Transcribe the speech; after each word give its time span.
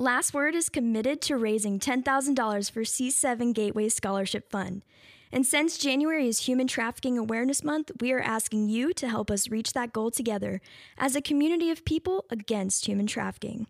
Last 0.00 0.32
Word 0.32 0.54
is 0.54 0.68
committed 0.68 1.20
to 1.22 1.36
raising 1.36 1.80
$10,000 1.80 2.70
for 2.70 2.82
C7 2.82 3.52
Gateway 3.52 3.88
Scholarship 3.88 4.48
Fund. 4.48 4.84
And 5.32 5.44
since 5.44 5.76
January 5.76 6.28
is 6.28 6.46
Human 6.46 6.68
Trafficking 6.68 7.18
Awareness 7.18 7.64
Month, 7.64 7.90
we 8.00 8.12
are 8.12 8.20
asking 8.20 8.68
you 8.68 8.92
to 8.92 9.08
help 9.08 9.28
us 9.28 9.50
reach 9.50 9.72
that 9.72 9.92
goal 9.92 10.12
together 10.12 10.60
as 10.98 11.16
a 11.16 11.20
community 11.20 11.72
of 11.72 11.84
people 11.84 12.26
against 12.30 12.86
human 12.86 13.08
trafficking. 13.08 13.66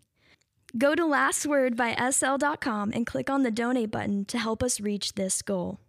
Go 0.77 0.93
to 0.93 1.01
lastwordbysl.com 1.01 2.91
and 2.93 3.07
click 3.07 3.31
on 3.31 3.41
the 3.41 3.49
donate 3.49 3.89
button 3.89 4.23
to 4.25 4.37
help 4.37 4.61
us 4.61 4.79
reach 4.79 5.15
this 5.15 5.41
goal. 5.41 5.79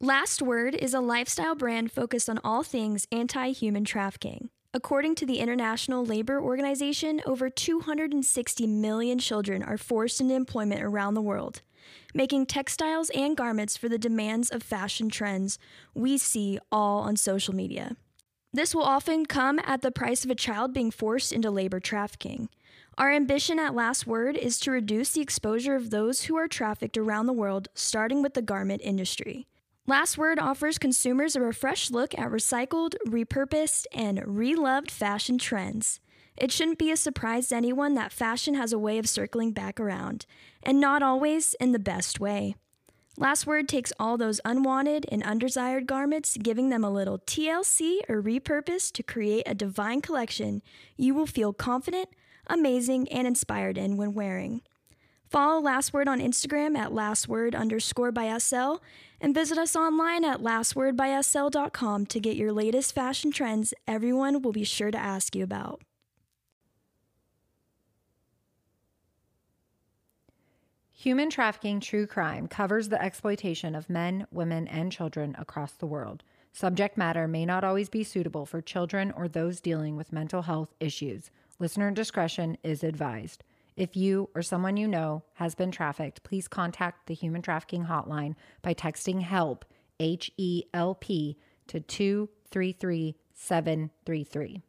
Last 0.00 0.40
Word 0.40 0.76
is 0.76 0.94
a 0.94 1.00
lifestyle 1.00 1.56
brand 1.56 1.90
focused 1.90 2.30
on 2.30 2.38
all 2.44 2.62
things 2.62 3.08
anti 3.10 3.50
human 3.50 3.84
trafficking. 3.84 4.48
According 4.76 5.14
to 5.14 5.24
the 5.24 5.38
International 5.38 6.04
Labor 6.04 6.38
Organization, 6.38 7.22
over 7.24 7.48
260 7.48 8.66
million 8.66 9.18
children 9.18 9.62
are 9.62 9.78
forced 9.78 10.20
into 10.20 10.34
employment 10.34 10.82
around 10.82 11.14
the 11.14 11.22
world, 11.22 11.62
making 12.12 12.44
textiles 12.44 13.08
and 13.14 13.34
garments 13.34 13.78
for 13.78 13.88
the 13.88 13.96
demands 13.96 14.50
of 14.50 14.62
fashion 14.62 15.08
trends 15.08 15.58
we 15.94 16.18
see 16.18 16.58
all 16.70 17.00
on 17.00 17.16
social 17.16 17.54
media. 17.54 17.96
This 18.52 18.74
will 18.74 18.82
often 18.82 19.24
come 19.24 19.58
at 19.64 19.80
the 19.80 19.90
price 19.90 20.26
of 20.26 20.30
a 20.30 20.34
child 20.34 20.74
being 20.74 20.90
forced 20.90 21.32
into 21.32 21.50
labor 21.50 21.80
trafficking. 21.80 22.50
Our 22.98 23.10
ambition 23.10 23.58
at 23.58 23.74
Last 23.74 24.06
Word 24.06 24.36
is 24.36 24.60
to 24.60 24.70
reduce 24.70 25.12
the 25.12 25.22
exposure 25.22 25.74
of 25.74 25.88
those 25.88 26.24
who 26.24 26.36
are 26.36 26.48
trafficked 26.48 26.98
around 26.98 27.24
the 27.24 27.32
world, 27.32 27.68
starting 27.72 28.20
with 28.20 28.34
the 28.34 28.42
garment 28.42 28.82
industry. 28.84 29.46
Last 29.88 30.18
Word 30.18 30.40
offers 30.40 30.78
consumers 30.78 31.36
a 31.36 31.40
refreshed 31.40 31.92
look 31.92 32.12
at 32.18 32.28
recycled, 32.28 32.96
repurposed, 33.06 33.86
and 33.92 34.20
reloved 34.26 34.90
fashion 34.90 35.38
trends. 35.38 36.00
It 36.36 36.50
shouldn't 36.50 36.80
be 36.80 36.90
a 36.90 36.96
surprise 36.96 37.48
to 37.48 37.56
anyone 37.56 37.94
that 37.94 38.10
fashion 38.10 38.54
has 38.54 38.72
a 38.72 38.80
way 38.80 38.98
of 38.98 39.08
circling 39.08 39.52
back 39.52 39.78
around, 39.78 40.26
and 40.60 40.80
not 40.80 41.04
always 41.04 41.54
in 41.60 41.70
the 41.70 41.78
best 41.78 42.18
way. 42.18 42.56
Last 43.16 43.46
Word 43.46 43.68
takes 43.68 43.92
all 44.00 44.16
those 44.16 44.40
unwanted 44.44 45.06
and 45.12 45.22
undesired 45.22 45.86
garments, 45.86 46.36
giving 46.36 46.68
them 46.70 46.82
a 46.82 46.90
little 46.90 47.20
TLC 47.20 48.00
or 48.08 48.20
repurpose 48.20 48.90
to 48.90 49.04
create 49.04 49.44
a 49.46 49.54
divine 49.54 50.00
collection 50.00 50.62
you 50.96 51.14
will 51.14 51.28
feel 51.28 51.52
confident, 51.52 52.08
amazing, 52.48 53.08
and 53.12 53.24
inspired 53.24 53.78
in 53.78 53.96
when 53.96 54.14
wearing. 54.14 54.62
Follow 55.28 55.60
Last 55.60 55.92
Word 55.92 56.08
on 56.08 56.20
Instagram 56.20 56.76
at 56.76 56.92
lastword 56.92 57.54
underscore 57.56 58.12
by 58.12 58.36
SL 58.38 58.76
and 59.20 59.34
visit 59.34 59.58
us 59.58 59.76
online 59.76 60.24
at 60.24 60.40
lastwordbysl.com 60.40 62.06
to 62.06 62.20
get 62.20 62.36
your 62.36 62.52
latest 62.52 62.94
fashion 62.94 63.30
trends 63.30 63.74
everyone 63.86 64.42
will 64.42 64.52
be 64.52 64.64
sure 64.64 64.90
to 64.90 64.98
ask 64.98 65.34
you 65.34 65.44
about. 65.44 65.82
Human 71.06 71.30
trafficking 71.30 71.78
true 71.78 72.06
crime 72.06 72.48
covers 72.48 72.88
the 72.88 73.00
exploitation 73.00 73.74
of 73.74 73.90
men, 73.90 74.26
women, 74.32 74.66
and 74.66 74.90
children 74.90 75.36
across 75.38 75.72
the 75.72 75.86
world. 75.86 76.24
Subject 76.52 76.96
matter 76.96 77.28
may 77.28 77.44
not 77.44 77.62
always 77.62 77.90
be 77.90 78.02
suitable 78.02 78.46
for 78.46 78.62
children 78.62 79.12
or 79.12 79.28
those 79.28 79.60
dealing 79.60 79.96
with 79.96 80.10
mental 80.10 80.42
health 80.42 80.74
issues. 80.80 81.30
Listener 81.58 81.90
discretion 81.90 82.56
is 82.62 82.82
advised. 82.82 83.44
If 83.76 83.94
you 83.94 84.30
or 84.34 84.40
someone 84.40 84.78
you 84.78 84.88
know 84.88 85.22
has 85.34 85.54
been 85.54 85.70
trafficked, 85.70 86.22
please 86.22 86.48
contact 86.48 87.06
the 87.06 87.14
Human 87.14 87.42
Trafficking 87.42 87.84
Hotline 87.84 88.34
by 88.62 88.72
texting 88.72 89.20
HELP, 89.20 89.66
H 90.00 90.30
E 90.38 90.62
L 90.72 90.94
P, 90.94 91.36
to 91.66 91.80
233733. 91.80 94.62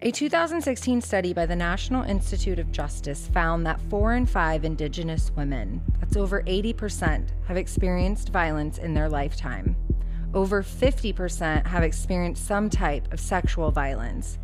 A 0.00 0.12
2016 0.12 1.00
study 1.00 1.32
by 1.32 1.44
the 1.44 1.56
National 1.56 2.04
Institute 2.04 2.60
of 2.60 2.70
Justice 2.70 3.28
found 3.34 3.66
that 3.66 3.80
four 3.90 4.14
in 4.14 4.26
five 4.26 4.64
Indigenous 4.64 5.32
women, 5.34 5.82
that's 5.98 6.16
over 6.16 6.44
80%, 6.44 7.30
have 7.48 7.56
experienced 7.56 8.28
violence 8.28 8.78
in 8.78 8.94
their 8.94 9.08
lifetime. 9.08 9.74
Over 10.34 10.62
50% 10.62 11.66
have 11.66 11.82
experienced 11.82 12.46
some 12.46 12.70
type 12.70 13.12
of 13.12 13.18
sexual 13.18 13.72
violence. 13.72 14.38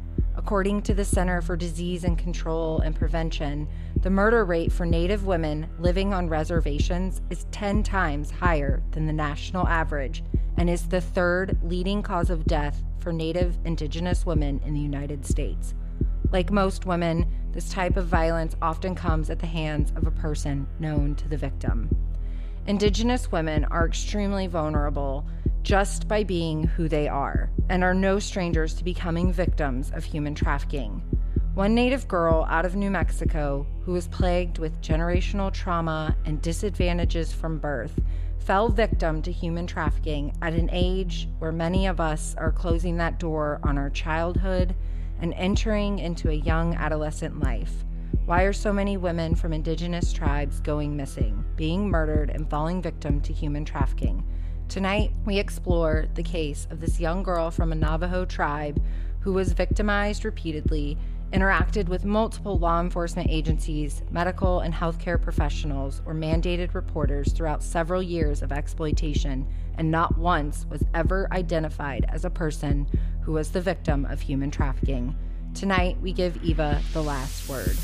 According 0.45 0.83
to 0.83 0.93
the 0.93 1.07
Center 1.07 1.41
for 1.41 1.57
Disease 1.57 2.05
and 2.05 2.19
Control 2.19 2.81
and 2.81 2.95
Prevention, 2.95 3.67
the 4.03 4.11
murder 4.11 4.45
rate 4.45 4.71
for 4.71 4.85
Native 4.85 5.25
women 5.25 5.67
living 5.79 6.13
on 6.13 6.29
reservations 6.29 7.23
is 7.31 7.47
10 7.51 7.83
times 7.83 8.31
higher 8.31 8.83
than 8.91 9.07
the 9.07 9.13
national 9.15 9.67
average 9.67 10.23
and 10.59 10.69
is 10.69 10.87
the 10.87 11.01
third 11.01 11.57
leading 11.63 12.03
cause 12.03 12.29
of 12.29 12.45
death 12.45 12.85
for 12.99 13.11
Native 13.11 13.57
Indigenous 13.65 14.27
women 14.27 14.61
in 14.67 14.75
the 14.75 14.81
United 14.81 15.25
States. 15.25 15.73
Like 16.31 16.53
most 16.53 16.85
women, 16.85 17.27
this 17.53 17.71
type 17.71 17.97
of 17.97 18.05
violence 18.05 18.55
often 18.61 18.95
comes 18.95 19.31
at 19.31 19.39
the 19.39 19.47
hands 19.47 19.95
of 19.97 20.07
a 20.07 20.11
person 20.11 20.67
known 20.79 21.15
to 21.15 21.27
the 21.27 21.39
victim. 21.39 21.89
Indigenous 22.67 23.33
women 23.33 23.65
are 23.71 23.87
extremely 23.87 24.47
vulnerable 24.47 25.27
just 25.65 26.07
by 26.07 26.23
being 26.23 26.63
who 26.63 26.89
they 26.91 27.09
are 27.09 27.51
and 27.71 27.83
are 27.83 27.95
no 27.95 28.19
strangers 28.19 28.75
to 28.75 28.85
becoming 28.85 29.33
victims 29.33 29.91
of 29.95 30.05
human 30.05 30.35
trafficking. 30.35 31.03
One 31.55 31.75
native 31.75 32.07
girl 32.07 32.47
out 32.51 32.67
of 32.67 32.77
New 32.77 32.91
Mexico 32.91 33.67
who 33.85 33.93
was 33.93 34.07
plagued 34.09 34.59
with 34.59 34.79
generational 34.83 35.51
trauma 35.51 36.15
and 36.27 36.43
disadvantages 36.43 37.33
from 37.33 37.59
birth 37.59 37.99
fell 38.41 38.69
victim 38.69 39.23
to 39.23 39.33
human 39.33 39.67
trafficking 39.67 40.37
at 40.43 40.53
an 40.53 40.69
age 40.71 41.29
where 41.39 41.53
many 41.53 41.87
of 41.87 41.99
us 41.99 42.35
are 42.37 42.53
closing 42.53 42.99
that 42.99 43.19
door 43.19 43.59
on 43.63 43.79
our 43.79 43.89
childhood 43.89 44.75
and 45.23 45.33
entering 45.33 45.99
into 45.99 46.29
a 46.29 46.35
young 46.35 46.75
adolescent 46.75 47.41
life. 47.41 47.87
Why 48.27 48.43
are 48.43 48.53
so 48.53 48.71
many 48.71 48.99
women 48.99 49.35
from 49.35 49.55
indigenous 49.55 50.13
tribes 50.13 50.61
going 50.61 50.95
missing, 50.95 51.43
being 51.57 51.89
murdered, 51.89 52.29
and 52.29 52.51
falling 52.51 52.83
victim 52.83 53.23
to 53.23 53.33
human 53.33 53.65
trafficking? 53.65 54.23
Tonight, 54.69 55.13
we 55.25 55.39
explore 55.39 56.07
the 56.15 56.23
case 56.23 56.67
of 56.71 56.81
this 56.81 56.99
young 56.99 57.23
girl 57.23 57.51
from 57.51 57.71
a 57.71 57.77
Navajo 57.77 58.25
tribe 58.25 58.83
who 59.21 59.33
was 59.33 59.53
victimized 59.53 60.25
repeatedly, 60.25 60.99
interacted 61.33 61.89
with 61.89 62.05
multiple 62.05 62.59
law 62.59 62.81
enforcement 62.81 63.31
agencies, 63.31 64.03
medical 64.11 64.61
and 64.61 64.75
healthcare 64.75 65.21
professionals, 65.21 66.03
or 66.07 66.15
mandated 66.15 66.75
reporters 66.75 67.33
throughout 67.33 67.63
several 67.63 68.03
years 68.03 68.43
of 68.43 68.53
exploitation, 68.53 69.47
and 69.79 69.91
not 69.91 70.19
once 70.19 70.67
was 70.69 70.85
ever 70.93 71.29
identified 71.33 72.07
as 72.09 72.25
a 72.25 72.31
person 72.31 72.87
who 73.23 73.33
was 73.33 73.51
the 73.51 73.61
victim 73.61 74.05
of 74.05 74.21
human 74.21 74.51
trafficking. 74.51 75.15
Tonight, 75.55 75.97
we 76.01 76.13
give 76.13 76.43
Eva 76.43 76.83
the 76.93 77.03
last 77.03 77.49
word. 77.49 77.77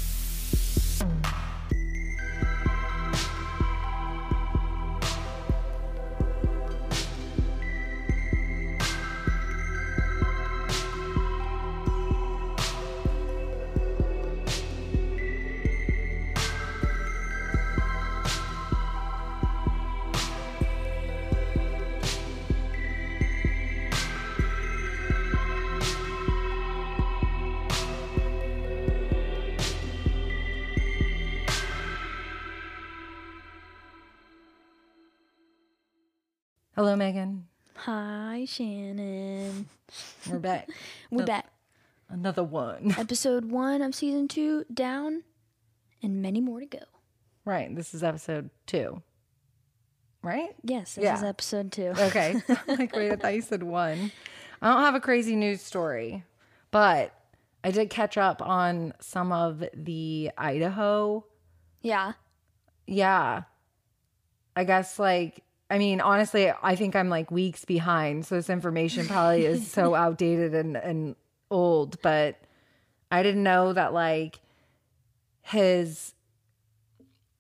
Hello, 36.80 36.96
Megan. 36.96 37.46
Hi, 37.76 38.46
Shannon. 38.48 39.66
We're 40.26 40.38
back. 40.38 40.70
We're 41.10 41.26
back. 41.26 41.44
Another 42.08 42.42
one. 42.42 42.94
Episode 42.98 43.44
one 43.44 43.82
of 43.82 43.94
season 43.94 44.28
two 44.28 44.64
down, 44.72 45.24
and 46.03 46.22
many 46.22 46.41
more 46.41 46.59
to 46.60 46.65
go. 46.65 46.78
Right. 47.44 47.77
This 47.77 47.92
is 47.92 48.03
episode 48.03 48.48
two. 48.65 49.03
Right? 50.22 50.54
Yes, 50.65 50.94
this 50.94 51.04
Yeah. 51.04 51.16
is 51.18 51.22
episode 51.22 51.71
two. 51.71 51.92
Okay. 51.98 52.41
like, 52.66 52.97
wait, 52.97 53.12
I 53.12 53.16
thought 53.16 53.34
you 53.34 53.42
said 53.42 53.62
one. 53.62 54.10
I 54.62 54.72
don't 54.72 54.83
have 54.83 54.94
a 54.94 55.00
crazy 55.00 55.36
news 55.36 55.60
story, 55.60 56.24
but 56.71 57.15
I 57.62 57.72
did 57.72 57.91
catch 57.91 58.16
up 58.16 58.41
on 58.41 58.94
some 59.00 59.33
of 59.33 59.62
the 59.74 60.30
Idaho. 60.38 61.26
Yeah. 61.83 62.15
Yeah. 62.86 63.42
I 64.56 64.65
guess, 64.65 64.98
like, 64.98 65.44
I 65.71 65.78
mean, 65.78 66.01
honestly, 66.01 66.53
I 66.63 66.75
think 66.75 66.97
I'm 66.97 67.09
like 67.09 67.31
weeks 67.31 67.65
behind. 67.65 68.27
So 68.27 68.34
this 68.34 68.51
information 68.51 69.07
probably 69.07 69.47
is 69.47 69.71
so 69.71 69.95
outdated 70.05 70.55
and, 70.55 70.77
and 70.77 71.15
old, 71.51 72.03
but 72.03 72.37
I 73.11 73.22
didn't 73.22 73.45
know 73.45 73.72
that, 73.72 73.93
like, 73.93 74.41
his 75.43 76.15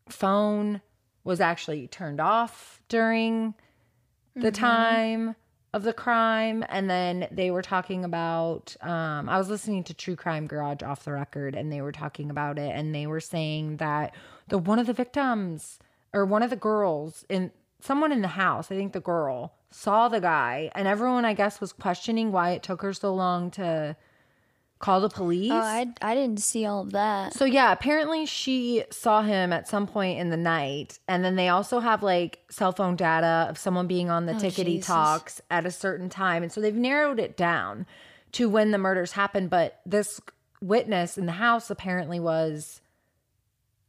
phone 0.08 0.80
was 1.24 1.40
actually 1.40 1.88
turned 1.88 2.20
off 2.20 2.80
during 2.88 3.54
the 4.34 4.50
time 4.50 5.34
of 5.72 5.82
the 5.84 5.92
crime 5.92 6.64
and 6.68 6.90
then 6.90 7.28
they 7.30 7.50
were 7.50 7.62
talking 7.62 8.04
about 8.04 8.74
um 8.80 9.28
I 9.28 9.38
was 9.38 9.48
listening 9.48 9.84
to 9.84 9.94
True 9.94 10.16
Crime 10.16 10.48
Garage 10.48 10.82
off 10.82 11.04
the 11.04 11.12
record 11.12 11.54
and 11.54 11.70
they 11.70 11.80
were 11.80 11.92
talking 11.92 12.30
about 12.30 12.58
it 12.58 12.72
and 12.74 12.92
they 12.92 13.06
were 13.06 13.20
saying 13.20 13.76
that 13.76 14.14
the 14.48 14.58
one 14.58 14.80
of 14.80 14.86
the 14.86 14.92
victims 14.92 15.78
or 16.12 16.24
one 16.24 16.42
of 16.42 16.50
the 16.50 16.56
girls 16.56 17.24
in 17.28 17.52
someone 17.82 18.12
in 18.12 18.22
the 18.22 18.28
house, 18.28 18.70
I 18.70 18.76
think 18.76 18.92
the 18.92 19.00
girl, 19.00 19.54
saw 19.70 20.08
the 20.08 20.20
guy 20.20 20.70
and 20.74 20.88
everyone 20.88 21.24
I 21.24 21.34
guess 21.34 21.60
was 21.60 21.72
questioning 21.72 22.32
why 22.32 22.50
it 22.50 22.62
took 22.62 22.82
her 22.82 22.92
so 22.92 23.14
long 23.14 23.50
to 23.52 23.96
call 24.80 25.00
the 25.00 25.08
police. 25.08 25.52
Oh, 25.52 25.56
I, 25.56 25.86
I 26.00 26.14
didn't 26.14 26.40
see 26.40 26.64
all 26.64 26.80
of 26.80 26.92
that. 26.92 27.34
So 27.34 27.44
yeah, 27.44 27.70
apparently 27.70 28.26
she 28.26 28.84
saw 28.90 29.22
him 29.22 29.52
at 29.52 29.68
some 29.68 29.86
point 29.86 30.18
in 30.18 30.30
the 30.30 30.36
night, 30.36 30.98
and 31.06 31.24
then 31.24 31.36
they 31.36 31.48
also 31.48 31.80
have 31.80 32.02
like 32.02 32.40
cell 32.50 32.72
phone 32.72 32.96
data 32.96 33.46
of 33.48 33.58
someone 33.58 33.86
being 33.86 34.10
on 34.10 34.26
the 34.26 34.32
oh, 34.32 34.36
tickety 34.36 34.60
Oh, 34.60 34.64
Jesus. 34.64 34.86
talks 34.86 35.40
at 35.50 35.66
a 35.66 35.70
certain 35.70 36.08
time, 36.08 36.42
and 36.42 36.50
so 36.50 36.60
they've 36.60 36.74
narrowed 36.74 37.20
it 37.20 37.36
down 37.36 37.86
to 38.32 38.48
when 38.48 38.70
the 38.70 38.78
murders 38.78 39.12
happened. 39.12 39.50
But 39.50 39.80
this 39.84 40.20
witness 40.62 41.18
in 41.18 41.26
the 41.26 41.32
house 41.32 41.70
apparently 41.70 42.18
was 42.18 42.80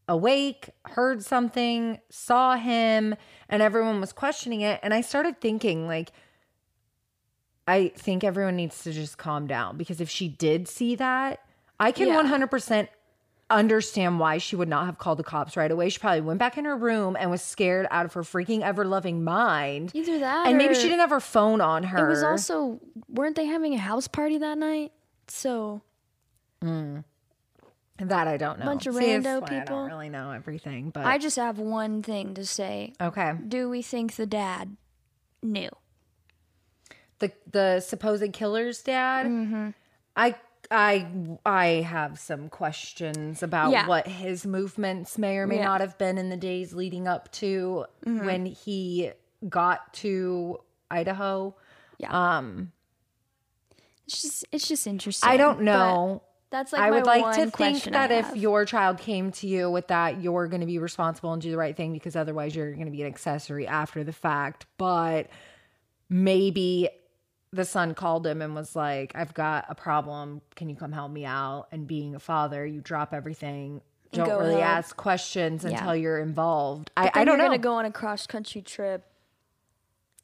awake, 0.10 0.72
heard 0.86 1.24
something, 1.24 2.00
saw 2.10 2.58
him, 2.58 3.16
and 3.51 3.62
everyone 3.62 4.00
was 4.00 4.13
questioning 4.13 4.62
it. 4.62 4.80
And 4.81 4.94
I 4.94 5.01
started 5.01 5.39
thinking 5.39 5.88
like. 5.88 6.12
I 7.68 7.89
think 7.95 8.24
everyone 8.24 8.56
needs 8.56 8.83
to 8.83 8.92
just 8.92 9.19
calm 9.19 9.45
down 9.45 9.77
because 9.77 10.01
if 10.01 10.09
she 10.09 10.27
did 10.27 10.68
see 10.68 10.95
that, 10.95 11.42
I 11.80 11.92
can 11.92 12.07
Yeah. 12.07 12.15
100% 12.15 12.89
understand 13.51 14.19
why 14.19 14.39
she 14.39 14.56
would 14.56 14.68
not 14.68 14.88
have 14.88 14.98
called 14.98 15.19
the 15.19 15.24
cops 15.24 15.56
right 15.56 15.71
away. 15.71 15.89
She 15.89 16.00
probably 16.00 16.21
went 16.21 16.39
back 16.39 16.57
in 16.57 16.65
her 16.65 16.75
room 16.75 17.15
and 17.18 17.30
was 17.30 17.42
scared 17.42 17.88
out 17.92 18.06
of 18.06 18.13
her 18.13 18.24
freaking 18.24 18.62
ever 18.62 18.83
loving 18.83 19.24
mind. 19.24 19.92
Either 19.94 20.19
that 20.19 20.47
And 20.47 20.57
maybe 20.57 20.74
she 20.74 20.83
didn't 20.83 21.00
have 21.00 21.12
her 21.12 21.19
phone 21.19 21.62
on 21.62 21.83
her. 21.83 22.06
It 22.06 22.09
was 22.09 22.24
also 22.24 22.80
weren't 23.07 23.36
they 23.36 23.45
having 23.45 23.74
a 23.74 23.77
house 23.80 24.07
party 24.07 24.38
that 24.39 24.57
night? 24.57 24.92
So 25.27 25.81
mm. 26.63 27.04
That 27.98 28.28
I 28.28 28.38
don't 28.38 28.60
know. 28.60 28.66
bunch 28.66 28.88
of 28.88 28.96
See, 28.96 29.02
rando 29.04 29.42
why 29.42 29.62
I 29.62 29.64
don't 29.64 29.88
really 29.88 30.10
know 30.10 30.32
everything, 30.32 30.90
but 30.90 31.06
I 31.06 31.18
just 31.18 31.36
have 31.36 31.60
one 31.60 32.02
thing 32.02 32.34
to 32.36 32.46
say. 32.46 32.94
okay. 33.00 33.34
Do 33.48 33.70
we 33.70 33.82
think 33.82 34.16
the 34.16 34.26
dad 34.26 34.76
knew? 35.44 35.70
The 37.20 37.32
the 37.52 37.80
supposed 37.82 38.34
killer's 38.34 38.82
dad. 38.82 39.28
Mm-hmm. 39.28 39.70
I 40.16 40.36
I 40.72 41.08
I 41.46 41.66
have 41.88 42.18
some 42.18 42.50
questions 42.50 43.44
about 43.44 43.72
Yeah. 43.72 43.88
what 43.88 44.08
his 44.08 44.46
movements 44.46 45.18
may 45.20 45.38
or 45.38 45.46
may 45.46 45.58
Yeah. 45.58 45.66
not 45.66 45.82
have 45.82 45.98
been 46.00 46.18
in 46.18 46.30
the 46.30 46.38
days 46.38 46.74
leading 46.74 47.08
up 47.08 47.32
to 47.34 47.86
Mm-hmm. 48.06 48.26
when 48.26 48.46
he 48.48 49.12
got 49.48 49.94
to 49.96 50.60
Idaho. 50.90 51.56
Yeah. 52.00 52.38
Um 52.38 52.72
It's 54.08 54.22
just 54.24 54.46
it's 54.52 54.68
just 54.68 54.88
interesting. 54.88 55.30
I 55.30 55.38
don't 55.38 55.58
but 55.58 55.64
know. 55.66 56.24
That's 56.51 56.74
like 56.74 56.81
I 56.81 56.92
would 56.92 57.06
like 57.06 57.36
to 57.38 57.50
think 57.50 57.83
that 57.86 58.12
if 58.12 58.36
your 58.36 58.65
child 58.65 58.98
came 59.00 59.31
to 59.33 59.48
you 59.48 59.71
with 59.71 59.88
that, 59.88 60.21
you're 60.21 60.48
going 60.48 60.59
to 60.59 60.68
be 60.68 60.80
responsible 60.80 61.31
and 61.33 61.42
do 61.42 61.50
the 61.50 61.57
right 61.57 61.75
thing 61.75 61.94
because 61.94 62.15
otherwise 62.18 62.56
you're 62.56 62.74
going 62.74 62.86
to 62.86 62.92
be 62.92 63.01
an 63.01 63.07
accessory 63.07 63.65
after 63.65 64.03
the 64.03 64.12
fact. 64.12 64.65
But 64.77 65.30
maybe 66.09 66.89
the 67.53 67.65
son 67.65 67.94
called 67.94 68.25
him 68.27 68.42
and 68.42 68.53
was 68.56 68.75
like, 68.75 69.13
I've 69.15 69.33
got 69.33 69.65
a 69.69 69.75
problem. 69.75 70.42
Can 70.56 70.69
you 70.69 70.75
come 70.75 70.92
help 70.92 71.12
me 71.12 71.25
out? 71.25 71.68
And 71.71 71.88
being 71.88 72.15
a 72.15 72.19
father, 72.19 72.65
you 72.65 72.81
drop 72.81 73.13
everything. 73.13 73.81
Don't 74.12 74.27
really 74.27 74.56
help. 74.56 74.63
ask 74.65 74.97
questions 74.97 75.63
Yeah. 75.63 75.71
until 75.71 75.95
you're 75.95 76.19
involved. 76.19 76.92
I, 76.97 77.07
I 77.13 77.24
don't 77.24 77.27
you're 77.27 77.38
know. 77.38 77.45
gonna 77.45 77.57
go 77.59 77.74
on 77.75 77.86
a 77.86 77.92
cross 77.92 78.27
country 78.27 78.62
trip. 78.62 79.06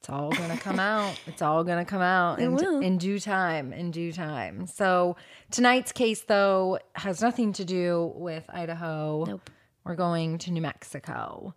It's 0.08 0.14
all 0.14 0.32
gonna 0.32 0.56
come 0.56 0.80
out. 0.80 1.20
It's 1.28 1.42
all 1.42 1.66
gonna 1.66 1.84
come 1.84 2.00
out 2.00 2.40
in, 2.40 2.58
in 2.82 2.98
due 2.98 3.20
time. 3.20 3.74
In 3.74 3.92
due 3.92 4.14
time. 4.14 4.66
So 4.66 5.18
tonight's 5.52 5.92
case, 5.92 6.22
though, 6.22 6.80
has 6.94 7.22
nothing 7.22 7.52
to 7.52 7.66
do 7.66 8.14
with 8.16 8.46
Idaho. 8.48 9.26
Nope. 9.28 9.50
We're 9.84 9.96
going 9.96 10.38
to 10.38 10.52
New 10.52 10.62
Mexico, 10.62 11.54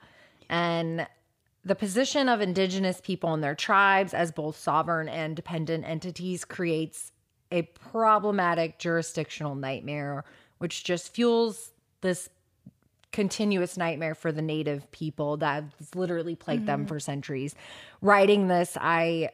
and 0.48 1.06
the 1.64 1.76
position 1.76 2.28
of 2.28 2.40
indigenous 2.40 3.00
people 3.00 3.32
and 3.32 3.40
their 3.40 3.54
tribes 3.54 4.14
as 4.14 4.32
both 4.32 4.56
sovereign 4.56 5.08
and 5.08 5.36
dependent 5.36 5.84
entities 5.84 6.44
creates 6.44 7.12
a 7.52 7.62
problematic 7.62 8.80
jurisdictional 8.80 9.54
nightmare, 9.54 10.24
which 10.58 10.82
just 10.82 11.14
fuels 11.14 11.70
this 12.00 12.28
continuous 13.12 13.76
nightmare 13.76 14.14
for 14.14 14.32
the 14.32 14.42
native 14.42 14.90
people 14.92 15.36
that 15.38 15.64
has 15.78 15.94
literally 15.94 16.36
plagued 16.36 16.66
them 16.66 16.80
mm-hmm. 16.80 16.88
for 16.88 17.00
centuries. 17.00 17.54
Writing 18.00 18.48
this, 18.48 18.76
I 18.80 19.30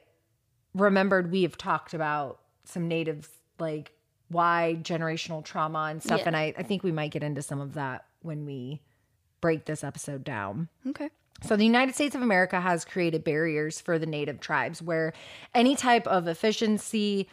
remembered 0.75 1.31
we 1.31 1.43
have 1.43 1.59
talked 1.59 1.95
about 1.95 2.41
some 2.65 2.89
natives 2.89 3.29
like 3.59 3.93
why 4.29 4.79
generational 4.83 5.45
trauma 5.45 5.89
and 5.91 6.03
stuff. 6.03 6.21
Yeah. 6.21 6.27
And 6.27 6.37
I, 6.37 6.55
I 6.57 6.63
think 6.63 6.83
we 6.83 6.93
might 6.93 7.11
get 7.11 7.23
into 7.23 7.43
some 7.43 7.61
of 7.61 7.75
that 7.75 8.05
when 8.23 8.45
we 8.45 8.81
break 9.41 9.67
this 9.67 9.85
episode 9.85 10.25
down. 10.25 10.69
Okay. 10.87 11.11
So, 11.43 11.55
the 11.55 11.65
United 11.65 11.95
States 11.95 12.15
of 12.15 12.23
America 12.23 12.61
has 12.61 12.85
created 12.85 13.23
barriers 13.23 13.81
for 13.81 13.99
the 13.99 14.07
native 14.07 14.41
tribes 14.41 14.81
where 14.81 15.13
any 15.55 15.77
type 15.77 16.07
of 16.07 16.27
efficiency, 16.27 17.29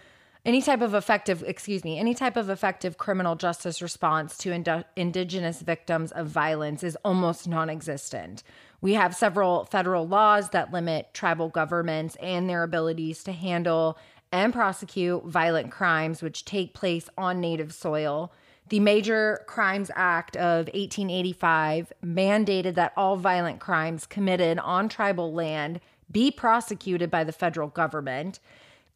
any 0.45 0.61
type 0.61 0.81
of 0.81 0.93
effective, 0.93 1.41
excuse 1.47 1.85
me, 1.85 1.97
any 1.97 2.13
type 2.13 2.35
of 2.35 2.49
effective 2.49 2.97
criminal 2.97 3.35
justice 3.35 3.81
response 3.81 4.37
to 4.39 4.51
ind- 4.51 4.85
indigenous 4.95 5.61
victims 5.61 6.11
of 6.11 6.27
violence 6.27 6.83
is 6.83 6.97
almost 7.05 7.47
non 7.47 7.69
existent. 7.69 8.43
We 8.81 8.93
have 8.95 9.15
several 9.15 9.63
federal 9.65 10.05
laws 10.05 10.49
that 10.49 10.73
limit 10.73 11.13
tribal 11.13 11.47
governments 11.47 12.17
and 12.21 12.49
their 12.49 12.63
abilities 12.63 13.23
to 13.23 13.31
handle 13.31 13.97
and 14.33 14.51
prosecute 14.51 15.23
violent 15.25 15.71
crimes 15.71 16.21
which 16.21 16.43
take 16.43 16.73
place 16.73 17.07
on 17.17 17.39
native 17.39 17.73
soil. 17.73 18.33
The 18.67 18.81
Major 18.81 19.43
Crimes 19.47 19.91
Act 19.95 20.35
of 20.35 20.65
1885 20.73 21.93
mandated 22.03 22.75
that 22.75 22.93
all 22.97 23.15
violent 23.15 23.61
crimes 23.61 24.05
committed 24.05 24.59
on 24.59 24.89
tribal 24.89 25.31
land 25.31 25.79
be 26.11 26.31
prosecuted 26.31 27.09
by 27.09 27.23
the 27.23 27.31
federal 27.31 27.67
government. 27.69 28.39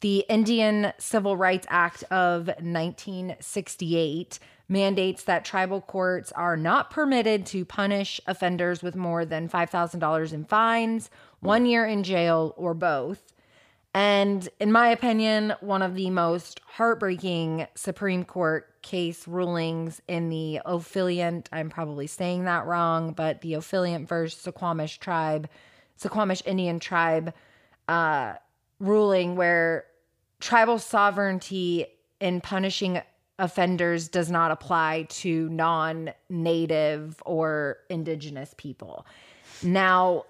The 0.00 0.24
Indian 0.28 0.92
Civil 0.98 1.36
Rights 1.36 1.66
Act 1.68 2.04
of 2.04 2.46
1968 2.46 4.38
mandates 4.68 5.24
that 5.24 5.44
tribal 5.44 5.80
courts 5.80 6.30
are 6.32 6.56
not 6.56 6.90
permitted 6.90 7.44
to 7.46 7.64
punish 7.64 8.20
offenders 8.26 8.80
with 8.80 8.94
more 8.94 9.24
than 9.24 9.48
$5,000 9.48 10.32
in 10.32 10.44
fines, 10.44 11.10
one 11.40 11.66
year 11.66 11.84
in 11.84 12.04
jail, 12.04 12.54
or 12.56 12.74
both. 12.74 13.32
And 13.92 14.48
in 14.60 14.70
my 14.70 14.88
opinion, 14.88 15.54
one 15.60 15.82
of 15.82 15.96
the 15.96 16.10
most 16.10 16.60
heartbreaking 16.64 17.66
Supreme 17.74 18.24
Court 18.24 18.80
case 18.82 19.26
rulings 19.26 20.00
in 20.06 20.28
the 20.28 20.60
Ophiliant, 20.64 21.46
I'm 21.50 21.70
probably 21.70 22.06
saying 22.06 22.44
that 22.44 22.66
wrong, 22.66 23.14
but 23.14 23.40
the 23.40 23.54
Ophiliant 23.54 24.06
versus 24.06 24.40
Suquamish 24.40 24.98
tribe, 24.98 25.48
Suquamish 26.00 26.46
Indian 26.46 26.78
tribe 26.78 27.34
uh, 27.88 28.34
ruling 28.78 29.34
where 29.34 29.86
tribal 30.40 30.78
sovereignty 30.78 31.86
in 32.20 32.40
punishing 32.40 33.00
offenders 33.38 34.08
does 34.08 34.30
not 34.30 34.50
apply 34.50 35.06
to 35.08 35.48
non 35.48 36.10
native 36.28 37.22
or 37.24 37.78
indigenous 37.88 38.54
people. 38.56 39.06
Now, 39.62 40.24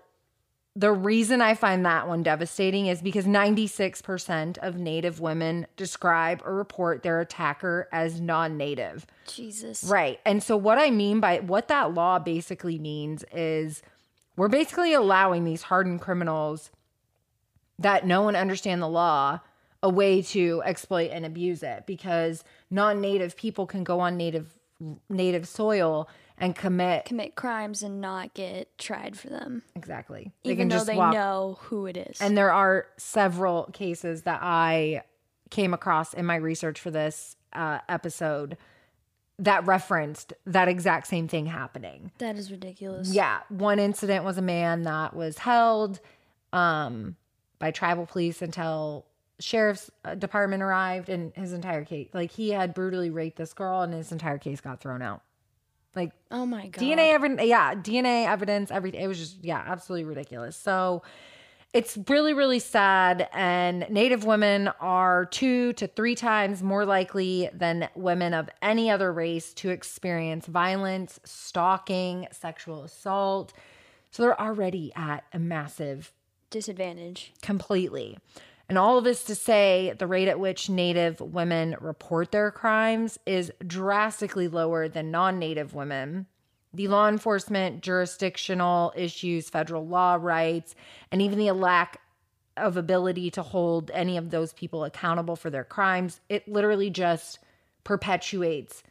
the 0.76 0.92
reason 0.92 1.40
I 1.42 1.54
find 1.54 1.84
that 1.86 2.06
one 2.06 2.22
devastating 2.22 2.86
is 2.86 3.02
because 3.02 3.24
96% 3.24 4.58
of 4.58 4.76
Native 4.76 5.18
women 5.18 5.66
describe 5.76 6.40
or 6.44 6.54
report 6.54 7.02
their 7.02 7.20
attacker 7.20 7.88
as 7.90 8.20
non 8.20 8.56
Native. 8.56 9.06
Jesus. 9.26 9.84
Right. 9.84 10.20
And 10.24 10.42
so, 10.42 10.56
what 10.56 10.78
I 10.78 10.90
mean 10.90 11.20
by 11.20 11.40
what 11.40 11.68
that 11.68 11.94
law 11.94 12.18
basically 12.18 12.78
means 12.78 13.24
is 13.32 13.82
we're 14.36 14.48
basically 14.48 14.92
allowing 14.92 15.44
these 15.44 15.62
hardened 15.62 16.00
criminals 16.00 16.70
that 17.80 18.06
know 18.06 18.28
and 18.28 18.36
understand 18.36 18.80
the 18.80 18.88
law 18.88 19.40
a 19.82 19.88
way 19.88 20.22
to 20.22 20.62
exploit 20.64 21.10
and 21.12 21.24
abuse 21.24 21.62
it 21.62 21.84
because 21.86 22.42
non-native 22.70 23.36
people 23.36 23.66
can 23.66 23.84
go 23.84 24.00
on 24.00 24.16
native 24.16 24.58
native 25.08 25.46
soil 25.48 26.08
and 26.40 26.54
commit 26.54 27.04
Commit 27.04 27.34
crimes 27.34 27.82
and 27.82 28.00
not 28.00 28.32
get 28.32 28.76
tried 28.78 29.18
for 29.18 29.28
them, 29.28 29.62
exactly 29.74 30.30
even 30.44 30.68
though 30.68 30.84
they 30.84 30.96
walk- 30.96 31.12
know 31.14 31.58
who 31.62 31.86
it 31.86 31.96
is. 31.96 32.20
and 32.20 32.36
there 32.36 32.52
are 32.52 32.86
several 32.96 33.64
cases 33.72 34.22
that 34.22 34.40
I 34.42 35.02
came 35.50 35.74
across 35.74 36.14
in 36.14 36.26
my 36.26 36.36
research 36.36 36.78
for 36.80 36.90
this 36.92 37.36
uh, 37.52 37.78
episode 37.88 38.56
that 39.40 39.64
referenced 39.66 40.32
that 40.46 40.68
exact 40.68 41.06
same 41.06 41.26
thing 41.28 41.46
happening. 41.46 42.10
that 42.18 42.36
is 42.36 42.50
ridiculous. 42.50 43.12
Yeah, 43.12 43.40
one 43.48 43.78
incident 43.78 44.24
was 44.24 44.38
a 44.38 44.42
man 44.42 44.82
that 44.82 45.14
was 45.14 45.38
held 45.38 46.00
um, 46.52 47.16
by 47.58 47.70
tribal 47.70 48.06
police 48.06 48.42
until 48.42 49.06
sheriff's 49.40 49.90
uh, 50.04 50.14
department 50.14 50.62
arrived, 50.62 51.08
and 51.08 51.32
his 51.34 51.52
entire 51.52 51.84
case, 51.84 52.08
like 52.12 52.30
he 52.32 52.50
had 52.50 52.74
brutally 52.74 53.10
raped 53.10 53.36
this 53.38 53.52
girl, 53.52 53.82
and 53.82 53.92
his 53.94 54.12
entire 54.12 54.38
case 54.38 54.60
got 54.60 54.80
thrown 54.80 55.02
out. 55.02 55.22
Like 55.94 56.12
Oh 56.30 56.44
my 56.46 56.68
god. 56.68 56.82
DNA 56.82 57.12
evidence, 57.12 57.42
yeah, 57.44 57.74
DNA 57.74 58.26
evidence, 58.26 58.70
everything. 58.70 59.00
It 59.00 59.06
was 59.08 59.18
just, 59.18 59.44
yeah, 59.44 59.62
absolutely 59.66 60.04
ridiculous. 60.04 60.56
So, 60.56 61.02
It's 61.74 61.98
really, 62.08 62.32
really 62.34 62.60
sad. 62.60 63.28
And 63.32 63.86
Native 63.90 64.24
women 64.24 64.68
are 64.80 65.26
two 65.26 65.72
to 65.74 65.86
three 65.86 66.14
times 66.14 66.62
more 66.62 66.84
likely 66.86 67.50
than 67.52 67.88
women 67.94 68.32
of 68.32 68.48
any 68.62 68.90
other 68.90 69.12
race 69.12 69.52
to 69.54 69.70
experience 69.70 70.46
violence, 70.46 71.20
stalking, 71.24 72.26
sexual 72.32 72.84
assault. 72.84 73.52
So 74.10 74.22
they're 74.22 74.40
already 74.40 74.92
at 74.96 75.24
a 75.32 75.38
massive 75.38 76.12
Disadvantage. 76.50 77.32
completely. 77.42 78.16
And 78.68 78.76
all 78.76 78.98
of 78.98 79.04
this 79.04 79.24
to 79.24 79.34
say 79.34 79.94
the 79.98 80.06
rate 80.06 80.28
at 80.28 80.38
which 80.38 80.68
Native 80.68 81.20
women 81.20 81.76
report 81.80 82.32
their 82.32 82.50
crimes 82.50 83.18
is 83.24 83.50
drastically 83.66 84.46
lower 84.46 84.88
than 84.88 85.10
non 85.10 85.38
Native 85.38 85.74
women. 85.74 86.26
The 86.74 86.88
law 86.88 87.08
enforcement, 87.08 87.82
jurisdictional 87.82 88.92
issues, 88.94 89.48
federal 89.48 89.86
law 89.86 90.18
rights, 90.20 90.74
and 91.10 91.22
even 91.22 91.38
the 91.38 91.52
lack 91.52 92.00
of 92.58 92.76
ability 92.76 93.30
to 93.30 93.42
hold 93.42 93.90
any 93.92 94.16
of 94.16 94.30
those 94.30 94.52
people 94.52 94.84
accountable 94.84 95.36
for 95.36 95.48
their 95.48 95.64
crimes, 95.64 96.20
it 96.28 96.46
literally 96.46 96.90
just 96.90 97.38
perpetuates 97.84 98.82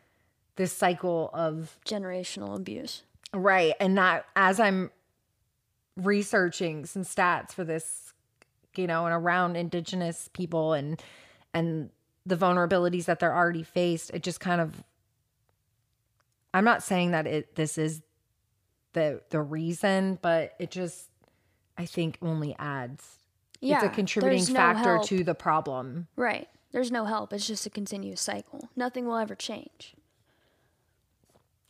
this 0.55 0.74
cycle 0.74 1.29
of 1.34 1.77
Generational 1.86 2.55
abuse. 2.55 3.03
Right. 3.34 3.74
And 3.79 3.98
that 3.98 4.25
as 4.36 4.60
I'm 4.60 4.89
researching 5.96 6.86
some 6.86 7.03
stats 7.03 7.51
for 7.51 7.63
this, 7.63 8.06
you 8.77 8.88
know, 8.88 9.05
and 9.05 9.13
around 9.13 9.55
indigenous 9.55 10.29
people 10.34 10.74
and 10.74 11.01
and 11.53 11.89
the 12.25 12.36
vulnerabilities 12.36 13.05
that 13.05 13.19
they're 13.19 13.36
already 13.36 13.63
faced, 13.63 14.12
it 14.13 14.24
just 14.24 14.39
kind 14.39 14.62
of 14.62 14.84
I'm 16.53 16.63
not 16.63 16.84
saying 16.84 17.12
that 17.12 17.27
it 17.27 17.55
this 17.55 17.77
is 17.77 18.01
the 18.93 19.22
the 19.29 19.41
reason, 19.41 20.19
but 20.22 20.53
it 20.60 20.72
just 20.72 21.10
I 21.77 21.86
think 21.86 22.17
only 22.22 22.55
adds. 22.57 23.05
Yeah, 23.60 23.77
it's 23.77 23.86
a 23.86 23.89
contributing 23.89 24.53
no 24.53 24.60
factor 24.60 24.96
help. 24.96 25.07
to 25.07 25.24
the 25.24 25.36
problem. 25.36 26.07
Right. 26.15 26.48
There's 26.72 26.91
no 26.91 27.05
help. 27.05 27.34
It's 27.34 27.48
just 27.48 27.65
a 27.65 27.69
continuous 27.69 28.22
cycle. 28.22 28.69
Nothing 28.75 29.07
will 29.07 29.17
ever 29.17 29.36
change. 29.36 29.96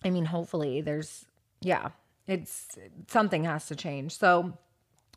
I 0.04 0.10
mean, 0.10 0.26
hopefully 0.26 0.82
there's, 0.82 1.26
yeah, 1.62 1.90
it's 2.28 2.78
something 3.08 3.46
has 3.46 3.68
to 3.68 3.76
change. 3.76 4.18
So, 4.18 4.58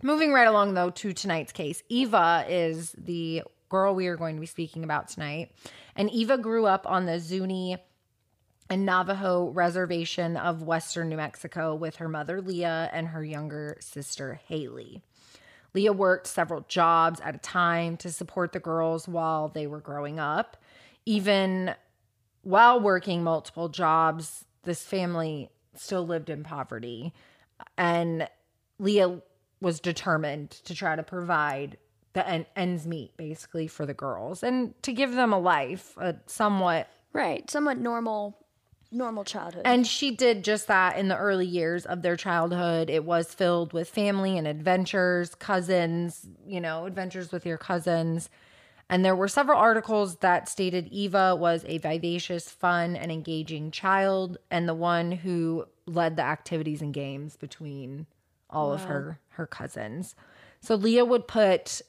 moving 0.03 0.33
right 0.33 0.47
along 0.47 0.75
though 0.75 0.91
to 0.91 1.13
tonight's 1.13 1.53
case, 1.53 1.83
Eva 1.89 2.45
is 2.49 2.95
the 2.99 3.43
girl 3.69 3.95
we 3.95 4.09
are 4.09 4.17
going 4.17 4.35
to 4.37 4.41
be 4.41 4.47
speaking 4.47 4.85
about 4.85 5.09
tonight. 5.09 5.53
And 5.97 6.11
Eva 6.11 6.39
grew 6.39 6.67
up 6.67 6.89
on 6.89 7.07
the 7.07 7.19
Zuni 7.19 7.77
and 8.69 8.87
Navajo 8.87 9.49
reservation 9.51 10.37
of 10.37 10.63
Western 10.63 11.09
New 11.09 11.17
Mexico 11.17 11.75
with 11.75 11.97
her 11.97 12.09
mother, 12.09 12.41
Leah, 12.41 12.89
and 12.93 13.09
her 13.09 13.25
younger 13.25 13.77
sister, 13.81 14.41
Haley. 14.47 15.03
Leah 15.75 15.93
worked 15.93 16.27
several 16.27 16.65
jobs 16.69 17.21
at 17.21 17.35
a 17.35 17.39
time 17.39 17.97
to 17.99 18.11
support 18.11 18.53
the 18.53 18.61
girls 18.61 19.07
while 19.07 19.49
they 19.49 19.67
were 19.67 19.81
growing 19.81 20.19
up. 20.19 20.57
Even 21.07 21.75
while 22.43 22.81
working 22.81 23.23
multiple 23.23 23.69
jobs, 23.69 24.45
this 24.65 24.83
family 24.83 25.51
still 25.75 26.07
lived 26.07 26.31
in 26.31 26.43
poverty. 26.43 27.13
And 27.77 28.29
Leah 28.79 29.21
was 29.61 29.81
determined 29.81 30.51
to 30.51 30.75
try 30.75 30.97
to 30.97 31.03
provide 31.03 31.77
the 32.13 32.27
en- 32.27 32.47
ends 32.57 32.87
meet 32.87 33.17
basically 33.17 33.67
for 33.69 33.87
the 33.87 33.95
girls 33.95 34.43
and 34.43 34.75
to 34.83 34.93
give 34.93 35.13
them 35.15 35.33
a 35.33 35.39
life, 35.39 35.97
a 35.99 36.17
somewhat 36.27 36.89
Right. 37.13 37.51
Somewhat 37.51 37.79
normal, 37.79 38.39
normal 38.93 39.25
childhood. 39.25 39.63
and 39.65 39.85
she 39.87 40.15
did 40.15 40.45
just 40.45 40.69
that 40.69 40.97
in 40.97 41.09
the 41.09 41.17
early 41.17 41.47
years 41.47 41.85
of 41.87 42.03
their 42.03 42.17
childhood. 42.17 42.89
It 42.89 43.05
was 43.05 43.35
filled 43.35 43.73
with 43.73 43.89
family 43.91 44.39
and 44.39 44.47
adventures, 44.47 45.35
cousins, 45.35 46.27
you 46.47 46.61
know, 46.61 46.87
adventures 46.87 47.33
with 47.33 47.45
your 47.45 47.59
cousins. 47.59 48.31
And 48.89 49.05
there 49.05 49.15
were 49.17 49.29
several 49.29 49.59
articles 49.59 50.17
that 50.17 50.49
stated 50.49 50.89
Eva 50.89 51.37
was 51.37 51.65
a 51.69 51.79
vivacious, 51.79 52.49
fun, 52.51 52.97
and 52.97 53.11
engaging 53.13 53.71
child, 53.71 54.39
and 54.51 54.69
the 54.69 54.75
one 54.75 55.13
who 55.13 55.67
led 55.87 56.17
the 56.17 56.23
activities 56.25 56.83
and 56.83 56.93
games 56.95 57.37
between 57.37 58.07
all 58.53 58.73
of 58.73 58.85
her 58.85 59.19
her 59.31 59.47
cousins. 59.47 60.15
So 60.61 60.75
Leah 60.75 61.05
would 61.05 61.27
put 61.27 61.83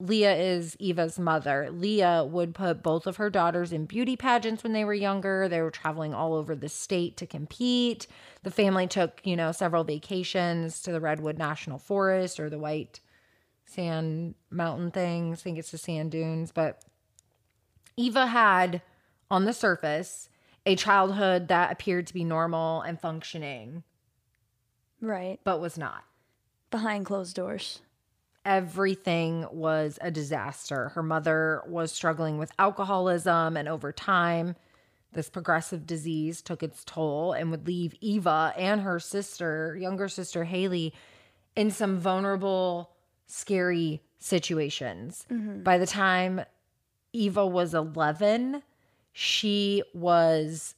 Leah 0.00 0.36
is 0.36 0.76
Eva's 0.78 1.18
mother. 1.18 1.70
Leah 1.72 2.24
would 2.24 2.54
put 2.54 2.84
both 2.84 3.06
of 3.06 3.16
her 3.16 3.30
daughters 3.30 3.72
in 3.72 3.84
beauty 3.84 4.16
pageants 4.16 4.62
when 4.62 4.72
they 4.72 4.84
were 4.84 4.94
younger. 4.94 5.48
They 5.48 5.60
were 5.60 5.72
traveling 5.72 6.14
all 6.14 6.34
over 6.34 6.54
the 6.54 6.68
state 6.68 7.16
to 7.16 7.26
compete. 7.26 8.06
The 8.44 8.50
family 8.52 8.86
took, 8.86 9.20
you 9.24 9.34
know, 9.34 9.50
several 9.50 9.82
vacations 9.82 10.80
to 10.82 10.92
the 10.92 11.00
Redwood 11.00 11.36
National 11.36 11.78
Forest 11.78 12.38
or 12.38 12.48
the 12.48 12.60
White 12.60 13.00
Sand 13.64 14.36
Mountain 14.50 14.92
things. 14.92 15.40
I 15.40 15.42
think 15.42 15.58
it's 15.58 15.72
the 15.72 15.78
sand 15.78 16.12
dunes. 16.12 16.52
But 16.52 16.84
Eva 17.96 18.28
had, 18.28 18.82
on 19.32 19.46
the 19.46 19.52
surface, 19.52 20.28
a 20.64 20.76
childhood 20.76 21.48
that 21.48 21.72
appeared 21.72 22.06
to 22.06 22.14
be 22.14 22.22
normal 22.22 22.82
and 22.82 23.00
functioning, 23.00 23.82
right. 25.00 25.38
but 25.44 25.60
was 25.60 25.78
not. 25.78 26.04
Behind 26.70 27.06
closed 27.06 27.34
doors. 27.36 27.80
everything 28.44 29.46
was 29.52 29.98
a 30.00 30.10
disaster. 30.10 30.90
Her 30.90 31.02
mother 31.02 31.62
was 31.66 31.92
struggling 31.92 32.38
with 32.38 32.52
alcoholism, 32.58 33.56
and 33.56 33.68
over 33.68 33.92
time, 33.92 34.56
this 35.12 35.28
progressive 35.28 35.86
disease 35.86 36.40
took 36.42 36.62
its 36.62 36.84
toll 36.84 37.32
and 37.32 37.50
would 37.50 37.66
leave 37.66 37.94
Eva 38.00 38.52
and 38.56 38.80
her 38.82 39.00
sister, 39.00 39.76
younger 39.78 40.08
sister 40.08 40.44
Haley, 40.44 40.94
in 41.56 41.70
some 41.70 41.98
vulnerable, 41.98 42.90
scary 43.26 44.02
situations. 44.18 45.26
Mm-hmm. 45.30 45.62
By 45.62 45.78
the 45.78 45.86
time 45.86 46.42
Eva 47.12 47.46
was 47.46 47.74
11, 47.74 48.62
she 49.12 49.82
was 49.94 50.74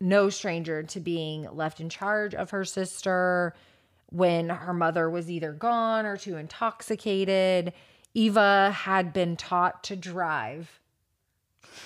no 0.00 0.30
stranger 0.30 0.82
to 0.82 1.00
being 1.00 1.48
left 1.52 1.80
in 1.80 1.88
charge 1.88 2.34
of 2.34 2.50
her 2.50 2.64
sister 2.64 3.54
when 4.10 4.48
her 4.48 4.72
mother 4.72 5.10
was 5.10 5.30
either 5.30 5.52
gone 5.52 6.06
or 6.06 6.16
too 6.16 6.36
intoxicated. 6.36 7.72
Eva 8.14 8.70
had 8.70 9.12
been 9.12 9.36
taught 9.36 9.84
to 9.84 9.96
drive 9.96 10.80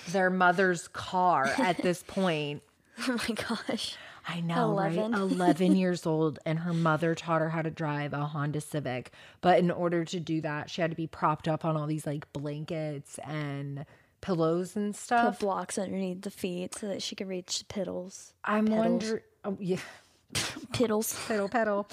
their 0.09 0.29
mother's 0.29 0.87
car 0.87 1.45
at 1.57 1.77
this 1.77 2.03
point. 2.03 2.61
Oh 3.07 3.17
my 3.27 3.35
gosh. 3.35 3.97
I 4.25 4.39
know, 4.39 4.71
11. 4.71 5.11
right? 5.11 5.21
11 5.31 5.75
years 5.75 6.05
old, 6.05 6.39
and 6.45 6.59
her 6.59 6.73
mother 6.73 7.13
taught 7.13 7.41
her 7.41 7.49
how 7.49 7.61
to 7.61 7.69
drive 7.69 8.13
a 8.13 8.25
Honda 8.25 8.61
Civic. 8.61 9.11
But 9.41 9.59
in 9.59 9.69
order 9.69 10.05
to 10.05 10.19
do 10.19 10.39
that, 10.41 10.69
she 10.69 10.79
had 10.81 10.91
to 10.91 10.95
be 10.95 11.07
propped 11.07 11.47
up 11.47 11.65
on 11.65 11.75
all 11.75 11.87
these 11.87 12.05
like 12.05 12.31
blankets 12.31 13.19
and 13.25 13.85
pillows 14.23 14.75
and 14.77 14.93
Put 14.93 14.99
stuff. 15.01 15.39
blocks 15.39 15.77
underneath 15.77 16.21
the 16.21 16.31
feet 16.31 16.73
so 16.75 16.87
that 16.87 17.01
she 17.03 17.13
could 17.15 17.27
reach 17.27 17.59
the 17.59 17.65
piddles. 17.65 18.31
I'm 18.45 18.67
pedals. 18.67 18.85
wondering, 18.85 19.23
oh, 19.43 19.57
yeah, 19.59 19.77
Piddles. 20.33 21.27
pedal, 21.27 21.49
pedal. 21.49 21.87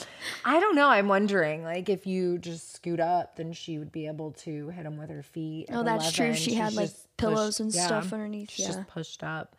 I 0.44 0.60
don't 0.60 0.76
know. 0.76 0.88
I'm 0.88 1.08
wondering, 1.08 1.64
like, 1.64 1.88
if 1.88 2.06
you 2.06 2.38
just 2.38 2.72
scoot 2.72 3.00
up, 3.00 3.36
then 3.36 3.52
she 3.52 3.78
would 3.78 3.90
be 3.92 4.06
able 4.06 4.30
to 4.44 4.68
hit 4.68 4.86
him 4.86 4.96
with 4.96 5.10
her 5.10 5.22
feet. 5.24 5.66
Oh, 5.72 5.82
that's 5.82 6.12
true. 6.12 6.32
She 6.34 6.50
She's 6.50 6.58
had, 6.58 6.72
like, 6.74 6.90
pillows 7.16 7.58
and 7.60 7.72
stuff 7.74 8.12
underneath, 8.12 8.50
She's 8.52 8.66
yeah. 8.66 8.72
just 8.74 8.86
pushed 8.86 9.22
up. 9.24 9.56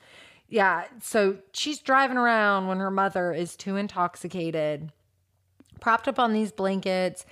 Yeah. 0.48 0.86
So 1.02 1.38
she's 1.54 1.80
driving 1.80 2.18
around 2.18 2.68
when 2.68 2.78
her 2.80 2.90
mother 2.92 3.32
is 3.34 3.56
too 3.56 3.76
intoxicated, 3.76 4.92
propped 5.82 6.08
up 6.08 6.20
on 6.20 6.34
these 6.34 6.52
blankets. 6.52 7.26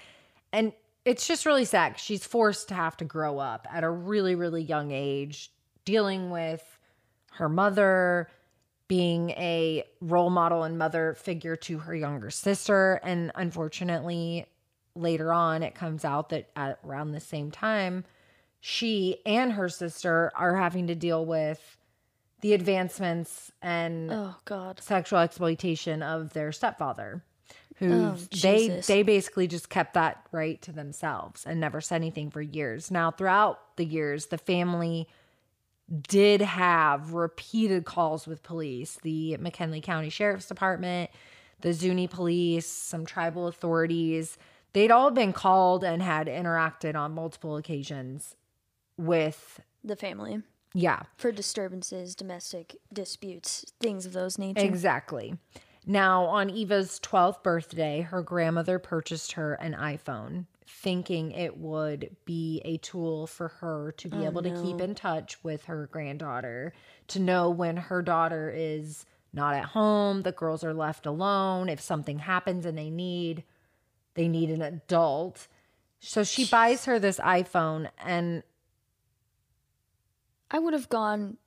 And 0.52 0.74
it's 1.10 1.26
just 1.28 1.48
really 1.48 1.66
sad. 1.66 2.00
She's 2.00 2.24
forced 2.24 2.68
to 2.68 2.76
have 2.76 2.96
to 2.98 3.06
grow 3.06 3.40
up 3.40 3.66
at 3.74 3.84
a 3.84 3.90
really, 3.90 4.36
really 4.36 4.62
young 4.62 4.92
age, 4.92 5.52
dealing 5.84 6.30
with 6.30 6.64
her 7.32 7.50
mother 7.50 8.30
being 8.88 9.32
a 9.32 9.84
role 10.02 10.30
model 10.30 10.62
and 10.64 10.78
mother 10.78 11.16
figure 11.16 11.56
to 11.56 11.80
her 11.80 11.96
younger 11.96 12.30
sister. 12.30 13.00
And 13.04 13.32
unfortunately, 13.34 14.46
later 14.94 15.34
on, 15.34 15.64
it 15.64 15.74
comes 15.74 16.06
out 16.06 16.30
that 16.30 16.52
at 16.56 16.78
around 16.86 17.12
the 17.12 17.20
same 17.20 17.50
time, 17.50 18.06
she 18.60 19.18
and 19.26 19.54
her 19.54 19.70
sister 19.70 20.32
are 20.36 20.58
having 20.58 20.86
to 20.88 20.96
deal 20.96 21.26
with 21.26 21.78
the 22.42 22.54
advancements 22.54 23.52
and 23.64 24.12
Oh 24.12 24.36
God. 24.46 24.80
sexual 24.80 25.20
exploitation 25.20 26.04
of 26.04 26.34
their 26.34 26.52
stepfather 26.52 27.24
who 27.80 27.92
Oh, 27.92 28.18
they 28.32 28.68
Jesus. 28.68 28.88
they 28.88 29.04
basically 29.04 29.48
just 29.48 29.70
kept 29.70 29.94
that 29.96 30.26
right 30.32 30.62
to 30.62 30.72
themselves 30.72 31.46
and 31.46 31.60
never 31.60 31.82
said 31.82 31.96
anything 31.96 32.30
for 32.30 32.42
years. 32.42 32.92
Now 32.92 33.10
throughout 33.12 33.76
the 33.78 33.86
years 33.86 34.28
the 34.28 34.38
family 34.38 35.08
did 36.08 36.42
have 36.42 37.14
repeated 37.14 37.86
calls 37.86 38.28
with 38.28 38.44
police, 38.44 39.00
the 39.02 39.38
McKinley 39.38 39.82
County 39.82 40.10
Sheriff's 40.10 40.48
Department, 40.48 41.10
the 41.62 41.74
Zuni 41.74 42.08
police, 42.08 42.68
some 42.68 43.06
tribal 43.06 43.48
authorities. 43.48 44.38
They'd 44.74 44.92
all 44.92 45.10
been 45.10 45.34
called 45.34 45.84
and 45.84 46.02
had 46.02 46.28
interacted 46.28 46.96
on 46.96 47.14
multiple 47.14 47.58
occasions 47.58 48.36
with 48.98 49.62
The 49.84 49.96
family 49.96 50.44
yeah, 50.76 51.02
for 51.18 51.32
disturbances, 51.32 52.14
domestic 52.14 52.76
disputes, 52.94 53.66
things 53.80 54.06
of 54.06 54.14
those 54.14 54.38
nature. 54.38 54.60
Exactly. 54.64 55.34
Now, 55.86 56.26
on 56.26 56.50
Eva's 56.50 57.00
12th 57.00 57.42
birthday, 57.42 58.02
her 58.02 58.22
grandmother 58.22 58.80
purchased 58.80 59.34
her 59.34 59.54
an 59.56 59.74
iPhone 59.74 60.46
thinking 60.68 61.32
it 61.32 61.58
would 61.58 62.16
be 62.26 62.62
a 62.64 62.78
tool 62.78 63.26
for 63.26 63.48
her 63.48 63.92
to 63.94 64.08
be 64.08 64.18
Oh, 64.18 64.26
able 64.26 64.44
to 64.44 64.62
keep 64.62 64.80
in 64.80 64.94
touch 64.94 65.44
with 65.44 65.66
her 65.66 65.88
granddaughter, 65.92 66.74
to 67.08 67.20
know 67.20 67.50
when 67.50 67.76
her 67.76 68.02
daughter 68.02 68.54
is 68.56 69.06
not 69.34 69.56
at 69.56 69.66
home, 69.66 70.22
the 70.22 70.32
girls 70.32 70.64
are 70.64 70.74
left 70.74 71.06
alone, 71.06 71.70
if 71.70 71.82
something 71.82 72.20
happens 72.20 72.66
and 72.66 72.78
they 72.78 72.90
need 72.90 73.44
they 74.16 74.28
need 74.28 74.50
an 74.50 74.62
adult. 74.62 75.48
So 76.00 76.24
she 76.24 76.46
buys 76.46 76.86
her 76.86 77.00
this 77.00 77.20
iPhone 77.20 77.90
and 78.04 78.44
I 80.52 80.60
would 80.60 80.74
have 80.74 80.90
gone 80.90 81.38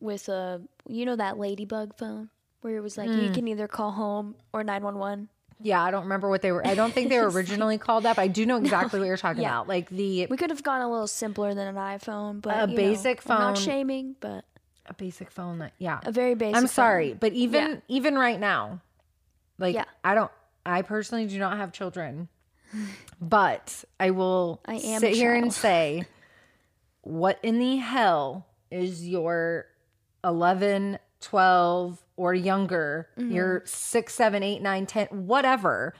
with 0.00 0.28
a, 0.28 0.62
you 0.88 1.04
know, 1.04 1.16
that 1.16 1.38
ladybug 1.38 1.96
phone 1.96 2.30
where 2.64 2.76
it 2.76 2.80
was 2.80 2.96
like 2.98 3.10
Hmm. 3.10 3.20
you 3.20 3.30
can 3.30 3.46
either 3.46 3.68
call 3.68 3.92
home 3.92 4.34
or 4.52 4.64
911. 4.64 5.28
yeah, 5.60 5.80
I 5.82 5.90
don't 5.90 6.02
remember 6.04 6.28
what 6.28 6.42
they 6.42 6.50
were. 6.50 6.66
I 6.66 6.74
don't 6.74 6.92
think 6.92 7.08
they 7.10 7.18
were 7.18 7.30
originally 7.38 7.78
called 7.78 8.04
that, 8.04 8.16
but 8.16 8.22
I 8.22 8.28
do 8.28 8.44
know 8.46 8.56
exactly 8.64 8.98
what 8.98 9.06
you're 9.06 9.16
talking 9.16 9.42
Yeah. 9.42 9.50
about. 9.50 9.68
Like 9.68 9.88
the 9.90 10.26
We 10.26 10.36
could 10.36 10.50
have 10.50 10.62
gone 10.62 10.80
a 10.80 10.90
little 10.90 11.06
simpler 11.06 11.54
than 11.54 11.68
an 11.68 11.76
iPhone, 11.76 12.40
but 12.42 12.56
A 12.56 12.60
you 12.62 12.66
know, 12.68 12.76
basic 12.76 13.22
I'm 13.30 13.38
not 13.38 13.58
shaming, 13.58 14.16
but 14.20 14.44
a 14.86 14.94
basic 14.94 15.30
phone 15.30 15.58
that 15.60 15.72
yeah. 15.78 16.00
a 16.04 16.10
very 16.12 16.34
basic. 16.34 16.56
I'm 16.56 16.62
phone. 16.64 16.68
sorry, 16.68 17.14
but 17.14 17.32
even 17.34 17.70
Yeah. 17.70 17.76
even 17.88 18.16
right 18.18 18.40
now, 18.40 18.80
like 19.58 19.74
Yeah. 19.74 19.84
I 20.02 20.14
don't 20.14 20.30
I 20.66 20.82
personally 20.82 21.26
do 21.26 21.38
not 21.38 21.56
have 21.58 21.72
children. 21.72 22.28
But 23.20 23.84
I 24.00 24.10
will 24.10 24.60
I 24.66 24.74
am 24.76 25.00
sit 25.00 25.14
here 25.14 25.34
and 25.34 25.52
say 25.52 26.06
what 27.02 27.38
in 27.42 27.58
the 27.58 27.76
hell 27.76 28.46
is 28.70 29.06
your 29.06 29.66
11, 30.24 30.98
12 31.24 32.02
or 32.16 32.34
younger, 32.34 33.08
Mm-hmm. 33.18 33.32
your 33.32 33.62
6, 33.64 34.14
7, 34.14 34.42
8, 34.42 34.62
9, 34.62 34.86
10, 34.86 35.06
whatever. 35.26 35.94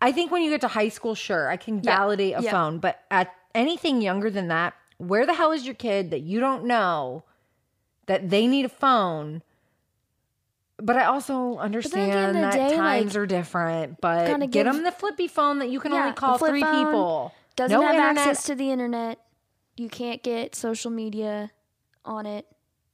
I 0.00 0.12
think 0.12 0.30
when 0.30 0.42
you 0.42 0.50
get 0.50 0.60
to 0.60 0.68
high 0.68 0.88
school, 0.90 1.14
sure, 1.16 1.48
I 1.50 1.56
can 1.56 1.80
validate 1.80 2.34
a 2.36 2.42
Yeah. 2.42 2.50
phone, 2.52 2.78
but 2.78 3.00
at 3.10 3.34
anything 3.54 4.00
younger 4.00 4.30
than 4.30 4.48
that, 4.48 4.74
where 4.98 5.26
the 5.26 5.34
hell 5.34 5.50
is 5.52 5.64
your 5.64 5.74
kid 5.74 6.10
that 6.10 6.20
you 6.20 6.38
don't 6.40 6.64
know 6.64 7.24
that 8.06 8.30
they 8.30 8.46
need 8.46 8.64
a 8.64 8.68
phone? 8.68 9.42
But 10.80 10.96
I 10.96 11.04
also 11.06 11.56
understand 11.58 12.36
that 12.36 12.52
day, 12.52 12.76
times 12.76 13.14
like, 13.14 13.20
are 13.22 13.26
different. 13.26 14.00
But 14.00 14.38
get 14.38 14.50
give- 14.52 14.64
them 14.66 14.84
the 14.84 14.92
flippy 14.92 15.26
phone 15.26 15.58
that 15.58 15.70
you 15.70 15.80
can 15.80 15.90
Yeah, 15.92 16.00
only 16.02 16.12
call 16.12 16.38
three 16.38 16.62
people. 16.62 17.32
Doesn't 17.56 17.76
no 17.76 17.84
have 17.84 17.96
internet. 17.96 18.18
access 18.18 18.44
to 18.44 18.54
the 18.54 18.70
internet. 18.70 19.18
You 19.76 19.88
can't 19.88 20.22
get 20.22 20.54
social 20.54 20.92
media 20.92 21.50
on 22.04 22.26
it. 22.26 22.46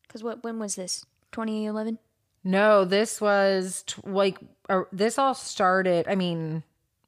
Because 0.02 0.23
what? 0.23 0.43
When 0.43 0.59
was 0.59 0.76
this? 0.76 1.04
2011. 1.35 1.99
No, 2.45 2.85
this 2.85 3.21
was 3.21 3.85
t- 3.87 4.00
like 4.05 4.38
uh, 4.69 4.83
this 4.93 5.19
all 5.19 5.35
started. 5.35 6.07
I 6.09 6.14
mean, 6.14 6.62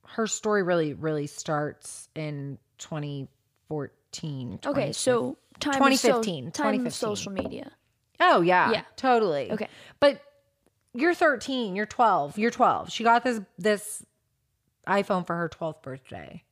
her 0.07 0.27
story 0.27 0.63
really, 0.63 0.95
really 0.95 1.27
starts 1.27 2.09
in 2.15 2.59
2014. 2.79 4.61
Okay, 4.67 4.93
so 4.93 5.37
time 5.61 5.75
2015, 5.75 6.47
so, 6.47 6.51
time 6.51 6.73
2015. 6.75 6.87
of 6.87 6.95
social 6.95 7.33
media. 7.33 7.71
Oh 8.21 8.41
yeah, 8.41 8.73
Yeah. 8.73 8.83
totally. 8.97 9.53
Okay. 9.53 9.69
but 10.01 10.21
you're 10.95 11.15
13. 11.15 11.77
You're 11.77 11.85
12. 11.87 12.39
You're 12.39 12.51
12. 12.51 12.91
She 12.91 13.05
got 13.05 13.23
this 13.25 13.41
this 13.59 14.05
iPhone 14.87 15.27
for 15.27 15.37
her 15.37 15.49
12th 15.51 15.83
birthday. 15.83 16.43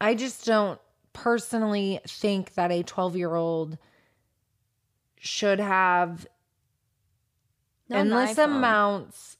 I 0.00 0.14
just 0.14 0.46
don't 0.46 0.80
personally 1.12 2.00
think 2.08 2.54
that 2.54 2.72
a 2.72 2.82
12 2.82 3.16
year 3.16 3.34
old 3.34 3.76
should 5.18 5.60
have 5.60 6.26
An 7.90 7.96
endless 7.96 8.38
amounts 8.38 9.36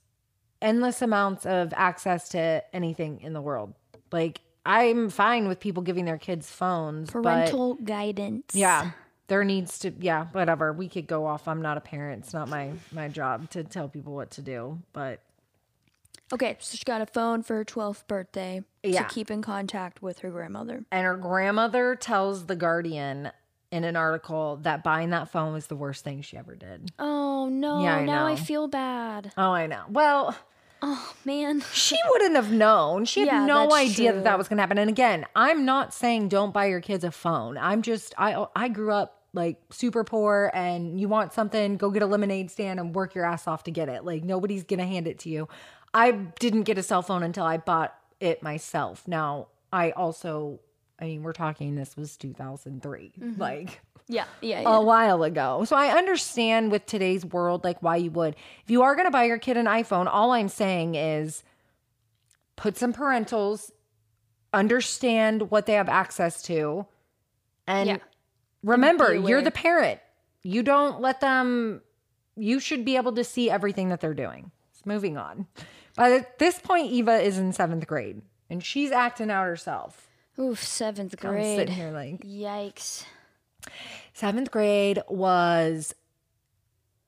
endless 0.62 1.02
amounts 1.02 1.44
of 1.46 1.72
access 1.76 2.28
to 2.30 2.62
anything 2.72 3.20
in 3.20 3.32
the 3.32 3.40
world 3.40 3.74
like 4.12 4.40
i'm 4.64 5.10
fine 5.10 5.46
with 5.48 5.60
people 5.60 5.82
giving 5.82 6.04
their 6.06 6.16
kids 6.18 6.50
phones 6.50 7.10
but 7.10 7.22
Parental 7.22 7.74
guidance. 7.74 8.54
yeah 8.54 8.92
there 9.28 9.44
needs 9.44 9.78
to 9.80 9.92
yeah 10.00 10.26
whatever 10.32 10.72
we 10.72 10.88
could 10.88 11.06
go 11.06 11.26
off 11.26 11.48
i'm 11.48 11.60
not 11.60 11.76
a 11.76 11.80
parent 11.82 12.24
it's 12.24 12.32
not 12.32 12.48
my 12.48 12.70
my 12.92 13.08
job 13.08 13.50
to 13.50 13.62
tell 13.64 13.88
people 13.88 14.14
what 14.14 14.30
to 14.32 14.42
do 14.42 14.78
but 14.92 15.20
Okay, 16.32 16.56
so 16.58 16.74
she 16.76 16.84
got 16.84 17.02
a 17.02 17.06
phone 17.06 17.42
for 17.42 17.56
her 17.56 17.64
12th 17.66 18.06
birthday 18.08 18.62
Yeah. 18.82 19.02
to 19.06 19.08
keep 19.14 19.30
in 19.30 19.42
contact 19.42 20.00
with 20.02 20.20
her 20.20 20.30
grandmother. 20.30 20.84
and 20.90 21.04
her 21.04 21.16
grandmother 21.16 21.94
tells 21.94 22.46
the 22.46 22.56
guardian 22.56 23.30
in 23.74 23.84
an 23.84 23.96
article 23.96 24.58
that 24.62 24.82
buying 24.84 25.10
that 25.10 25.28
phone 25.30 25.52
was 25.52 25.66
the 25.66 25.76
worst 25.76 26.04
thing 26.04 26.22
she 26.22 26.36
ever 26.36 26.54
did 26.54 26.92
Oh 26.98 27.48
no! 27.48 27.82
Yeah, 27.82 27.96
I 27.96 28.04
now 28.04 28.26
I 28.26 28.36
feel 28.36 28.68
bad. 28.68 29.32
oh 29.36 29.50
i 29.52 29.66
know 29.66 29.82
well 29.88 30.36
Oh 30.86 31.14
man. 31.24 31.62
she 31.72 31.96
wouldn't 32.10 32.36
have 32.36 32.52
known. 32.52 33.06
She 33.06 33.20
had 33.20 33.26
Yeah, 33.32 33.46
no 33.46 33.62
that's 33.62 33.74
idea 33.74 34.12
that 34.12 34.24
that 34.24 34.36
was 34.36 34.48
going 34.48 34.58
to 34.58 34.60
happen. 34.62 34.76
And 34.76 34.90
again, 34.90 35.24
I'm 35.34 35.64
not 35.64 35.94
saying 35.94 36.28
don't 36.28 36.52
buy 36.52 36.66
your 36.66 36.82
kids 36.82 37.04
a 37.04 37.10
phone. 37.10 37.56
I'm 37.56 37.80
just 37.80 38.12
I 38.18 38.44
I 38.54 38.68
grew 38.68 38.92
up 38.92 39.22
like 39.32 39.56
super 39.70 40.04
poor 40.04 40.50
and 40.52 41.00
you 41.00 41.08
want 41.08 41.32
something, 41.32 41.78
go 41.78 41.90
get 41.90 42.02
a 42.02 42.06
lemonade 42.06 42.50
stand 42.50 42.78
and 42.78 42.94
work 42.94 43.14
your 43.14 43.24
ass 43.24 43.48
off 43.48 43.64
to 43.64 43.70
get 43.70 43.88
it. 43.88 44.04
Like 44.04 44.24
nobody's 44.24 44.62
going 44.62 44.78
to 44.78 44.84
hand 44.84 45.08
it 45.08 45.18
to 45.20 45.30
you. 45.30 45.48
I 45.94 46.10
didn't 46.10 46.64
get 46.64 46.76
a 46.76 46.82
cell 46.82 47.00
phone 47.00 47.22
until 47.22 47.44
I 47.44 47.56
bought 47.56 47.94
it 48.20 48.42
myself. 48.42 49.08
Now, 49.08 49.48
I 49.72 49.92
also 49.92 50.60
I 51.00 51.04
mean, 51.06 51.22
we're 51.22 51.32
talking 51.32 51.74
this 51.74 51.96
was 51.96 52.16
2003. 52.16 53.12
Mm-hmm. 53.20 53.40
Like 53.40 53.80
Yeah, 54.06 54.26
yeah, 54.40 54.62
a 54.66 54.80
while 54.82 55.22
ago. 55.22 55.64
So 55.64 55.76
I 55.76 55.96
understand 55.96 56.70
with 56.70 56.86
today's 56.86 57.24
world, 57.24 57.64
like 57.64 57.82
why 57.82 57.96
you 57.96 58.10
would. 58.12 58.36
If 58.62 58.70
you 58.70 58.82
are 58.82 58.94
going 58.94 59.06
to 59.06 59.10
buy 59.10 59.24
your 59.24 59.38
kid 59.38 59.56
an 59.56 59.66
iPhone, 59.66 60.06
all 60.06 60.32
I'm 60.32 60.48
saying 60.48 60.94
is 60.94 61.42
put 62.56 62.76
some 62.76 62.92
parentals, 62.92 63.70
understand 64.52 65.50
what 65.50 65.66
they 65.66 65.74
have 65.74 65.88
access 65.88 66.42
to, 66.42 66.86
and 67.66 67.88
Yeah. 67.88 67.96
remember, 68.62 69.20
be 69.20 69.26
you're 69.28 69.42
the 69.42 69.50
parent. 69.50 70.00
You 70.42 70.62
don't 70.62 71.00
let 71.00 71.20
them, 71.20 71.80
you 72.36 72.60
should 72.60 72.84
be 72.84 72.96
able 72.96 73.12
to 73.12 73.24
see 73.24 73.50
everything 73.50 73.88
that 73.88 74.00
they're 74.00 74.14
doing. 74.14 74.50
So 74.72 74.82
moving 74.84 75.16
on. 75.16 75.46
By 75.96 76.26
this 76.38 76.58
point, 76.58 76.90
Eva 76.92 77.16
is 77.20 77.38
in 77.38 77.52
seventh 77.52 77.86
grade 77.86 78.20
and 78.50 78.62
she's 78.62 78.92
acting 78.92 79.30
out 79.30 79.44
herself. 79.44 80.08
Oof, 80.38 80.62
seventh 80.62 81.16
grade. 81.18 81.36
I'm 81.36 81.58
sitting 81.58 81.74
here 81.74 81.90
like, 81.90 82.20
Yikes. 82.20 83.04
Seventh 84.12 84.50
grade 84.50 85.00
was 85.08 85.94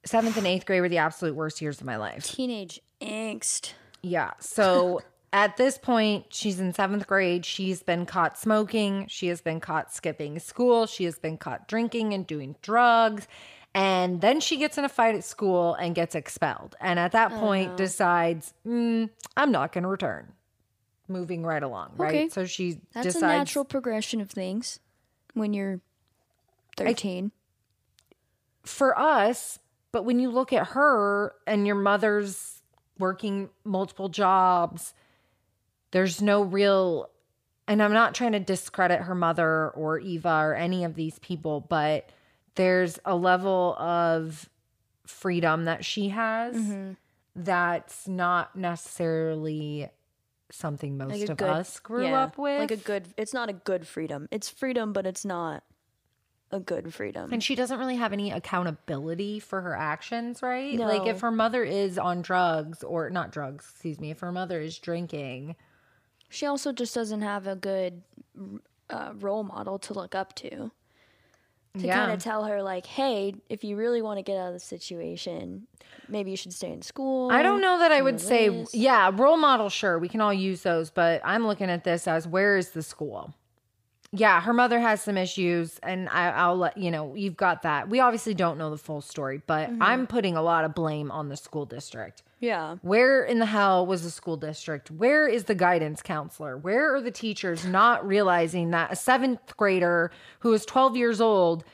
seventh 0.04 0.36
and 0.36 0.46
eighth 0.46 0.66
grade 0.66 0.80
were 0.80 0.88
the 0.88 0.98
absolute 0.98 1.34
worst 1.34 1.60
years 1.60 1.80
of 1.80 1.86
my 1.86 1.96
life. 1.96 2.24
Teenage 2.24 2.80
angst. 3.00 3.72
Yeah. 4.02 4.32
So 4.38 5.00
at 5.32 5.56
this 5.56 5.78
point, 5.78 6.26
she's 6.30 6.60
in 6.60 6.72
seventh 6.72 7.06
grade. 7.06 7.44
She's 7.44 7.82
been 7.82 8.06
caught 8.06 8.38
smoking. 8.38 9.06
She 9.08 9.28
has 9.28 9.40
been 9.40 9.60
caught 9.60 9.92
skipping 9.92 10.38
school. 10.38 10.86
She 10.86 11.04
has 11.04 11.18
been 11.18 11.36
caught 11.36 11.68
drinking 11.68 12.14
and 12.14 12.26
doing 12.26 12.56
drugs. 12.62 13.26
And 13.74 14.22
then 14.22 14.40
she 14.40 14.56
gets 14.56 14.78
in 14.78 14.84
a 14.84 14.88
fight 14.88 15.14
at 15.14 15.24
school 15.24 15.74
and 15.74 15.94
gets 15.94 16.14
expelled. 16.14 16.74
And 16.80 16.98
at 16.98 17.12
that 17.12 17.30
point, 17.32 17.76
decides, 17.76 18.54
mm, 18.66 19.10
I'm 19.36 19.52
not 19.52 19.72
going 19.72 19.82
to 19.82 19.88
return. 19.88 20.32
Moving 21.09 21.45
right 21.45 21.62
along, 21.62 21.92
right? 21.97 22.33
So 22.33 22.45
she 22.47 22.81
That's 22.92 23.07
decides. 23.07 23.23
a 23.23 23.27
natural 23.27 23.64
progression 23.64 24.21
of 24.21 24.31
things 24.31 24.81
when 25.35 25.53
you're 25.53 25.81
13. 26.77 27.31
for 28.64 28.99
us, 28.99 29.59
but 29.92 30.05
when 30.05 30.19
you 30.19 30.31
look 30.31 30.53
at 30.53 30.69
her 30.69 31.35
and 31.47 31.66
your 31.66 31.77
mother's 31.77 32.62
working 32.99 33.49
multiple 33.64 34.09
jobs, 34.09 34.95
there's 35.92 36.21
no 36.21 36.42
real, 36.42 37.09
and 37.69 37.83
I'm 37.83 37.92
not 37.92 38.14
trying 38.14 38.33
to 38.33 38.40
discredit 38.40 39.03
her 39.03 39.14
mother 39.14 39.71
or 39.71 39.99
Eva 39.99 40.29
or 40.42 40.55
any 40.55 40.85
of 40.85 40.95
these 40.95 41.19
people, 41.21 41.61
but 41.61 42.11
there's 42.57 42.99
a 43.05 43.14
level 43.14 43.77
of 43.79 44.49
freedom 45.07 45.66
that 45.66 45.85
she 45.85 46.09
has 46.09 46.57
Mm-hmm. 46.57 46.92
that's 47.37 48.09
not 48.09 48.57
necessarily 48.57 49.88
something 50.50 50.96
most 50.96 51.18
Like 51.20 51.28
of 51.30 51.37
good- 51.38 51.48
us 51.48 51.78
grew 51.80 52.04
yeah, 52.06 52.22
up 52.24 52.38
with. 52.38 52.59
Like 52.59 52.70
a 52.70 52.76
good, 52.76 53.09
it's 53.16 53.35
not 53.35 53.48
a 53.48 53.52
good 53.52 53.87
freedom. 53.87 54.28
It's 54.30 54.48
freedom, 54.48 54.92
but 54.92 55.06
it's 55.06 55.24
not 55.24 55.62
a 56.52 56.61
good 56.61 56.94
freedom. 56.94 57.32
And 57.32 57.42
she 57.42 57.54
doesn't 57.56 57.78
really 57.78 57.96
have 57.96 58.12
any 58.12 58.30
accountability 58.30 59.40
for 59.40 59.61
her 59.61 59.74
actions, 59.76 60.42
right? 60.42 60.78
Like 60.78 61.06
if 61.09 61.20
her 61.20 61.32
mother 61.32 61.64
is 61.64 61.98
on 61.98 62.22
drugs 62.22 62.85
or 62.85 63.11
not 63.11 63.32
drugs, 63.32 63.68
excuse 63.72 63.98
me, 63.98 64.11
if 64.12 64.20
her 64.20 64.30
mother 64.30 64.61
is 64.61 64.78
drinking, 64.78 65.56
She 66.28 66.46
also 66.46 66.72
just 66.72 66.94
doesn't 66.94 67.22
have 67.22 67.46
a 67.48 67.56
good 67.56 68.02
uh, 68.88 69.12
role 69.18 69.42
model 69.42 69.78
to 69.80 69.94
look 69.94 70.14
up 70.14 70.35
to. 70.37 70.70
To 71.78 71.86
Yeah. 71.86 71.94
kind 72.00 72.12
of 72.12 72.22
tell 72.22 72.44
her, 72.44 72.62
like, 72.62 72.86
hey, 72.86 73.34
if 73.48 73.62
you 73.62 73.76
really 73.76 74.00
want 74.00 74.18
to 74.18 74.22
get 74.22 74.38
out 74.38 74.48
of 74.48 74.54
the 74.54 74.60
situation, 74.60 75.66
maybe 76.08 76.30
you 76.30 76.36
should 76.36 76.54
stay 76.54 76.72
in 76.72 76.80
school. 76.82 77.30
I 77.30 77.42
don't 77.42 77.60
know 77.60 77.78
that 77.78 77.92
I 77.92 78.00
would 78.00 78.20
say, 78.20 78.64
yeah, 78.72 79.10
role 79.12 79.36
model, 79.36 79.68
sure, 79.68 79.98
we 79.98 80.08
can 80.08 80.20
all 80.20 80.32
use 80.32 80.62
those, 80.62 80.90
but 80.90 81.20
I'm 81.24 81.46
looking 81.46 81.68
at 81.68 81.84
this 81.84 82.08
as 82.08 82.26
where 82.26 82.56
is 82.56 82.70
the 82.70 82.82
school? 82.82 83.34
Yeah, 84.16 84.40
her 84.40 84.52
mother 84.52 84.81
has 84.81 85.02
some 85.02 85.16
issues, 85.16 85.79
and 85.83 86.09
I, 86.09 86.31
I'll 86.31 86.57
let 86.57 86.76
you 86.76 86.90
know. 86.90 87.14
You've 87.14 87.37
got 87.37 87.62
that. 87.62 87.88
We 87.88 88.00
obviously 88.00 88.35
don't 88.35 88.59
know 88.59 88.70
the 88.70 88.79
full 88.79 89.00
story, 89.00 89.42
but 89.46 89.70
mm-hmm. 89.70 89.83
I'm 89.83 90.07
putting 90.07 90.37
a 90.37 90.42
lot 90.42 90.64
of 90.64 90.74
blame 90.74 91.11
on 91.11 91.29
the 91.29 91.37
school 91.37 91.66
district. 91.66 92.22
Yeah. 92.40 92.76
Where 92.83 93.24
in 93.24 93.38
the 93.38 93.46
hell 93.46 93.87
was 93.87 94.02
the 94.02 94.11
school 94.11 94.37
district? 94.37 94.90
Where 94.90 95.26
is 95.26 95.44
the 95.44 95.55
guidance 95.55 96.02
counselor? 96.02 96.57
Where 96.57 96.94
are 96.94 97.00
the 97.00 97.11
teachers 97.11 97.64
not 97.64 98.07
realizing 98.07 98.70
that 98.70 98.92
a 98.92 98.96
seventh 98.96 99.57
grader 99.57 100.11
who 100.40 100.52
is 100.52 100.66
12 100.66 100.96
years 100.96 101.20
old 101.20 101.64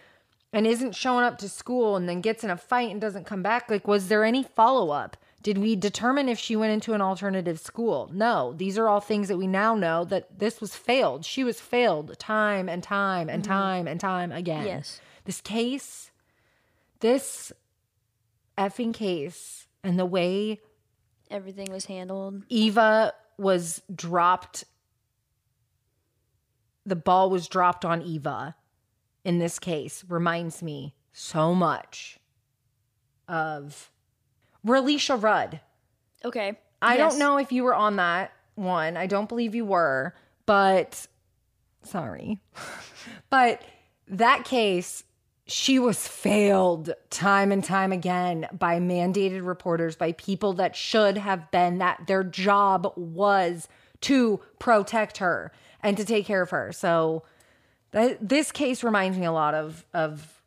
and 0.53 0.67
isn't 0.67 0.95
showing 0.95 1.25
up 1.25 1.39
to 1.39 1.49
school 1.49 1.97
and 1.97 2.09
then 2.09 2.21
gets 2.21 2.45
in 2.45 2.51
a 2.51 2.57
fight 2.57 2.91
and 2.91 3.01
doesn't 3.01 3.27
come 3.27 3.43
back? 3.43 3.71
Like, 3.71 3.89
was 3.89 4.09
there 4.09 4.25
any 4.25 4.43
follow 4.43 4.91
up? 4.91 5.17
Did 5.43 5.59
we 5.59 5.75
determine 5.77 6.29
if 6.29 6.39
she 6.39 6.55
went 6.57 6.73
into 6.73 6.95
an 6.95 7.01
alternative 7.01 7.59
school? 7.59 8.11
No. 8.13 8.55
These 8.57 8.79
are 8.79 8.89
all 8.89 9.01
things 9.01 9.29
that 9.29 9.37
we 9.37 9.47
now 9.47 9.75
know 9.75 10.05
that 10.05 10.39
this 10.39 10.61
was 10.61 10.77
failed. 10.77 11.25
She 11.25 11.43
was 11.45 11.61
failed 11.61 12.19
time 12.19 12.69
and 12.69 12.83
time 12.83 13.29
and 13.29 13.43
mm-hmm. 13.43 13.53
time 13.53 13.89
and 13.89 14.01
time 14.01 14.31
again. 14.33 14.67
Yes. 14.67 15.01
This 15.25 15.41
case, 15.41 16.11
this 17.01 17.53
effing 18.57 18.95
case, 18.95 19.67
and 19.83 19.99
the 19.99 20.07
way 20.07 20.61
Everything 21.31 21.73
was 21.73 21.87
handled. 21.87 22.45
Eva 22.51 23.15
was 23.39 23.83
dropped. 23.93 24.65
The 26.85 26.97
ball 26.97 27.31
was 27.31 27.49
dropped 27.49 27.85
on 27.85 28.03
Eva 28.03 28.55
in 29.25 29.39
this 29.39 29.59
case 29.59 30.05
reminds 30.09 30.63
me 30.63 30.95
so 31.13 31.55
much 31.55 32.19
of 33.29 33.92
Relisha 34.67 35.21
Rudd. 35.21 35.61
Okay. 36.25 36.59
I 36.81 36.97
Yes. 36.97 37.13
don't 37.13 37.19
know 37.19 37.39
if 37.39 37.53
you 37.53 37.65
were 37.65 37.75
on 37.75 37.97
that 37.97 38.33
one. 38.55 38.97
I 38.97 39.07
don't 39.07 39.29
believe 39.29 39.55
you 39.55 39.65
were, 39.65 40.15
but 40.47 41.07
sorry. 41.83 42.41
but 43.31 43.63
that 44.09 44.45
case, 44.45 45.05
she 45.47 45.79
was 45.79 46.07
failed 46.07 46.93
time 47.11 47.51
and 47.53 47.65
time 47.65 47.93
again 47.93 48.49
by 48.53 48.79
mandated 48.79 49.45
reporters, 49.47 49.97
by 49.97 50.13
people 50.13 50.53
that 50.55 50.77
should 50.77 51.19
have 51.19 51.51
been 51.51 51.79
that 51.79 52.07
their 52.07 52.23
job 52.25 52.93
was 52.97 53.69
to 54.03 54.41
protect 54.59 55.19
her 55.19 55.53
and 55.83 55.97
to 55.97 56.05
take 56.05 56.27
care 56.27 56.43
of 56.43 56.51
her. 56.51 56.73
So 56.73 57.25
that, 57.91 58.29
this 58.29 58.53
case 58.53 58.83
reminds 58.85 59.19
me 59.19 59.27
a 59.27 59.33
lot 59.33 59.55
of 59.55 59.85
of 59.93 60.42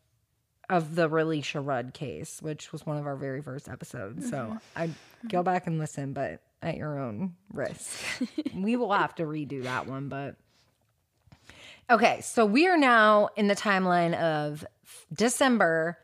of 0.70 0.96
the 0.96 1.10
Relisha 1.10 1.66
Rudd 1.66 1.94
case, 1.94 2.42
which 2.42 2.72
was 2.72 2.86
one 2.86 2.98
of 2.98 3.06
our 3.06 3.16
very 3.16 3.42
first 3.42 3.70
episodes. 3.70 4.30
So 4.30 4.38
mm-hmm. 4.38 4.58
I 4.76 4.90
go 5.28 5.44
back 5.44 5.68
and 5.68 5.80
listen, 5.80 6.14
but 6.14 6.42
at 6.62 6.78
your 6.78 7.00
own 7.00 7.36
risk. 7.54 8.02
we 8.56 8.76
will 8.76 8.92
have 8.92 9.16
to 9.16 9.24
redo 9.24 9.64
that 9.64 9.88
one, 9.88 10.10
but 10.10 10.36
okay. 11.90 12.22
So 12.22 12.46
we 12.46 12.68
are 12.68 12.78
now 12.78 13.30
in 13.36 13.48
the 13.48 13.56
timeline 13.56 14.20
of 14.20 14.66
December 15.14 16.00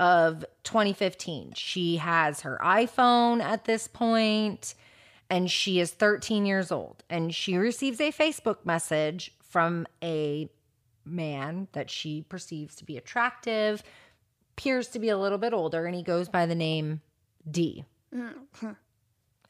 of 0.00 0.44
2015. 0.64 1.52
She 1.54 1.96
has 1.96 2.40
her 2.40 2.58
iPhone 2.62 3.40
at 3.40 3.64
this 3.64 3.86
point, 3.86 4.74
and 5.30 5.50
she 5.50 5.78
is 5.78 5.92
13 5.92 6.44
years 6.44 6.70
old, 6.70 7.04
and 7.08 7.34
she 7.34 7.56
receives 7.56 8.00
a 8.00 8.12
Facebook 8.12 8.58
message 8.64 9.32
from 9.40 9.86
a 10.02 10.50
man 11.06 11.68
that 11.72 11.90
she 11.90 12.22
perceives 12.22 12.76
to 12.76 12.84
be 12.84 12.96
attractive, 12.96 13.82
appears 14.52 14.88
to 14.88 14.98
be 14.98 15.08
a 15.08 15.18
little 15.18 15.38
bit 15.38 15.52
older, 15.52 15.86
and 15.86 15.94
he 15.94 16.02
goes 16.02 16.28
by 16.28 16.46
the 16.46 16.54
name 16.54 17.00
D. 17.50 17.84
Mm-hmm. 18.14 18.70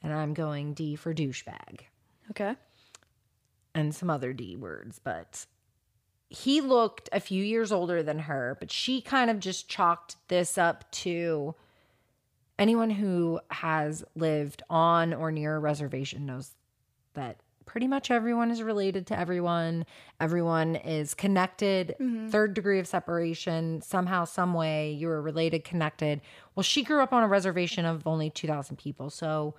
And 0.02 0.12
I'm 0.12 0.34
going 0.34 0.74
D 0.74 0.96
for 0.96 1.14
douchebag 1.14 1.80
Okay. 2.30 2.54
and 3.74 3.94
some 3.94 4.10
other 4.10 4.32
D 4.32 4.56
words, 4.56 5.00
but 5.02 5.46
he 6.28 6.60
looked 6.60 7.08
a 7.12 7.20
few 7.20 7.42
years 7.42 7.70
older 7.72 8.02
than 8.02 8.20
her, 8.20 8.56
but 8.58 8.70
she 8.70 9.00
kind 9.00 9.30
of 9.30 9.38
just 9.38 9.68
chalked 9.68 10.16
this 10.28 10.58
up 10.58 10.90
to 10.90 11.54
anyone 12.58 12.90
who 12.90 13.40
has 13.50 14.04
lived 14.14 14.62
on 14.68 15.14
or 15.14 15.30
near 15.30 15.56
a 15.56 15.60
reservation 15.60 16.26
knows 16.26 16.54
that 17.14 17.38
pretty 17.66 17.86
much 17.88 18.10
everyone 18.10 18.50
is 18.50 18.62
related 18.62 19.06
to 19.08 19.18
everyone. 19.18 19.84
Everyone 20.20 20.76
is 20.76 21.12
connected, 21.12 21.94
mm-hmm. 22.00 22.28
third 22.28 22.54
degree 22.54 22.78
of 22.78 22.86
separation, 22.86 23.82
somehow, 23.82 24.24
some 24.24 24.54
way 24.54 24.92
you 24.92 25.10
are 25.10 25.20
related, 25.20 25.64
connected. 25.64 26.22
Well, 26.54 26.62
she 26.62 26.82
grew 26.82 27.02
up 27.02 27.12
on 27.12 27.22
a 27.22 27.28
reservation 27.28 27.84
of 27.84 28.06
only 28.06 28.30
2,000 28.30 28.76
people. 28.76 29.10
So 29.10 29.54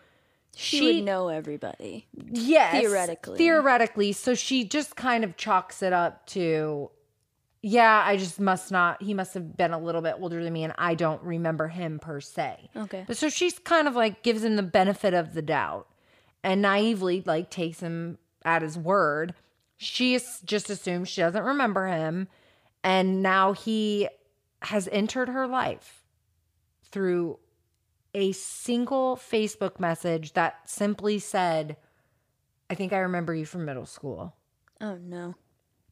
She, 0.56 0.80
She- 0.80 0.96
would 0.96 1.04
know 1.06 1.28
everybody. 1.28 2.08
Yes. 2.32 2.82
Theoretically. 2.82 3.38
Theoretically. 3.38 4.12
So 4.13 4.34
she 4.34 4.63
just 4.63 4.96
kind 4.96 5.24
of 5.24 5.38
chalks 5.38 5.84
it 5.84 5.93
up 5.93 6.26
to, 6.28 6.89
yeah, 7.62 8.02
I 8.06 8.17
just 8.17 8.39
must 8.39 8.72
not, 8.72 9.04
he 9.04 9.13
must 9.13 9.34
have 9.34 9.56
been 9.58 9.74
a 9.74 9.78
little 9.80 10.02
bit 10.02 10.15
older 10.20 10.43
than 10.43 10.54
me 10.54 10.63
and 10.63 10.74
I 10.78 10.96
don't 10.96 11.22
remember 11.22 11.67
him 11.67 12.00
per 12.00 12.22
se. 12.22 12.70
Okay. 12.76 13.04
But 13.06 13.17
so 13.17 13.30
she's 13.30 13.60
kind 13.60 13.88
of 13.88 13.96
like 13.96 14.24
gives 14.24 14.43
him 14.43 14.56
the 14.56 14.63
benefit 14.63 15.13
of 15.13 15.34
the 15.34 15.41
doubt 15.43 15.88
and 16.43 16.62
naively 16.62 17.23
like 17.26 17.50
takes 17.50 17.80
him 17.80 18.17
at 18.45 18.62
his 18.62 18.78
word. 18.78 19.34
She 19.78 20.19
just 20.45 20.69
assumes 20.69 21.10
she 21.10 21.21
doesn't 21.21 21.43
remember 21.43 21.88
him. 21.88 22.28
And 22.84 23.21
now 23.21 23.54
he 23.54 24.08
has 24.62 24.88
entered 24.91 25.30
her 25.30 25.45
life 25.47 26.04
through 26.84 27.38
a 28.13 28.32
single 28.32 29.17
Facebook 29.17 29.80
message 29.80 30.34
that 30.34 30.69
simply 30.69 31.19
said, 31.19 31.78
I 32.69 32.76
think 32.76 32.93
I 32.93 33.00
remember 33.00 33.36
you 33.36 33.45
from 33.45 33.65
middle 33.65 33.86
school. 33.86 34.36
Oh 34.82 34.95
no. 34.95 35.36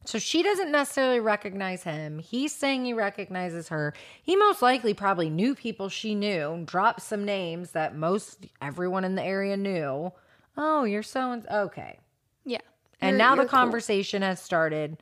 So 0.04 0.18
she 0.18 0.42
doesn't 0.42 0.70
necessarily 0.70 1.20
recognize 1.20 1.82
him. 1.82 2.20
He's 2.20 2.54
saying 2.54 2.84
he 2.84 2.92
recognizes 2.92 3.68
her. 3.68 3.92
He 4.22 4.36
most 4.36 4.62
likely 4.62 4.94
probably 4.94 5.28
knew 5.28 5.54
people 5.54 5.88
she 5.88 6.14
knew, 6.14 6.62
dropped 6.64 7.02
some 7.02 7.24
names 7.24 7.72
that 7.72 7.96
most 7.96 8.46
everyone 8.62 9.04
in 9.04 9.16
the 9.16 9.24
area 9.24 9.56
knew. 9.56 10.12
Oh, 10.56 10.84
you're 10.84 11.02
so 11.02 11.32
and 11.32 11.46
okay. 11.48 11.98
Yeah. 12.44 12.58
And 13.00 13.10
You're- 13.10 13.18
now 13.18 13.34
the 13.34 13.42
you're 13.42 13.48
cool. 13.48 13.58
conversation 13.58 14.22
has 14.22 14.40
started, 14.40 14.96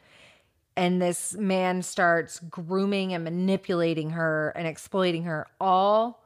and 0.77 1.01
this 1.01 1.35
man 1.35 1.83
starts 1.83 2.41
grooming 2.51 3.13
and 3.15 3.23
manipulating 3.25 4.11
her 4.11 4.53
and 4.57 4.67
exploiting 4.67 5.25
her 5.25 5.47
all 5.61 6.23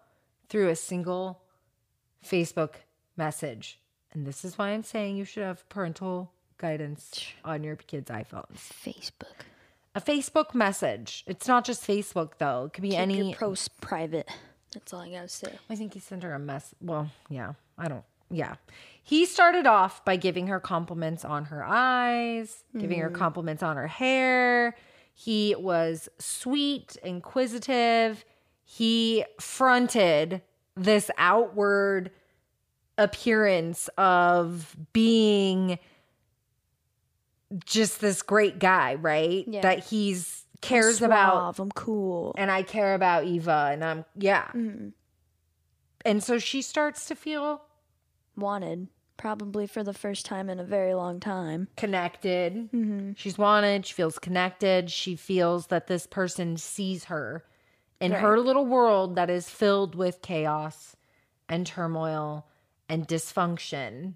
through 0.49 0.69
a 0.69 0.77
single 0.77 1.41
Facebook 2.27 2.75
message. 3.17 3.79
And 4.13 4.27
this 4.27 4.45
is 4.45 4.57
why 4.57 4.71
I'm 4.71 4.83
saying 4.83 5.17
you 5.17 5.25
should 5.25 5.43
have 5.43 5.69
parental 5.69 6.33
guidance 6.57 7.23
on 7.45 7.63
your 7.63 7.77
kids' 7.77 8.11
iPhones. 8.11 8.57
Facebook. 8.57 9.45
A 9.95 10.01
Facebook 10.01 10.55
message. 10.55 11.25
It's 11.27 11.47
not 11.49 11.65
just 11.65 11.87
Facebook 11.87 12.33
though. 12.39 12.65
It 12.67 12.73
could 12.73 12.83
be 12.83 12.91
Keep 12.91 12.99
any. 12.99 13.29
your 13.31 13.37
post 13.39 13.79
private. 13.81 14.29
That's 14.73 14.93
all 14.93 15.01
I 15.01 15.11
gotta 15.11 15.29
say. 15.29 15.53
I 15.69 15.77
think 15.77 15.95
he 15.95 16.01
sent 16.01 16.23
her 16.23 16.33
a 16.33 16.39
mess. 16.39 16.75
Well, 16.81 17.11
yeah, 17.29 17.53
I 17.77 17.89
don't. 17.89 18.05
Yeah. 18.31 18.55
He 19.03 19.25
started 19.25 19.67
off 19.67 20.05
by 20.05 20.17
giving 20.17 20.49
her 20.49 20.61
compliments 20.61 21.25
on 21.25 21.47
her 21.47 21.65
eyes, 21.65 22.63
giving 22.79 23.01
her 23.01 23.09
compliments 23.09 23.63
on 23.63 23.77
her 23.77 23.87
hair. 23.87 24.77
He 25.15 25.55
was 25.59 26.11
sweet, 26.19 26.97
inquisitive. 27.03 28.25
He 28.65 29.25
fronted 29.41 30.43
this 30.77 31.11
outward 31.17 32.11
appearance 32.99 33.89
of 33.97 34.77
being 34.93 35.79
just 37.65 38.01
this 38.01 38.21
great 38.21 38.59
guy, 38.59 38.97
right? 38.97 39.45
Yeah. 39.49 39.63
That 39.63 39.85
he's 39.85 40.45
cares 40.61 41.01
about 41.01 41.57
Suave, 41.57 41.61
I'm 41.61 41.71
cool. 41.71 42.35
and 42.37 42.51
I 42.51 42.63
care 42.63 42.95
about 42.95 43.25
Eva 43.25 43.71
and 43.73 43.85
I'm 43.85 44.05
yeah. 44.17 44.49
Mm-hmm. 44.55 44.89
And 46.05 46.23
so 46.23 46.39
she 46.39 46.63
starts 46.63 47.07
to 47.07 47.15
feel 47.15 47.63
Wanted. 48.39 48.89
Probably 49.17 49.67
for 49.67 49.83
the 49.83 49.93
first 49.93 50.25
time 50.27 50.49
in 50.49 50.61
a 50.61 50.65
very 50.65 50.95
long 50.95 51.19
time. 51.19 51.67
connected. 51.77 52.71
Mm-hmm. 52.73 53.13
She's 53.17 53.37
wanted, 53.37 53.85
she 53.85 53.93
feels 53.95 54.19
connected. 54.19 54.91
She 54.93 55.17
feels 55.17 55.67
that 55.67 55.89
this 55.89 56.07
person 56.07 56.57
sees 56.57 57.05
her 57.05 57.45
in 58.01 58.13
Right. 58.13 58.21
her 58.21 58.39
little 58.39 58.65
world 58.65 59.17
that 59.17 59.29
is 59.29 59.51
filled 59.51 59.97
with 59.97 60.23
chaos 60.23 60.95
and 61.49 61.67
turmoil 61.67 62.47
and 62.89 63.09
dysfunction. 63.09 64.15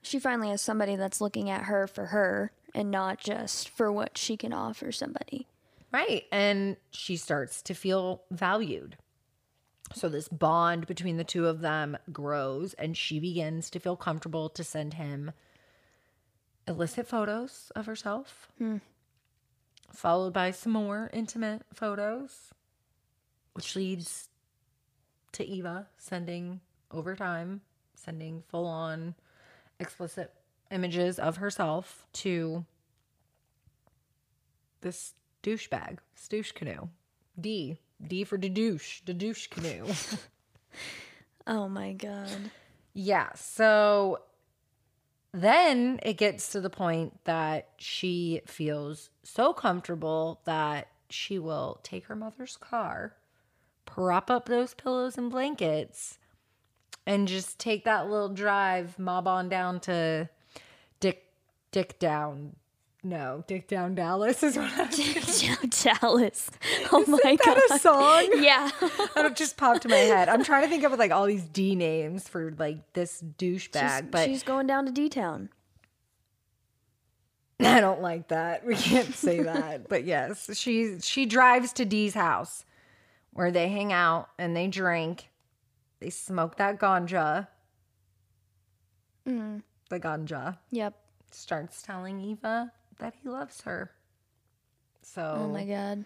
She 0.00 0.18
finally 0.18 0.48
has 0.48 0.62
somebody 0.62 0.96
that's 0.96 1.20
looking 1.20 1.50
at 1.50 1.64
her 1.64 1.86
for 1.86 2.06
her 2.06 2.52
and 2.74 2.90
not 2.90 3.18
just 3.18 3.68
for 3.68 3.92
what 3.92 4.16
she 4.16 4.38
can 4.38 4.54
offer 4.54 4.90
somebody. 4.90 5.46
Right. 5.92 6.24
And 6.32 6.76
she 6.90 7.16
starts 7.18 7.60
to 7.62 7.74
feel 7.74 8.22
valued. 8.30 8.96
So 9.94 10.08
this 10.08 10.28
bond 10.28 10.86
between 10.86 11.16
the 11.16 11.24
two 11.24 11.46
of 11.46 11.60
them 11.60 11.96
grows 12.12 12.74
and 12.74 12.96
she 12.96 13.18
begins 13.20 13.70
to 13.70 13.80
feel 13.80 13.96
comfortable 13.96 14.48
to 14.50 14.62
send 14.62 14.94
him 14.94 15.32
illicit 16.66 17.06
photos 17.06 17.72
of 17.74 17.86
herself, 17.86 18.48
hmm. 18.58 18.76
followed 19.90 20.34
by 20.34 20.50
some 20.50 20.72
more 20.72 21.08
intimate 21.12 21.62
photos, 21.72 22.50
which 23.54 23.74
leads 23.74 24.28
to 25.32 25.44
Eva 25.44 25.88
sending 25.96 26.60
over 26.90 27.16
time, 27.16 27.62
sending 27.94 28.42
full 28.48 28.66
on 28.66 29.14
explicit 29.80 30.34
images 30.70 31.18
of 31.18 31.36
herself 31.36 32.06
to 32.12 32.64
this 34.80 35.14
douchebag, 35.42 35.98
stoosh 36.16 36.52
canoe. 36.52 36.88
D. 37.40 37.78
D 38.04 38.24
for 38.24 38.38
the 38.38 38.48
douche, 38.48 39.00
the 39.04 39.14
douche 39.14 39.46
canoe. 39.48 39.86
Oh 41.46 41.66
my 41.68 41.92
god. 41.94 42.28
yeah. 42.92 43.32
So 43.34 44.20
then 45.32 45.98
it 46.02 46.14
gets 46.18 46.52
to 46.52 46.60
the 46.60 46.68
point 46.70 47.24
that 47.24 47.68
she 47.78 48.42
feels 48.46 49.08
so 49.22 49.52
comfortable 49.54 50.40
that 50.44 50.88
she 51.08 51.38
will 51.38 51.80
take 51.82 52.04
her 52.06 52.16
mother's 52.16 52.58
car, 52.58 53.14
prop 53.86 54.30
up 54.30 54.46
those 54.46 54.74
pillows 54.74 55.16
and 55.16 55.30
blankets, 55.30 56.18
and 57.06 57.26
just 57.26 57.58
take 57.58 57.84
that 57.84 58.10
little 58.10 58.28
drive, 58.28 58.98
mob 58.98 59.26
on 59.26 59.48
down 59.48 59.80
to 59.80 60.28
Dick 61.00 61.24
Dick 61.72 61.98
Down. 61.98 62.56
No, 63.04 63.44
Dick 63.46 63.68
Down 63.68 63.94
Dallas 63.94 64.42
is 64.42 64.56
what 64.56 64.72
I 64.76 64.86
was 64.86 64.96
Dick 64.96 65.24
Down 65.24 65.70
Dallas. 66.00 66.50
Oh 66.92 67.04
my 67.06 67.36
god. 67.36 67.56
that 67.56 67.70
a 67.70 67.78
song? 67.78 68.28
Yeah. 68.42 68.70
That 69.14 69.36
just 69.36 69.56
popped 69.56 69.84
in 69.84 69.90
my 69.90 69.96
head. 69.98 70.28
I'm 70.28 70.42
trying 70.44 70.62
to 70.64 70.68
think 70.68 70.84
of 70.84 70.98
like 70.98 71.10
all 71.12 71.26
these 71.26 71.44
D 71.44 71.74
names 71.76 72.28
for 72.28 72.52
like 72.58 72.92
this 72.94 73.22
douchebag, 73.22 73.98
she's, 74.00 74.08
but 74.10 74.24
she's 74.26 74.42
going 74.42 74.66
down 74.66 74.86
to 74.86 74.92
D 74.92 75.08
Town. 75.08 75.48
I 77.60 77.80
don't 77.80 78.00
like 78.02 78.28
that. 78.28 78.64
We 78.66 78.74
can't 78.76 79.12
say 79.14 79.42
that. 79.42 79.88
but 79.88 80.04
yes, 80.04 80.56
she 80.56 80.98
she 81.00 81.26
drives 81.26 81.72
to 81.74 81.84
Dee's 81.84 82.14
house 82.14 82.64
where 83.32 83.50
they 83.50 83.68
hang 83.68 83.92
out 83.92 84.28
and 84.38 84.56
they 84.56 84.66
drink. 84.68 85.28
They 86.00 86.10
smoke 86.10 86.56
that 86.56 86.78
ganja. 86.80 87.48
Mm. 89.28 89.62
The 89.90 90.00
ganja 90.00 90.58
Yep. 90.70 90.94
starts 91.30 91.82
telling 91.82 92.20
Eva 92.20 92.72
that 92.98 93.14
he 93.22 93.28
loves 93.28 93.62
her. 93.62 93.90
So 95.02 95.36
Oh 95.38 95.48
my 95.48 95.64
god. 95.64 96.04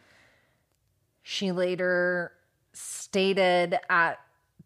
She 1.22 1.52
later 1.52 2.32
stated 2.72 3.78
at 3.88 4.18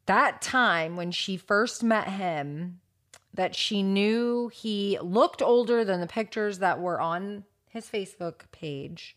that 0.07 0.41
time 0.41 0.97
when 0.97 1.11
she 1.11 1.37
first 1.37 1.83
met 1.83 2.09
him 2.09 2.81
that 3.35 3.55
she 3.55 3.83
knew 3.83 4.49
he 4.49 4.99
looked 5.03 5.43
older 5.43 5.85
than 5.85 6.01
the 6.01 6.07
pictures 6.07 6.59
that 6.59 6.81
were 6.81 7.01
on 7.01 7.45
his 7.69 7.87
Facebook 7.87 8.51
page, 8.51 9.17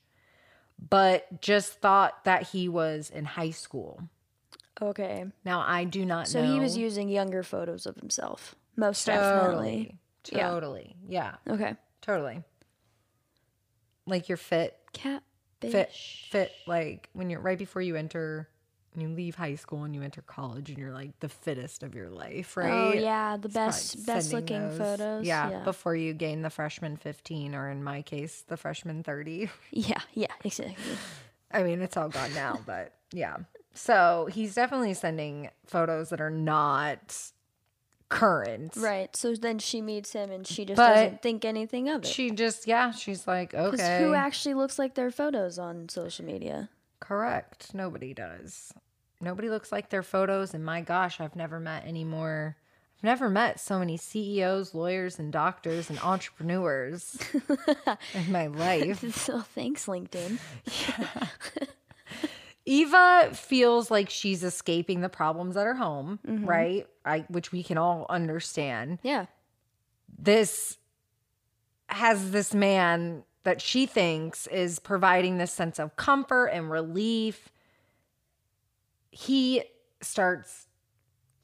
but 0.89 1.41
just 1.41 1.79
thought 1.79 2.25
that 2.25 2.43
he 2.49 2.67
was 2.67 3.09
in 3.09 3.23
high 3.23 3.51
school. 3.51 4.03
Okay. 4.81 5.25
Now, 5.45 5.63
I 5.65 5.85
do 5.85 6.05
not 6.05 6.27
know. 6.27 6.41
So 6.41 6.45
know. 6.45 6.53
he 6.53 6.59
was 6.59 6.77
using 6.77 7.09
younger 7.09 7.43
photos 7.43 7.85
of 7.85 7.95
himself. 7.95 8.55
Most 8.75 9.05
definitely. 9.05 9.95
Totally. 10.23 10.41
Yeah. 10.41 10.49
Totally. 10.49 10.95
Yeah. 11.07 11.35
Okay. 11.47 11.75
Totally. 12.01 12.43
Like 14.09 14.27
your 14.29 14.37
fit 14.37 14.75
Cat 14.93 15.23
fit 15.61 15.91
fit 16.29 16.51
like 16.67 17.09
when 17.13 17.29
you're 17.29 17.41
right 17.41 17.57
before 17.57 17.81
you 17.81 17.95
enter 17.97 18.47
you 18.95 19.07
leave 19.09 19.35
high 19.35 19.55
school 19.55 19.83
and 19.83 19.93
you 19.93 20.01
enter 20.01 20.21
college 20.21 20.69
and 20.69 20.77
you're 20.79 20.91
like 20.93 21.17
the 21.19 21.27
fittest 21.29 21.83
of 21.83 21.93
your 21.93 22.09
life 22.09 22.55
oh, 22.57 22.61
right 22.61 22.71
Oh 22.71 22.93
yeah, 22.93 23.37
the 23.37 23.47
It's 23.47 23.53
best 23.53 24.05
best 24.05 24.33
looking 24.33 24.69
those- 24.69 24.77
photos. 24.77 25.25
yeah, 25.27 25.49
Yeah. 25.51 25.63
before 25.63 25.95
you 25.95 26.13
gain 26.13 26.41
the 26.41 26.49
freshman 26.49 26.95
15 26.97 27.53
or 27.55 27.69
in 27.69 27.83
my 27.83 28.01
case 28.01 28.43
the 28.47 28.57
freshman 28.57 29.03
30 29.03 29.49
yeah, 29.71 29.99
yeah, 30.13 30.33
exactly. 30.43 30.75
i 31.51 31.61
mean 31.63 31.81
it's 31.81 31.97
all 31.97 32.09
gone 32.09 32.33
now 32.33 32.59
but 32.65 32.93
yeah 33.11 33.37
so 33.73 34.27
he's 34.31 34.55
definitely 34.55 34.93
sending 34.93 35.49
photos 35.67 36.09
that 36.09 36.19
are 36.21 36.31
not 36.31 37.15
current 38.09 38.73
Right. 38.75 39.15
So 39.15 39.33
then 39.35 39.59
she 39.59 39.81
meets 39.81 40.13
him 40.13 40.31
and 40.31 40.45
she 40.45 40.65
just 40.65 40.77
But 40.77 40.93
doesn't 40.95 41.21
think 41.21 41.45
anything 41.45 41.87
of 41.89 42.03
it. 42.03 42.07
she 42.07 42.31
just 42.31 42.67
yeah 42.67 42.91
she's 42.91 43.27
like 43.27 43.53
okay 43.53 43.99
who 44.03 44.13
actually 44.13 44.55
looks 44.55 44.77
like 44.79 44.95
their 44.95 45.11
photos 45.11 45.57
on 45.59 45.87
social 45.89 46.25
media? 46.25 46.69
Correct. 46.99 47.73
Nobody 47.73 48.13
does. 48.13 48.73
Nobody 49.21 49.49
looks 49.49 49.71
like 49.71 49.89
their 49.89 50.03
photos. 50.03 50.53
And 50.53 50.65
my 50.65 50.81
gosh, 50.81 51.19
I've 51.21 51.35
never 51.35 51.59
met 51.59 51.83
any 51.85 52.03
more. 52.03 52.55
I've 52.97 53.03
never 53.03 53.29
met 53.29 53.59
so 53.59 53.79
many 53.79 53.95
CEOs, 53.95 54.73
lawyers, 54.73 55.19
and 55.19 55.31
doctors 55.31 55.89
and 55.89 55.97
entrepreneurs 55.99 57.17
in 58.13 58.31
my 58.31 58.47
life. 58.65 58.99
so 59.15 59.39
thanks, 59.41 59.85
LinkedIn. 59.85 60.39
Eva 62.69 63.31
feels 63.33 63.89
like 63.89 64.11
she's 64.11 64.43
escaping 64.43 65.01
the 65.01 65.09
problems 65.09 65.57
at 65.57 65.65
her 65.65 65.73
home, 65.73 66.19
mm-hmm. 66.27 66.45
right? 66.45 66.87
I, 67.03 67.25
which 67.27 67.51
we 67.51 67.63
can 67.63 67.79
all 67.79 68.05
understand. 68.09 68.99
Yeah. 69.01 69.25
This 70.19 70.77
has 71.87 72.29
this 72.29 72.53
man 72.53 73.23
that 73.41 73.59
she 73.59 73.87
thinks 73.87 74.45
is 74.45 74.77
providing 74.77 75.39
this 75.39 75.51
sense 75.51 75.79
of 75.79 75.95
comfort 75.95 76.47
and 76.47 76.69
relief. 76.69 77.49
He 79.09 79.63
starts 80.01 80.67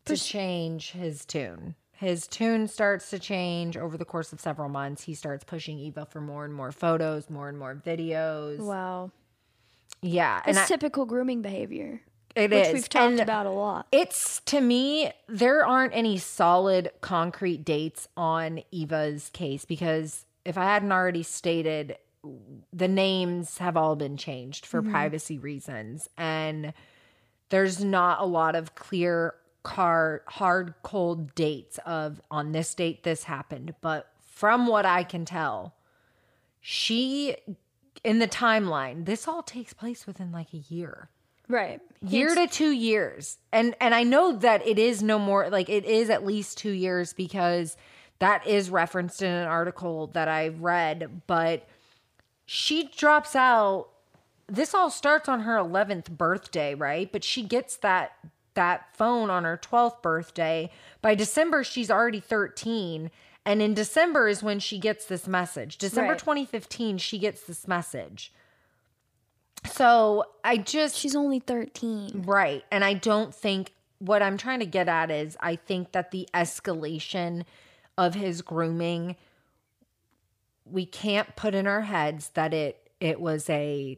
to 0.06 0.16
change 0.16 0.92
his 0.92 1.26
tune. 1.26 1.74
His 1.94 2.28
tune 2.28 2.68
starts 2.68 3.10
to 3.10 3.18
change 3.18 3.78
over 3.78 3.98
the 3.98 4.06
course 4.06 4.32
of 4.32 4.40
several 4.40 4.70
months. 4.70 5.02
He 5.02 5.16
starts 5.16 5.44
pushing 5.44 5.80
Eva 5.80 6.06
for 6.06 6.22
more 6.22 6.46
and 6.46 6.54
more 6.54 6.72
photos, 6.72 7.32
more 7.32 7.50
and 7.50 7.58
more 7.58 7.74
videos. 7.74 8.60
Wow. 8.60 9.10
Yeah, 10.02 10.42
It's 10.46 10.58
I, 10.58 10.66
typical 10.66 11.06
grooming 11.06 11.42
behavior, 11.42 12.02
it 12.36 12.52
which 12.52 12.68
is. 12.68 12.74
we've 12.74 12.90
talked 12.90 13.12
And 13.12 13.20
about 13.20 13.46
a 13.46 13.52
lot. 13.52 13.88
It's 13.92 14.42
to 14.46 14.62
me, 14.62 15.12
there 15.28 15.66
aren't 15.66 15.96
any 15.96 16.18
solid 16.18 16.92
concrete 17.02 17.66
dates 17.66 18.08
on 18.16 18.62
Eva's 18.72 19.30
case 19.34 19.66
because 19.66 20.26
if 20.44 20.58
I 20.58 20.66
hadn't 20.66 20.92
already 20.92 21.24
stated, 21.24 21.98
the 22.72 22.88
names 22.88 23.58
have 23.58 23.78
all 23.78 23.96
been 23.96 24.18
changed 24.18 24.66
for 24.66 24.82
mm-hmm. 24.82 24.92
privacy 24.92 25.40
reasons. 25.40 26.08
And 26.18 26.74
there's 27.50 27.84
not 27.84 28.22
a 28.22 28.26
lot 28.26 28.56
of 28.56 28.76
clear 28.76 29.36
car 29.64 30.22
hard 30.28 30.76
cold 30.84 31.34
dates 31.34 31.80
of 31.88 32.22
on 32.30 32.52
this 32.52 32.76
date 32.76 33.04
this 33.04 33.24
happened 33.24 33.74
but 33.82 34.12
from 34.24 34.68
what 34.68 34.86
i 34.86 35.04
can 35.04 35.26
tell 35.26 35.74
she 36.62 37.36
in 38.06 38.20
the 38.20 38.28
timeline 38.28 39.06
this 39.06 39.28
all 39.28 39.42
takes 39.44 39.74
place 39.74 40.06
within 40.08 40.32
like 40.32 40.54
a 40.54 40.64
year. 40.70 41.10
Right. 41.48 41.80
year 42.02 42.34
to 42.34 42.48
two 42.48 42.72
years. 42.72 43.38
And 43.52 43.76
and 43.82 43.94
i 43.94 44.04
know 44.04 44.38
that 44.38 44.66
it 44.66 44.80
is 44.80 45.04
no 45.04 45.20
more 45.20 45.50
like 45.50 45.70
it 45.70 45.86
is 45.86 46.10
at 46.10 46.26
least 46.26 46.58
two 46.58 46.72
years 46.72 47.14
because 47.14 47.76
that 48.20 48.48
is 48.48 48.70
referenced 48.70 49.22
in 49.22 49.32
an 49.32 49.48
article 49.48 50.08
that 50.14 50.28
i 50.28 50.48
read 50.48 51.22
but 51.28 51.68
she 52.48 52.90
drops 52.96 53.36
out. 53.36 53.88
This 54.48 54.76
all 54.76 54.92
starts 54.92 55.28
on 55.28 55.42
her 55.42 55.58
11th 55.58 56.12
birthday 56.12 56.76
right? 56.76 57.12
But 57.12 57.24
she 57.24 57.44
gets 57.44 57.78
that 57.78 58.14
that 58.54 58.96
phone 58.96 59.30
on 59.30 59.44
her 59.44 59.60
12th 59.62 60.02
birthday. 60.02 60.72
By 61.02 61.16
december 61.16 61.64
she's 61.64 61.92
already 61.92 62.20
13 62.20 63.12
and 63.46 63.62
in 63.62 63.74
december 63.74 64.28
is 64.28 64.42
when 64.44 64.60
she 64.60 64.78
gets 64.80 65.06
this 65.06 65.28
message 65.28 65.78
december 65.78 66.12
Right. 66.12 66.20
2015 66.20 66.98
she 66.98 67.18
gets 67.20 67.42
this 67.42 67.68
message 67.68 68.34
so 69.66 70.26
i 70.44 70.58
just 70.58 70.96
She's 70.96 71.16
only 71.16 71.40
13. 71.40 72.24
Right. 72.26 72.64
And 72.72 72.84
I 72.84 72.94
don't 72.94 73.34
think 73.34 73.72
what 74.00 74.22
I'm 74.22 74.38
trying 74.38 74.60
to 74.60 74.66
get 74.66 74.88
at 74.88 75.10
is 75.10 75.38
I 75.40 75.56
think 75.56 75.92
that 75.94 76.12
the 76.12 76.28
escalation 76.34 77.46
of 77.98 78.14
his 78.14 78.42
grooming 78.42 79.16
we 80.66 80.86
can't 80.86 81.36
put 81.36 81.56
in 81.56 81.68
our 81.68 81.82
heads 81.82 82.30
that 82.34 82.54
it 82.54 82.90
it 83.00 83.20
was 83.22 83.50
a 83.50 83.98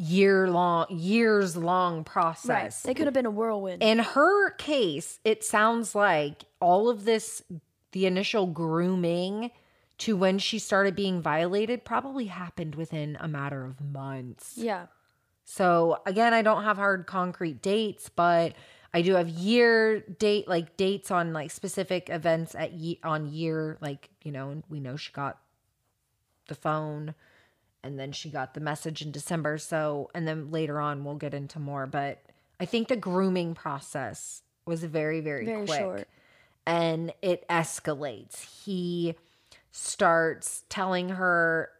year 0.00 0.48
long 0.48 0.86
years 0.90 1.56
long 1.56 2.04
process. 2.04 2.48
Right. 2.48 2.72
They 2.84 2.94
could 2.94 3.06
have 3.06 3.14
been 3.14 3.26
a 3.26 3.30
whirlwind. 3.30 3.82
In 3.82 3.98
her 3.98 4.50
case, 4.52 5.18
it 5.24 5.42
sounds 5.44 5.94
like 5.94 6.44
all 6.60 6.88
of 6.88 7.04
this, 7.04 7.42
the 7.92 8.06
initial 8.06 8.46
grooming 8.46 9.50
to 9.98 10.16
when 10.16 10.38
she 10.38 10.60
started 10.60 10.94
being 10.94 11.20
violated, 11.20 11.84
probably 11.84 12.26
happened 12.26 12.76
within 12.76 13.16
a 13.20 13.26
matter 13.26 13.64
of 13.66 13.80
months. 13.80 14.54
yeah. 14.56 14.86
So 15.44 16.00
again, 16.06 16.34
I 16.34 16.42
don't 16.42 16.62
have 16.64 16.76
hard 16.76 17.06
concrete 17.06 17.62
dates, 17.62 18.08
but 18.08 18.52
I 18.94 19.00
do 19.02 19.14
have 19.14 19.28
year 19.28 20.00
date 20.00 20.46
like 20.46 20.76
dates 20.76 21.10
on 21.10 21.32
like 21.32 21.50
specific 21.50 22.08
events 22.10 22.54
at 22.54 22.72
ye- 22.74 23.00
on 23.02 23.26
year 23.32 23.78
like 23.80 24.10
you 24.22 24.30
know 24.30 24.62
we 24.68 24.78
know 24.78 24.96
she 24.96 25.10
got 25.12 25.38
the 26.48 26.54
phone 26.54 27.14
and 27.88 27.98
then 27.98 28.12
she 28.12 28.30
got 28.30 28.54
the 28.54 28.60
message 28.60 29.02
in 29.02 29.10
December 29.10 29.58
so 29.58 30.10
and 30.14 30.28
then 30.28 30.50
later 30.52 30.78
on 30.80 31.02
we'll 31.04 31.16
get 31.16 31.34
into 31.34 31.58
more 31.58 31.86
but 31.86 32.22
I 32.60 32.64
think 32.66 32.86
the 32.88 32.96
grooming 32.96 33.54
process 33.54 34.42
was 34.66 34.84
very 34.84 35.20
very, 35.20 35.44
Very 35.46 35.66
quick 35.66 35.78
short. 35.80 36.08
and 36.66 37.12
it 37.22 37.44
escalates. 37.48 38.64
He 38.64 39.14
starts 39.72 40.64
telling 40.68 41.08
her 41.10 41.70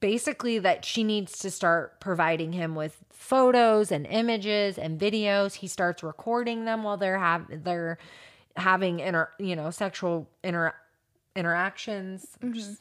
basically 0.00 0.58
that 0.58 0.84
she 0.84 1.02
needs 1.04 1.38
to 1.38 1.50
start 1.50 2.00
providing 2.00 2.52
him 2.52 2.74
with 2.74 2.98
photos 3.10 3.90
and 3.90 4.06
images 4.06 4.78
and 4.78 5.00
videos. 5.00 5.54
He 5.54 5.66
starts 5.66 6.02
recording 6.02 6.64
them 6.64 6.82
while 6.82 6.96
they're 6.96 7.18
have 7.18 7.46
they're 7.64 7.98
having 8.56 9.00
inter 9.00 9.28
you 9.38 9.56
know 9.56 9.70
sexual 9.70 10.28
inter 10.44 10.74
interactions. 11.34 12.26
Just 12.52 12.80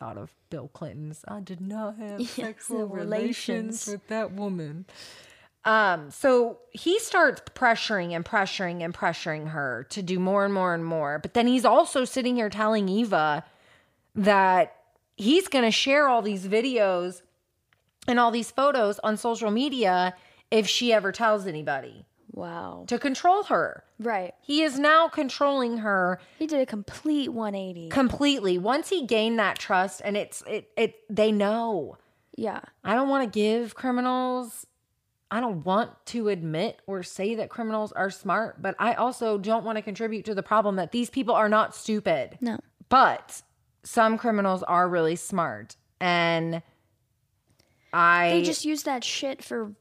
thought 0.00 0.16
of 0.18 0.34
Bill 0.48 0.68
Clinton's. 0.72 1.24
I 1.28 1.40
did 1.40 1.60
not 1.60 1.96
have 1.98 2.20
Yes, 2.20 2.30
sexual 2.30 2.86
relations 2.86 3.86
relations. 3.86 3.86
with 3.86 4.08
that 4.08 4.32
woman. 4.32 4.86
Um, 5.64 6.10
so 6.10 6.58
he 6.70 6.98
starts 6.98 7.42
pressuring 7.54 8.12
and 8.16 8.24
pressuring 8.24 8.82
and 8.82 8.94
pressuring 8.94 9.48
her 9.50 9.86
to 9.90 10.02
do 10.02 10.18
more 10.18 10.44
and 10.46 10.54
more 10.54 10.74
and 10.74 10.84
more. 10.84 11.18
But 11.18 11.34
then 11.34 11.46
he's 11.46 11.66
also 11.66 12.04
sitting 12.06 12.34
here 12.36 12.48
telling 12.48 12.88
Eva 12.88 13.44
that 14.14 14.74
he's 15.16 15.48
going 15.48 15.64
to 15.66 15.70
share 15.70 16.08
all 16.08 16.22
these 16.22 16.46
videos 16.48 17.20
and 18.08 18.18
all 18.18 18.30
these 18.30 18.50
photos 18.50 18.98
on 19.00 19.18
social 19.18 19.50
media 19.50 20.14
if 20.50 20.66
she 20.66 20.92
ever 20.94 21.12
tells 21.12 21.46
anybody 21.46 22.06
Wow. 22.40 22.84
to 22.88 22.98
control 22.98 23.44
her. 23.44 23.84
Right. 23.98 24.34
He 24.40 24.62
is 24.62 24.78
now 24.78 25.08
controlling 25.08 25.78
her 25.78 26.18
He 26.38 26.46
did 26.46 26.60
a 26.60 26.66
complete 26.66 27.28
180. 27.30 27.88
completely. 27.90 28.58
Once 28.58 28.88
he 28.88 29.06
gained 29.06 29.38
that 29.38 29.58
trust 29.58 30.00
and 30.04 30.16
it's 30.16 30.42
it 30.46 30.70
it 30.76 30.94
they 31.08 31.30
know. 31.32 31.98
yeah. 32.36 32.60
I 32.82 32.94
don't 32.94 33.08
want 33.08 33.30
to 33.30 33.38
give 33.38 33.74
criminals 33.74 34.66
I 35.32 35.38
don't 35.40 35.64
want 35.64 35.90
to 36.06 36.28
admit 36.28 36.80
or 36.88 37.04
say 37.04 37.36
that 37.36 37.50
criminals 37.50 37.92
are 37.92 38.10
smart, 38.10 38.60
but 38.60 38.74
I 38.80 38.94
also 38.94 39.38
don't 39.38 39.64
want 39.64 39.76
to 39.76 39.82
contribute 39.82 40.24
to 40.24 40.34
the 40.34 40.42
problem 40.42 40.74
that 40.76 40.90
these 40.90 41.08
people 41.08 41.36
are 41.36 41.48
not 41.48 41.72
stupid. 41.74 42.36
No. 42.40 42.58
But 42.88 43.42
some 43.84 44.18
criminals 44.18 44.62
are 44.64 44.88
really 44.88 45.14
smart 45.16 45.76
and 46.00 46.62
I 47.92 48.30
They 48.30 48.42
just 48.42 48.64
use 48.64 48.82
that 48.84 49.04
shit 49.04 49.42
for 49.44 49.72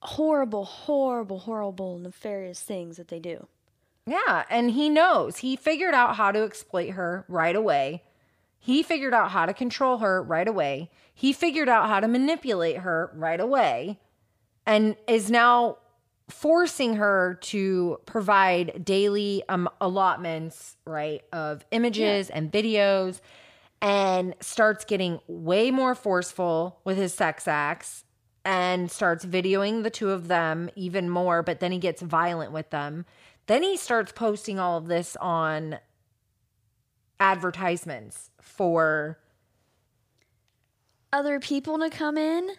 horrible, 0.00 0.64
horrible, 0.64 1.40
horrible, 1.40 1.98
nefarious 1.98 2.60
things 2.60 2.96
that 2.96 3.08
they 3.08 3.18
do. 3.18 3.46
Yeah, 4.06 4.44
and 4.48 4.70
he 4.70 4.88
knows. 4.88 5.38
He 5.38 5.56
figured 5.56 5.94
out 5.94 6.16
how 6.16 6.32
to 6.32 6.42
exploit 6.42 6.90
her 6.90 7.24
right 7.28 7.54
away. 7.54 8.02
He 8.58 8.82
figured 8.82 9.14
out 9.14 9.30
how 9.30 9.46
to 9.46 9.52
control 9.52 9.98
her 9.98 10.22
right 10.22 10.48
away. 10.48 10.90
He 11.14 11.32
figured 11.32 11.68
out 11.68 11.88
how 11.88 12.00
to 12.00 12.08
manipulate 12.08 12.78
her 12.78 13.10
right 13.14 13.40
away 13.40 13.98
and 14.66 14.96
is 15.06 15.30
now 15.30 15.78
forcing 16.28 16.96
her 16.96 17.38
to 17.40 17.98
provide 18.06 18.84
daily 18.84 19.42
um, 19.48 19.68
allotments, 19.80 20.76
right, 20.84 21.22
of 21.32 21.64
images 21.70 22.30
and 22.30 22.52
videos 22.52 23.20
and 23.80 24.34
starts 24.40 24.84
getting 24.84 25.20
way 25.26 25.70
more 25.70 25.94
forceful 25.94 26.80
with 26.84 26.96
his 26.96 27.14
sex 27.14 27.46
acts 27.46 28.04
and 28.44 28.90
starts 28.90 29.24
videoing 29.24 29.82
the 29.82 29.90
two 29.90 30.10
of 30.10 30.28
them 30.28 30.70
even 30.74 31.10
more, 31.10 31.42
but 31.42 31.60
then 31.60 31.72
he 31.72 31.78
gets 31.78 32.00
violent 32.02 32.52
with 32.52 32.70
them. 32.70 33.04
Then 33.46 33.62
he 33.62 33.76
starts 33.76 34.12
posting 34.12 34.58
all 34.58 34.78
of 34.78 34.86
this 34.86 35.16
on 35.20 35.78
advertisements 37.20 38.30
for 38.40 39.18
Other 41.12 41.40
people 41.40 41.78
to 41.78 41.90
come 41.90 42.16
in? 42.16 42.50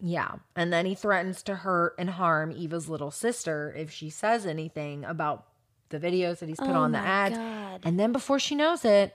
yeah, 0.00 0.36
and 0.56 0.72
then 0.72 0.86
he 0.86 0.94
threatens 0.96 1.42
to 1.44 1.54
hurt 1.54 1.94
and 1.98 2.10
harm 2.10 2.50
Eva's 2.50 2.88
little 2.88 3.12
sister 3.12 3.72
if 3.76 3.90
she 3.92 4.10
says 4.10 4.44
anything 4.44 5.04
about 5.04 5.46
the 5.90 6.00
videos 6.00 6.40
that 6.40 6.48
he's 6.48 6.58
put 6.58 6.70
Oh 6.70 6.74
on 6.74 6.92
the 6.92 6.98
ads. 6.98 7.36
God. 7.36 7.80
And 7.84 7.98
then 7.98 8.10
before 8.12 8.40
she 8.40 8.56
knows 8.56 8.84
it, 8.84 9.14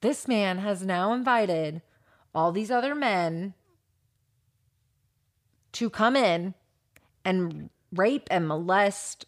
this 0.00 0.28
man 0.28 0.58
has 0.58 0.84
now 0.84 1.12
invited 1.12 1.82
all 2.32 2.52
these 2.52 2.70
other 2.70 2.94
men 2.94 3.54
to 5.72 5.90
come 5.90 6.16
in 6.16 6.54
and 7.24 7.70
rape 7.94 8.28
and 8.30 8.46
molest 8.48 9.26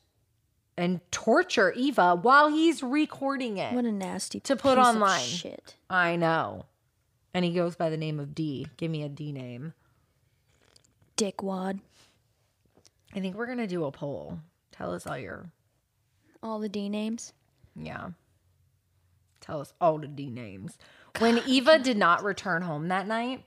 and 0.77 1.01
torture 1.11 1.73
Eva 1.73 2.15
while 2.17 2.49
he's 2.49 2.83
recording 2.83 3.59
it. 3.59 3.75
What 3.75 3.85
a 3.85 3.93
nasty 3.93 4.41
To 4.41 4.57
put 4.57 4.79
online. 4.79 5.21
shit. 5.21 5.77
I 5.91 6.17
know. 6.17 6.67
And 7.35 7.45
he 7.45 7.53
goes 7.53 7.77
by 7.77 7.91
the 7.91 7.97
name 7.97 8.19
of 8.21 8.35
D. 8.35 8.67
Give 8.77 8.91
me 8.91 9.03
a 9.03 9.09
D 9.09 9.33
name. 9.33 9.75
Dickwad. 11.17 11.81
I 13.15 13.21
think 13.21 13.37
we're 13.37 13.47
to 13.59 13.67
do 13.67 13.85
a 13.85 13.93
poll. 13.93 14.39
Tell 14.73 14.93
us 14.95 15.07
all 15.07 15.19
your, 15.19 15.47
All 16.43 16.59
the 16.59 16.69
D 16.69 16.89
names. 16.89 17.33
yeah. 17.77 18.09
Tell 19.41 19.61
us 19.61 19.73
all 19.81 19.99
the 19.99 20.07
D 20.07 20.31
names. 20.31 20.79
When 21.19 21.39
Eva 21.47 21.79
did 21.81 21.97
not 21.97 22.23
return 22.23 22.63
home 22.63 22.89
that 22.89 23.07
night, 23.09 23.45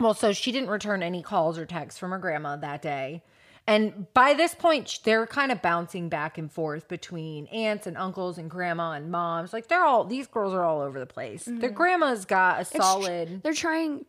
well, 0.00 0.14
so 0.14 0.32
she 0.32 0.50
didn't 0.50 0.70
return 0.70 1.02
any 1.02 1.22
calls 1.22 1.58
or 1.58 1.66
texts 1.66 1.98
from 1.98 2.10
her 2.10 2.18
grandma 2.18 2.56
that 2.56 2.82
day. 2.82 3.22
And 3.66 4.12
by 4.14 4.32
this 4.34 4.54
point, 4.54 5.00
they're 5.04 5.26
kind 5.26 5.52
of 5.52 5.62
bouncing 5.62 6.08
back 6.08 6.38
and 6.38 6.50
forth 6.50 6.88
between 6.88 7.46
aunts 7.48 7.86
and 7.86 7.96
uncles 7.96 8.38
and 8.38 8.50
grandma 8.50 8.92
and 8.92 9.10
moms. 9.10 9.52
Like 9.52 9.68
they're 9.68 9.84
all, 9.84 10.04
these 10.04 10.26
girls 10.26 10.54
are 10.54 10.64
all 10.64 10.80
over 10.80 10.98
the 10.98 11.06
place. 11.06 11.44
Mm-hmm. 11.44 11.60
Their 11.60 11.70
grandma's 11.70 12.24
got 12.24 12.56
a 12.58 12.60
It's 12.62 12.70
tr- 12.70 12.76
solid. 12.78 13.42
they're 13.42 13.52
trying. 13.52 14.06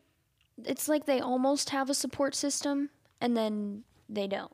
It's 0.65 0.88
like 0.88 1.06
they 1.06 1.19
almost 1.19 1.71
have 1.71 1.89
a 1.89 1.93
support 1.93 2.34
system, 2.34 2.89
and 3.19 3.36
then 3.36 3.84
they 4.10 4.25
don't. 4.27 4.51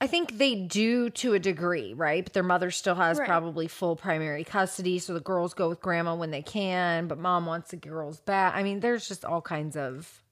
I 0.00 0.06
think 0.06 0.36
they 0.36 0.54
do 0.54 1.08
to 1.10 1.34
a 1.34 1.38
degree, 1.38 1.94
right? 1.94 2.22
But 2.22 2.34
their 2.34 2.42
mother 2.42 2.70
still 2.70 2.96
has 2.96 3.18
Right. 3.18 3.26
probably 3.26 3.66
full 3.66 3.96
primary 3.96 4.44
custody. 4.44 4.98
So 4.98 5.14
the 5.14 5.20
girls 5.20 5.54
go 5.54 5.68
with 5.70 5.80
grandma 5.80 6.14
when 6.14 6.30
they 6.30 6.42
can, 6.42 7.08
but 7.08 7.18
mom 7.18 7.46
wants 7.46 7.70
the 7.70 7.76
girls 7.76 8.20
back. 8.20 8.54
I 8.54 8.62
mean, 8.62 8.80
there's 8.80 9.08
just 9.08 9.24
all 9.24 9.40
kinds 9.40 9.76
of. 9.76 10.22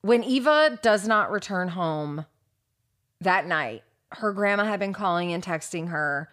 When 0.00 0.24
Eva 0.24 0.78
does 0.82 1.06
not 1.06 1.30
return 1.30 1.68
home 1.68 2.26
that 3.20 3.46
night, 3.46 3.84
her 4.12 4.32
grandma 4.32 4.64
had 4.64 4.80
been 4.80 4.92
calling 4.92 5.32
and 5.32 5.42
texting 5.42 5.88
her 5.88 6.30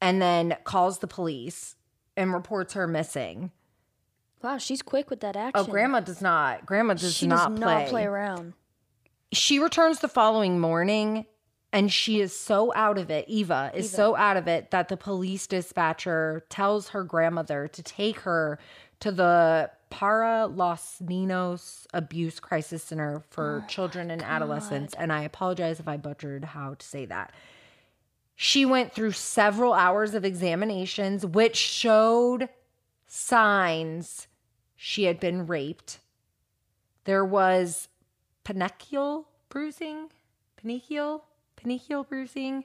and 0.00 0.20
then 0.20 0.56
calls 0.64 0.98
the 0.98 1.06
police 1.06 1.76
and 2.16 2.32
reports 2.32 2.74
her 2.74 2.86
missing. 2.86 3.52
Wow, 4.42 4.58
she's 4.58 4.82
quick 4.82 5.10
with 5.10 5.20
that 5.20 5.36
oh, 5.36 5.40
action. 5.40 5.64
Oh, 5.68 5.70
grandma 5.70 6.00
does 6.00 6.20
not. 6.20 6.66
Grandma 6.66 6.94
does 6.94 7.14
she 7.14 7.26
not 7.26 7.50
does 7.50 7.60
play. 7.60 7.74
not 7.74 7.88
play 7.88 8.04
around. 8.04 8.54
She 9.36 9.58
returns 9.58 10.00
the 10.00 10.08
following 10.08 10.58
morning 10.58 11.26
and 11.72 11.92
she 11.92 12.20
is 12.20 12.34
so 12.34 12.72
out 12.74 12.98
of 12.98 13.10
it 13.10 13.24
eva 13.28 13.70
is 13.74 13.90
so 13.90 14.16
out 14.16 14.36
of 14.36 14.48
it 14.48 14.70
that 14.70 14.88
the 14.88 14.96
police 14.96 15.46
dispatcher 15.46 16.44
tells 16.48 16.88
her 16.88 17.02
grandmother 17.02 17.68
to 17.68 17.82
take 17.82 18.20
her 18.20 18.58
to 19.00 19.12
the 19.12 19.70
para 19.90 20.46
los 20.46 21.00
ninos 21.00 21.86
abuse 21.92 22.40
crisis 22.40 22.82
center 22.82 23.22
for 23.30 23.64
children 23.68 24.10
and 24.10 24.22
adolescents 24.22 24.94
and 24.94 25.12
i 25.12 25.22
apologize 25.22 25.78
if 25.78 25.86
i 25.88 25.96
butchered 25.96 26.44
how 26.44 26.74
to 26.74 26.86
say 26.86 27.04
that. 27.04 27.32
She 28.38 28.66
went 28.66 28.92
through 28.92 29.12
several 29.12 29.72
hours 29.72 30.12
of 30.12 30.24
examinations 30.24 31.24
which 31.24 31.56
showed 31.56 32.50
signs 33.06 34.28
she 34.76 35.04
had 35.04 35.18
been 35.18 35.46
raped. 35.46 36.00
There 37.04 37.24
was 37.24 37.88
penechial 38.46 39.24
bruising, 39.48 40.08
penechial, 40.62 41.22
penechial 41.56 42.08
bruising, 42.08 42.64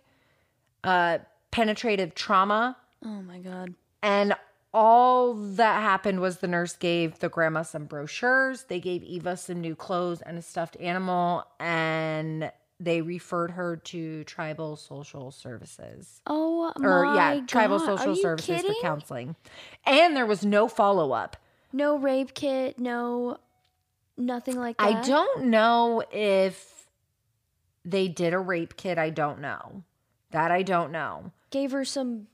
uh, 0.83 1.17
penetrative 1.51 2.13
trauma, 2.15 2.77
Oh 3.03 3.21
my 3.21 3.39
god. 3.39 3.73
and 4.03 4.35
all 4.73 5.33
that 5.33 5.81
happened 5.81 6.21
was 6.21 6.37
the 6.37 6.47
nurse 6.47 6.75
gave 6.77 7.19
the 7.19 7.27
grandma 7.29 7.61
some 7.63 7.85
brochures. 7.85 8.63
They 8.69 8.79
gave 8.79 9.03
Eva 9.03 9.35
some 9.35 9.59
new 9.59 9.75
clothes 9.75 10.21
and 10.21 10.37
a 10.37 10.41
stuffed 10.41 10.77
animal, 10.79 11.45
and 11.59 12.51
they 12.79 13.01
referred 13.01 13.51
her 13.51 13.75
to 13.77 14.23
tribal 14.23 14.75
social 14.77 15.29
services. 15.31 16.21
Oh 16.25 16.71
Or 16.81 17.13
yeah, 17.15 17.41
tribal 17.47 17.79
social 17.79 18.13
Are 18.13 18.15
services 18.15 18.61
for 18.61 18.73
counseling. 18.81 19.35
And 19.85 20.15
there 20.15 20.25
was 20.25 20.45
no 20.45 20.67
follow 20.69 21.11
up. 21.11 21.35
No 21.73 21.97
rape 21.97 22.33
kit. 22.33 22.79
No, 22.79 23.37
nothing 24.25 24.57
like 24.57 24.77
that. 24.77 24.83
I 24.83 25.01
don't 25.01 25.45
know 25.45 26.03
if 26.11 26.87
they 27.83 28.07
did 28.07 28.33
a 28.33 28.39
rape 28.39 28.77
kit. 28.77 28.97
I 28.97 29.09
don't 29.09 29.39
know. 29.39 29.83
That 30.31 30.51
I 30.51 30.63
don't 30.63 30.91
know. 30.91 31.31
Gave 31.49 31.71
her 31.71 31.83
some 31.83 32.27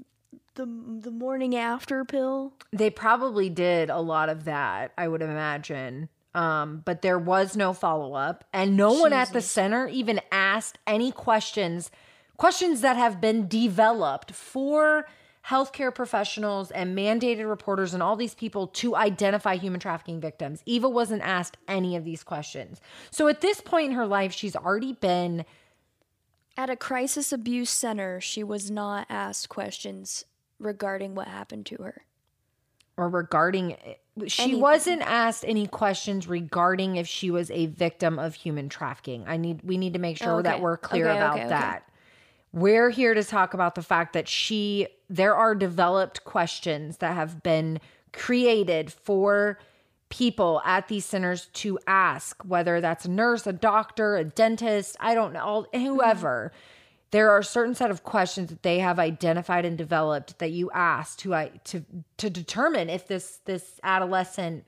the 0.55 0.65
the 0.65 1.11
morning 1.11 1.55
after 1.55 2.03
pill. 2.03 2.53
They 2.71 2.89
probably 2.89 3.49
did 3.49 3.89
a 3.89 3.99
lot 3.99 4.29
of 4.29 4.43
that, 4.45 4.91
I 4.97 5.07
would 5.07 5.21
imagine. 5.21 6.09
Um, 6.35 6.83
but 6.85 7.01
there 7.01 7.17
was 7.17 7.55
no 7.55 7.73
follow 7.73 8.13
up, 8.13 8.43
and 8.53 8.77
no 8.77 8.93
one 8.93 9.13
at 9.13 9.33
the 9.33 9.41
center 9.41 9.87
even 9.87 10.21
asked 10.31 10.77
any 10.85 11.11
questions, 11.11 11.89
questions 12.35 12.81
that 12.81 12.95
have 12.95 13.19
been 13.19 13.47
developed 13.47 14.33
for 14.35 15.07
healthcare 15.49 15.93
professionals 15.93 16.71
and 16.71 16.97
mandated 16.97 17.47
reporters 17.47 17.93
and 17.93 18.03
all 18.03 18.15
these 18.15 18.33
people 18.35 18.67
to 18.67 18.95
identify 18.95 19.55
human 19.55 19.79
trafficking 19.79 20.19
victims. 20.19 20.61
Eva 20.65 20.89
wasn't 20.89 21.21
asked 21.21 21.55
any 21.67 21.95
of 21.95 22.03
these 22.03 22.23
questions. 22.23 22.81
So 23.11 23.27
at 23.27 23.39
this 23.41 23.61
point 23.61 23.87
in 23.87 23.91
her 23.93 24.05
life, 24.05 24.33
she's 24.33 24.55
already 24.55 24.93
been 24.93 25.45
At 26.57 26.69
a 26.69 26.75
crisis 26.75 27.31
abuse 27.31 27.69
center, 27.69 28.19
she 28.19 28.43
was 28.43 28.69
not 28.71 29.05
asked 29.09 29.47
questions 29.47 30.25
regarding 30.59 31.15
what 31.15 31.27
happened 31.27 31.65
to 31.67 31.75
her. 31.83 32.03
or 32.97 33.07
regarding 33.09 33.77
she 34.25 34.41
Anything. 34.41 34.61
wasn't 34.61 35.01
asked 35.03 35.45
any 35.47 35.67
questions 35.67 36.27
regarding 36.27 36.95
if 36.95 37.07
she 37.07 37.29
was 37.29 37.51
a 37.51 37.67
victim 37.67 38.17
of 38.17 38.33
human 38.33 38.67
trafficking. 38.69 39.23
I 39.27 39.37
need 39.37 39.61
we 39.63 39.77
need 39.77 39.93
to 39.93 39.99
make 39.99 40.17
sure 40.17 40.39
oh, 40.39 40.41
that 40.41 40.55
Okay. 40.55 40.63
we're 40.63 40.77
clear 40.77 41.07
Okay, 41.07 41.17
about 41.17 41.37
okay. 41.39 41.47
that. 41.49 41.83
We're 42.53 42.89
here 42.89 43.13
to 43.13 43.23
talk 43.23 43.53
about 43.53 43.75
the 43.75 43.83
fact 43.83 44.13
that 44.13 44.27
she, 44.27 44.87
there 45.09 45.35
are 45.35 45.53
developed 45.53 46.23
questions 46.23 46.97
that 46.97 47.15
have 47.15 47.43
been 47.43 47.79
created 48.13 48.91
for 48.91 49.59
people 50.09 50.61
at 50.65 50.87
these 50.87 51.05
centers 51.05 51.47
to 51.47 51.77
ask, 51.87 52.41
whether 52.43 52.79
that's 52.79 53.05
a 53.05 53.11
nurse, 53.11 53.45
a 53.45 53.53
doctor, 53.53 54.15
a 54.15 54.23
dentist, 54.23 54.95
I 54.99 55.13
don't 55.13 55.33
know, 55.33 55.67
mm-hmm. 55.73 55.85
whoever. 55.85 56.51
There 57.11 57.31
are 57.31 57.39
a 57.39 57.43
certain 57.43 57.75
set 57.75 57.91
of 57.91 58.03
questions 58.03 58.49
that 58.49 58.63
they 58.63 58.79
have 58.79 58.99
identified 58.99 59.65
and 59.65 59.77
developed 59.77 60.39
that 60.39 60.51
you 60.51 60.69
ask 60.71 61.19
to 61.19 61.33
I 61.33 61.51
to 61.65 61.85
to 62.17 62.29
determine 62.29 62.89
if 62.89 63.07
this 63.07 63.39
this 63.45 63.79
adolescent 63.81 64.65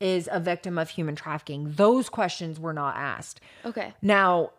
is 0.00 0.28
a 0.32 0.40
victim 0.40 0.78
of 0.78 0.88
human 0.88 1.14
trafficking. 1.14 1.72
Those 1.76 2.08
questions 2.08 2.58
were 2.58 2.72
not 2.72 2.96
asked. 2.96 3.40
Okay. 3.64 3.92
Now, 4.00 4.50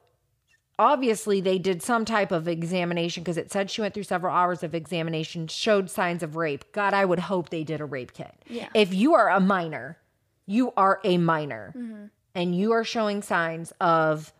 obviously, 0.79 1.41
they 1.41 1.59
did 1.59 1.81
some 1.81 2.05
type 2.05 2.31
of 2.31 2.47
examination 2.47 3.23
because 3.23 3.37
it 3.37 3.51
said 3.51 3.69
she 3.69 3.81
went 3.81 3.93
through 3.93 4.03
several 4.03 4.33
hours 4.33 4.63
of 4.63 4.73
examination, 4.73 5.47
showed 5.47 5.89
signs 5.89 6.23
of 6.23 6.35
rape. 6.35 6.71
God, 6.71 6.93
I 6.93 7.05
would 7.05 7.19
hope 7.19 7.49
they 7.49 7.63
did 7.63 7.81
a 7.81 7.85
rape 7.85 8.13
kit. 8.13 8.33
Yeah. 8.47 8.69
If 8.73 8.93
you 8.93 9.13
are 9.13 9.29
a 9.29 9.39
minor, 9.39 9.97
you 10.45 10.73
are 10.75 10.99
a 11.03 11.17
minor 11.17 11.73
mm-hmm. 11.77 12.05
and 12.35 12.55
you 12.55 12.71
are 12.71 12.83
showing 12.83 13.21
signs 13.21 13.71
of 13.79 14.33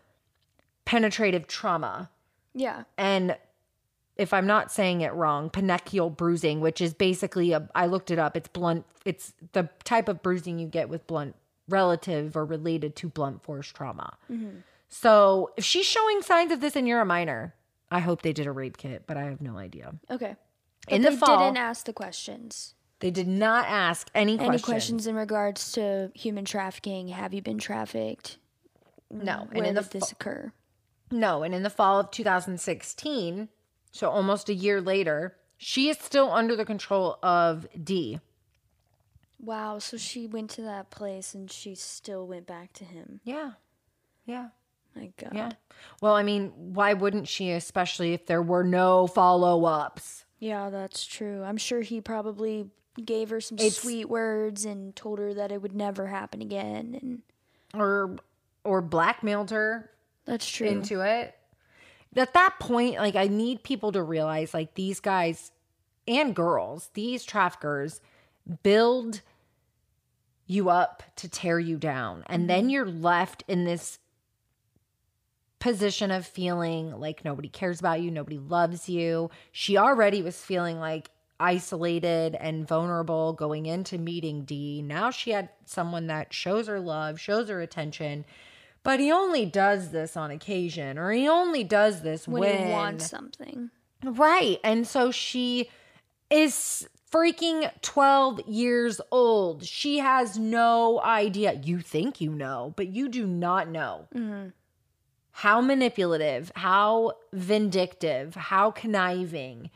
penetrative 0.84 1.46
trauma 1.46 2.10
Yeah. 2.52 2.84
and 2.98 3.36
if 4.16 4.32
I'm 4.32 4.46
not 4.46 4.70
saying 4.70 5.00
it 5.00 5.12
wrong, 5.12 5.50
penechial 5.50 6.14
bruising, 6.14 6.60
which 6.60 6.80
is 6.80 6.94
basically 6.94 7.52
a 7.52 7.68
I 7.74 7.86
looked 7.86 8.10
it 8.10 8.18
up. 8.18 8.36
It's 8.36 8.48
blunt 8.48 8.84
it's 9.04 9.32
the 9.52 9.68
type 9.82 10.08
of 10.08 10.22
bruising 10.22 10.58
you 10.58 10.68
get 10.68 10.88
with 10.88 11.06
blunt 11.06 11.34
relative 11.68 12.36
or 12.36 12.44
related 12.44 12.94
to 12.96 13.08
blunt 13.08 13.42
force 13.42 13.66
trauma. 13.66 14.16
Mm-hmm. 14.30 14.58
So, 14.96 15.50
if 15.56 15.64
she's 15.64 15.86
showing 15.86 16.22
signs 16.22 16.52
of 16.52 16.60
this 16.60 16.76
and 16.76 16.86
you're 16.86 17.00
a 17.00 17.04
minor, 17.04 17.54
I 17.90 17.98
hope 17.98 18.22
they 18.22 18.32
did 18.32 18.46
a 18.46 18.52
rape 18.52 18.76
kit, 18.76 19.02
but 19.08 19.16
I 19.16 19.24
have 19.24 19.40
no 19.40 19.58
idea. 19.58 19.92
Okay. 20.08 20.36
In 20.86 21.02
But 21.02 21.10
the 21.10 21.10
they 21.10 21.16
fall, 21.16 21.38
didn't 21.46 21.56
ask 21.58 21.84
the 21.84 21.92
questions. 21.92 22.74
they 23.00 23.10
did 23.10 23.26
not 23.26 23.66
ask 23.66 24.08
any, 24.14 24.34
Any 24.34 24.44
questions. 24.46 24.62
questions 24.64 25.06
in 25.08 25.16
regards 25.16 25.72
to 25.72 26.12
human 26.14 26.44
trafficking? 26.44 27.08
Have 27.08 27.34
you 27.34 27.42
been 27.42 27.58
trafficked? 27.58 28.38
No, 29.10 29.48
and 29.50 29.58
Where 29.58 29.64
in 29.66 29.74
the 29.74 29.82
did 29.82 29.90
this 29.90 30.12
occur? 30.12 30.52
No, 31.10 31.42
and 31.42 31.54
in 31.54 31.64
the 31.64 31.70
fall 31.70 31.98
of 31.98 32.10
2016, 32.12 33.48
so 33.90 34.08
almost 34.10 34.48
a 34.48 34.54
year 34.54 34.80
later, 34.80 35.36
she 35.56 35.88
is 35.88 35.98
still 35.98 36.30
under 36.30 36.54
the 36.54 36.64
control 36.64 37.18
of 37.20 37.66
D. 37.82 38.20
Wow. 39.40 39.80
So 39.80 39.96
she 39.96 40.26
went 40.28 40.50
to 40.50 40.62
that 40.62 40.90
place 40.90 41.34
and 41.34 41.50
she 41.50 41.74
still 41.74 42.26
went 42.28 42.46
back 42.46 42.72
to 42.74 42.84
him. 42.84 43.20
Yeah. 43.24 43.52
Yeah. 44.24 44.48
My 44.94 45.10
God. 45.16 45.32
Yeah. 45.34 45.52
Well, 46.00 46.14
I 46.14 46.22
mean, 46.22 46.52
why 46.56 46.94
wouldn't 46.94 47.28
she, 47.28 47.50
especially 47.50 48.12
if 48.12 48.26
there 48.26 48.42
were 48.42 48.64
no 48.64 49.06
follow 49.06 49.64
ups? 49.64 50.24
Yeah, 50.38 50.70
that's 50.70 51.04
true. 51.04 51.42
I'm 51.42 51.56
sure 51.56 51.80
he 51.80 52.00
probably 52.00 52.70
gave 53.02 53.30
her 53.30 53.40
some 53.40 53.56
It's- 53.56 53.76
sweet 53.76 54.08
words 54.08 54.64
and 54.64 54.94
told 54.94 55.18
her 55.18 55.34
that 55.34 55.50
it 55.50 55.62
would 55.62 55.74
never 55.74 56.06
happen 56.06 56.40
again. 56.40 56.98
And 57.00 57.22
Or 57.80 58.16
or 58.62 58.80
blackmailed 58.80 59.50
her 59.50 59.90
that's 60.24 60.48
true. 60.48 60.66
into 60.66 61.00
it. 61.00 61.34
At 62.16 62.32
that 62.34 62.58
point, 62.60 62.96
like 62.96 63.16
I 63.16 63.26
need 63.26 63.62
people 63.62 63.92
to 63.92 64.02
realize 64.02 64.54
like 64.54 64.74
these 64.74 65.00
guys 65.00 65.50
and 66.06 66.34
girls, 66.34 66.90
these 66.94 67.24
traffickers 67.24 68.00
build 68.62 69.22
you 70.46 70.68
up 70.68 71.02
to 71.16 71.28
tear 71.28 71.58
you 71.58 71.76
down. 71.76 72.22
And 72.26 72.48
then 72.48 72.62
mm-hmm. 72.64 72.70
you're 72.70 72.86
left 72.86 73.42
in 73.48 73.64
this 73.64 73.98
position 75.64 76.10
of 76.10 76.26
feeling 76.26 77.00
like 77.00 77.24
nobody 77.24 77.48
cares 77.48 77.80
about 77.80 78.02
you, 78.02 78.10
nobody 78.10 78.38
loves 78.38 78.86
you. 78.86 79.30
She 79.50 79.78
already 79.78 80.20
was 80.20 80.36
feeling 80.36 80.78
like 80.78 81.08
isolated 81.40 82.34
and 82.34 82.68
vulnerable 82.68 83.32
going 83.32 83.64
into 83.64 83.96
meeting 83.96 84.44
D. 84.44 84.82
Now 84.82 85.10
she 85.10 85.30
had 85.30 85.48
someone 85.64 86.08
that 86.08 86.34
shows 86.34 86.66
her 86.66 86.78
love, 86.78 87.18
shows 87.18 87.48
her 87.48 87.62
attention. 87.62 88.26
But 88.82 89.00
he 89.00 89.10
only 89.10 89.46
does 89.46 89.90
this 89.90 90.18
on 90.18 90.30
occasion, 90.30 90.98
or 90.98 91.10
he 91.12 91.26
only 91.26 91.64
does 91.64 92.02
this 92.02 92.28
when, 92.28 92.42
when, 92.42 92.66
he 92.66 92.70
wants 92.70 93.08
something. 93.08 93.70
Right. 94.04 94.60
And 94.62 94.86
so 94.86 95.10
she 95.10 95.70
is 96.28 96.86
freaking 97.10 97.70
12 97.80 98.40
years 98.46 99.00
old. 99.10 99.64
She 99.64 100.00
has 100.00 100.38
no 100.38 101.00
idea. 101.00 101.54
You 101.54 101.80
think 101.80 102.20
you 102.20 102.34
know, 102.34 102.74
but 102.76 102.88
you 102.88 103.08
do 103.08 103.26
not 103.26 103.70
know 103.70 104.08
mm-hmm. 104.14 104.48
How 105.38 105.60
manipulative, 105.60 106.52
how 106.54 107.12
vindictive, 107.32 108.34
how 108.36 108.70
conniving 108.70 109.70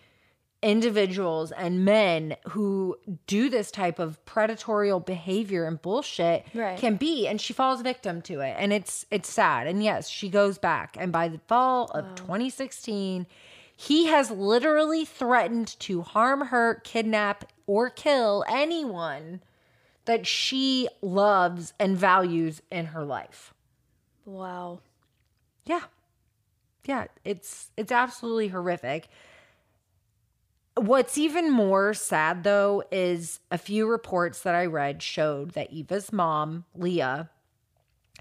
individuals 0.63 1.53
and 1.53 1.85
men 1.85 2.35
who 2.49 2.97
do 3.29 3.49
this 3.49 3.71
type 3.71 3.99
of 4.01 4.25
predatorial 4.25 5.05
behavior 5.05 5.65
and 5.67 5.81
bullshit 5.81 6.45
Right. 6.53 6.77
can 6.79 6.97
be 6.97 7.29
and 7.29 7.41
she 7.41 7.53
falls 7.53 7.81
victim 7.81 8.21
to 8.23 8.41
it 8.41 8.57
and 8.59 8.73
it's 8.73 9.07
it's 9.11 9.29
sad 9.33 9.69
and 9.69 9.85
yes 9.85 10.09
she 10.09 10.29
goes 10.29 10.59
back 10.59 10.97
and 10.99 11.13
by 11.13 11.29
the 11.29 11.39
fall 11.47 11.85
of 11.95 12.13
2016 12.17 13.25
he 13.77 14.07
has 14.07 14.33
literally 14.33 15.05
threatened 15.05 15.79
to 15.79 16.03
harm 16.03 16.47
her 16.49 16.75
kidnap 16.83 17.45
or 17.69 17.89
kill 17.89 18.45
anyone 18.49 19.41
that 20.07 20.27
she 20.27 20.89
loves 21.01 21.73
and 21.79 21.97
values 21.97 22.63
in 22.73 22.87
her 22.87 23.05
life 23.05 23.55
Wow. 24.27 24.81
Yeah. 25.69 25.83
Yeah, 26.85 27.07
it's 27.25 27.71
it's 27.77 27.93
absolutely 27.93 28.49
horrific. 28.49 29.09
What's 30.75 31.19
even 31.19 31.51
more 31.51 31.93
sad 31.93 32.43
though 32.43 32.83
is 32.91 33.41
a 33.51 33.59
few 33.59 33.87
reports 33.87 34.43
that 34.43 34.55
I 34.55 34.65
read 34.65 35.03
showed 35.03 35.51
that 35.51 35.71
Eva's 35.71 36.13
mom, 36.13 36.65
Leah, 36.75 37.29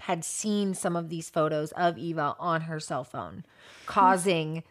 had 0.00 0.24
seen 0.24 0.74
some 0.74 0.94
of 0.94 1.08
these 1.08 1.30
photos 1.30 1.72
of 1.72 1.96
Eva 1.96 2.36
on 2.38 2.62
her 2.62 2.78
cell 2.78 3.04
phone, 3.04 3.44
causing 3.86 4.62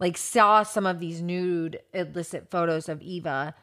like 0.00 0.16
saw 0.16 0.64
some 0.64 0.84
of 0.84 0.98
these 0.98 1.22
nude 1.22 1.80
illicit 1.92 2.50
photos 2.50 2.88
of 2.88 3.00
Eva 3.00 3.54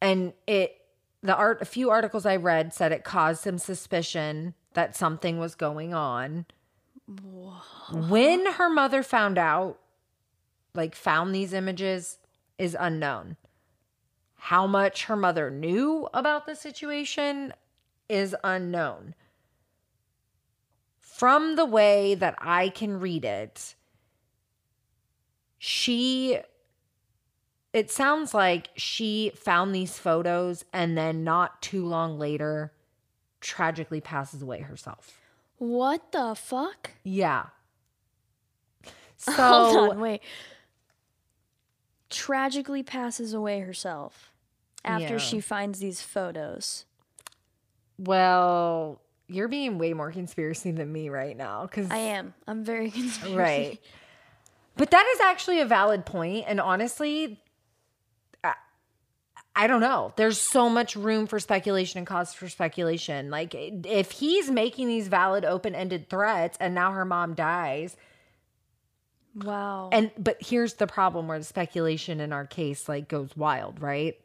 and 0.00 0.32
it 0.48 0.74
the 1.22 1.36
art 1.36 1.62
a 1.62 1.64
few 1.64 1.90
articles 1.90 2.26
I 2.26 2.36
read 2.36 2.74
said 2.74 2.90
it 2.90 3.04
caused 3.04 3.42
some 3.42 3.58
suspicion 3.58 4.54
that 4.74 4.96
something 4.96 5.38
was 5.38 5.54
going 5.54 5.94
on. 5.94 6.46
When 7.92 8.44
her 8.44 8.68
mother 8.68 9.02
found 9.02 9.38
out, 9.38 9.78
like 10.74 10.94
found 10.94 11.34
these 11.34 11.52
images, 11.52 12.18
is 12.58 12.76
unknown. 12.78 13.36
How 14.34 14.66
much 14.66 15.04
her 15.04 15.16
mother 15.16 15.50
knew 15.50 16.08
about 16.12 16.46
the 16.46 16.54
situation 16.54 17.52
is 18.08 18.36
unknown. 18.44 19.14
From 20.98 21.56
the 21.56 21.64
way 21.64 22.14
that 22.14 22.36
I 22.38 22.68
can 22.68 23.00
read 23.00 23.24
it, 23.24 23.74
she 25.58 26.38
it 27.72 27.90
sounds 27.90 28.32
like 28.32 28.68
she 28.76 29.32
found 29.34 29.74
these 29.74 29.98
photos 29.98 30.64
and 30.72 30.96
then 30.96 31.24
not 31.24 31.60
too 31.60 31.84
long 31.84 32.18
later 32.18 32.72
tragically 33.40 34.00
passes 34.00 34.42
away 34.42 34.60
herself. 34.60 35.17
What 35.58 36.12
the 36.12 36.34
fuck? 36.34 36.92
Yeah. 37.04 37.46
So 39.20 39.32
Hold 39.32 39.90
on, 39.90 40.00
wait. 40.00 40.22
Tragically 42.10 42.82
passes 42.82 43.34
away 43.34 43.60
herself 43.60 44.32
after 44.84 45.14
Yeah. 45.14 45.18
she 45.18 45.40
finds 45.40 45.78
these 45.80 46.00
photos. 46.00 46.84
well, 47.98 49.00
you're 49.26 49.48
being 49.48 49.76
way 49.76 49.92
more 49.92 50.10
conspiracy 50.12 50.70
than 50.70 50.90
me 50.90 51.10
right 51.10 51.36
now 51.36 51.66
cuz 51.66 51.90
I 51.90 51.98
am. 51.98 52.32
I'm 52.46 52.64
very 52.64 52.90
conspiracy. 52.92 53.36
right. 53.36 53.80
But 54.76 54.90
that 54.92 55.04
is 55.14 55.20
actually 55.20 55.60
a 55.60 55.66
valid 55.66 56.06
point 56.06 56.44
and 56.46 56.60
honestly 56.60 57.42
I 59.58 59.66
don't 59.66 59.80
know. 59.80 60.12
There's 60.14 60.40
so 60.40 60.68
much 60.68 60.94
room 60.94 61.26
for 61.26 61.40
speculation 61.40 61.98
and 61.98 62.06
cause 62.06 62.32
for 62.32 62.48
speculation. 62.48 63.28
Like 63.28 63.56
if 63.56 64.12
he's 64.12 64.48
making 64.48 64.86
these 64.86 65.08
valid 65.08 65.44
open-ended 65.44 66.08
threats 66.08 66.56
and 66.60 66.76
now 66.76 66.92
her 66.92 67.04
mom 67.04 67.34
dies, 67.34 67.96
Wow. 69.34 69.90
and 69.92 70.12
but 70.16 70.36
here's 70.40 70.74
the 70.74 70.86
problem 70.86 71.26
where 71.26 71.38
the 71.38 71.44
speculation 71.44 72.20
in 72.20 72.32
our 72.32 72.46
case 72.46 72.88
like 72.88 73.08
goes 73.08 73.36
wild 73.36 73.80
right 73.80 74.18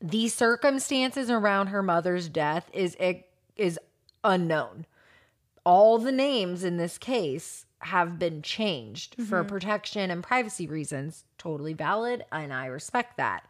the 0.00 0.28
circumstances 0.28 1.30
around 1.30 1.68
her 1.68 1.82
mother's 1.82 2.28
death 2.28 2.68
is 2.72 2.96
it 2.98 3.28
is 3.54 3.78
unknown 4.24 4.86
all 5.64 5.98
the 5.98 6.10
names 6.10 6.64
in 6.64 6.76
this 6.76 6.98
case 6.98 7.66
have 7.80 8.18
been 8.18 8.42
changed 8.42 9.14
for 9.14 9.40
mm-hmm. 9.40 9.48
protection 9.48 10.10
and 10.10 10.24
privacy 10.24 10.66
reasons 10.66 11.24
totally 11.38 11.74
valid 11.74 12.24
and 12.32 12.52
i 12.52 12.66
respect 12.66 13.18
that 13.18 13.48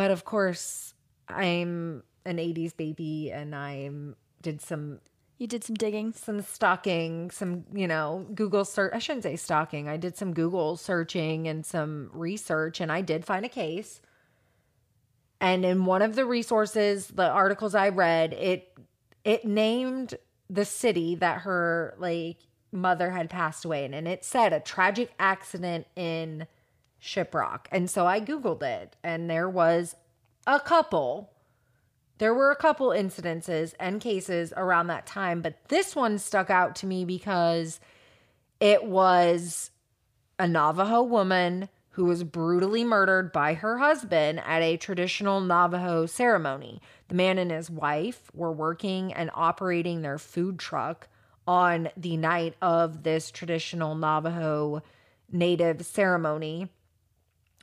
but 0.00 0.10
of 0.10 0.24
course 0.24 0.94
i'm 1.28 2.02
an 2.24 2.38
80s 2.38 2.74
baby 2.76 3.30
and 3.30 3.54
i'm 3.54 4.16
did 4.42 4.60
some 4.60 5.00
You 5.38 5.46
did 5.46 5.64
some 5.64 5.76
digging. 5.76 6.12
some 6.12 6.42
stalking, 6.42 7.30
some, 7.30 7.64
you 7.72 7.88
know, 7.88 8.26
Google 8.34 8.66
search. 8.66 8.92
I 8.94 8.98
shouldn't 8.98 9.22
say 9.22 9.36
stalking. 9.36 9.88
I 9.88 9.96
did 9.96 10.14
some 10.20 10.34
Google 10.34 10.76
searching 10.76 11.48
and 11.48 11.64
some 11.64 12.10
research, 12.12 12.78
and 12.82 12.92
I 12.92 13.00
did 13.00 13.24
find 13.24 13.44
a 13.46 13.48
case. 13.48 14.02
And 15.40 15.64
in 15.64 15.86
one 15.86 16.02
of 16.02 16.14
the 16.14 16.26
resources, 16.26 17.08
the 17.08 17.30
articles 17.42 17.74
I 17.74 17.88
read, 17.88 18.34
it 18.34 18.60
it 19.24 19.46
named 19.46 20.14
the 20.50 20.66
city 20.66 21.14
that 21.16 21.36
her 21.46 21.94
like 21.98 22.38
mother 22.70 23.10
had 23.10 23.30
passed 23.30 23.64
away 23.64 23.86
in, 23.86 23.94
and 23.94 24.06
it 24.06 24.24
said 24.24 24.52
a 24.52 24.60
tragic 24.60 25.10
accident 25.18 25.86
in 25.96 26.46
Shiprock. 27.02 27.66
And 27.70 27.88
so 27.88 28.06
I 28.06 28.20
googled 28.20 28.62
it, 28.62 28.96
and 29.02 29.28
there 29.28 29.48
was 29.48 29.96
a 30.46 30.60
couple 30.60 31.30
there 32.20 32.34
were 32.34 32.50
a 32.50 32.56
couple 32.56 32.88
incidences 32.88 33.72
and 33.80 33.98
cases 33.98 34.52
around 34.54 34.88
that 34.88 35.06
time, 35.06 35.40
but 35.40 35.54
this 35.68 35.96
one 35.96 36.18
stuck 36.18 36.50
out 36.50 36.76
to 36.76 36.86
me 36.86 37.06
because 37.06 37.80
it 38.60 38.84
was 38.84 39.70
a 40.38 40.46
Navajo 40.46 41.02
woman 41.02 41.70
who 41.92 42.04
was 42.04 42.22
brutally 42.22 42.84
murdered 42.84 43.32
by 43.32 43.54
her 43.54 43.78
husband 43.78 44.38
at 44.44 44.60
a 44.60 44.76
traditional 44.76 45.40
Navajo 45.40 46.04
ceremony. 46.04 46.82
The 47.08 47.14
man 47.14 47.38
and 47.38 47.50
his 47.50 47.70
wife 47.70 48.30
were 48.34 48.52
working 48.52 49.14
and 49.14 49.30
operating 49.32 50.02
their 50.02 50.18
food 50.18 50.58
truck 50.58 51.08
on 51.46 51.88
the 51.96 52.18
night 52.18 52.54
of 52.60 53.02
this 53.02 53.30
traditional 53.30 53.94
Navajo 53.94 54.82
native 55.32 55.86
ceremony 55.86 56.68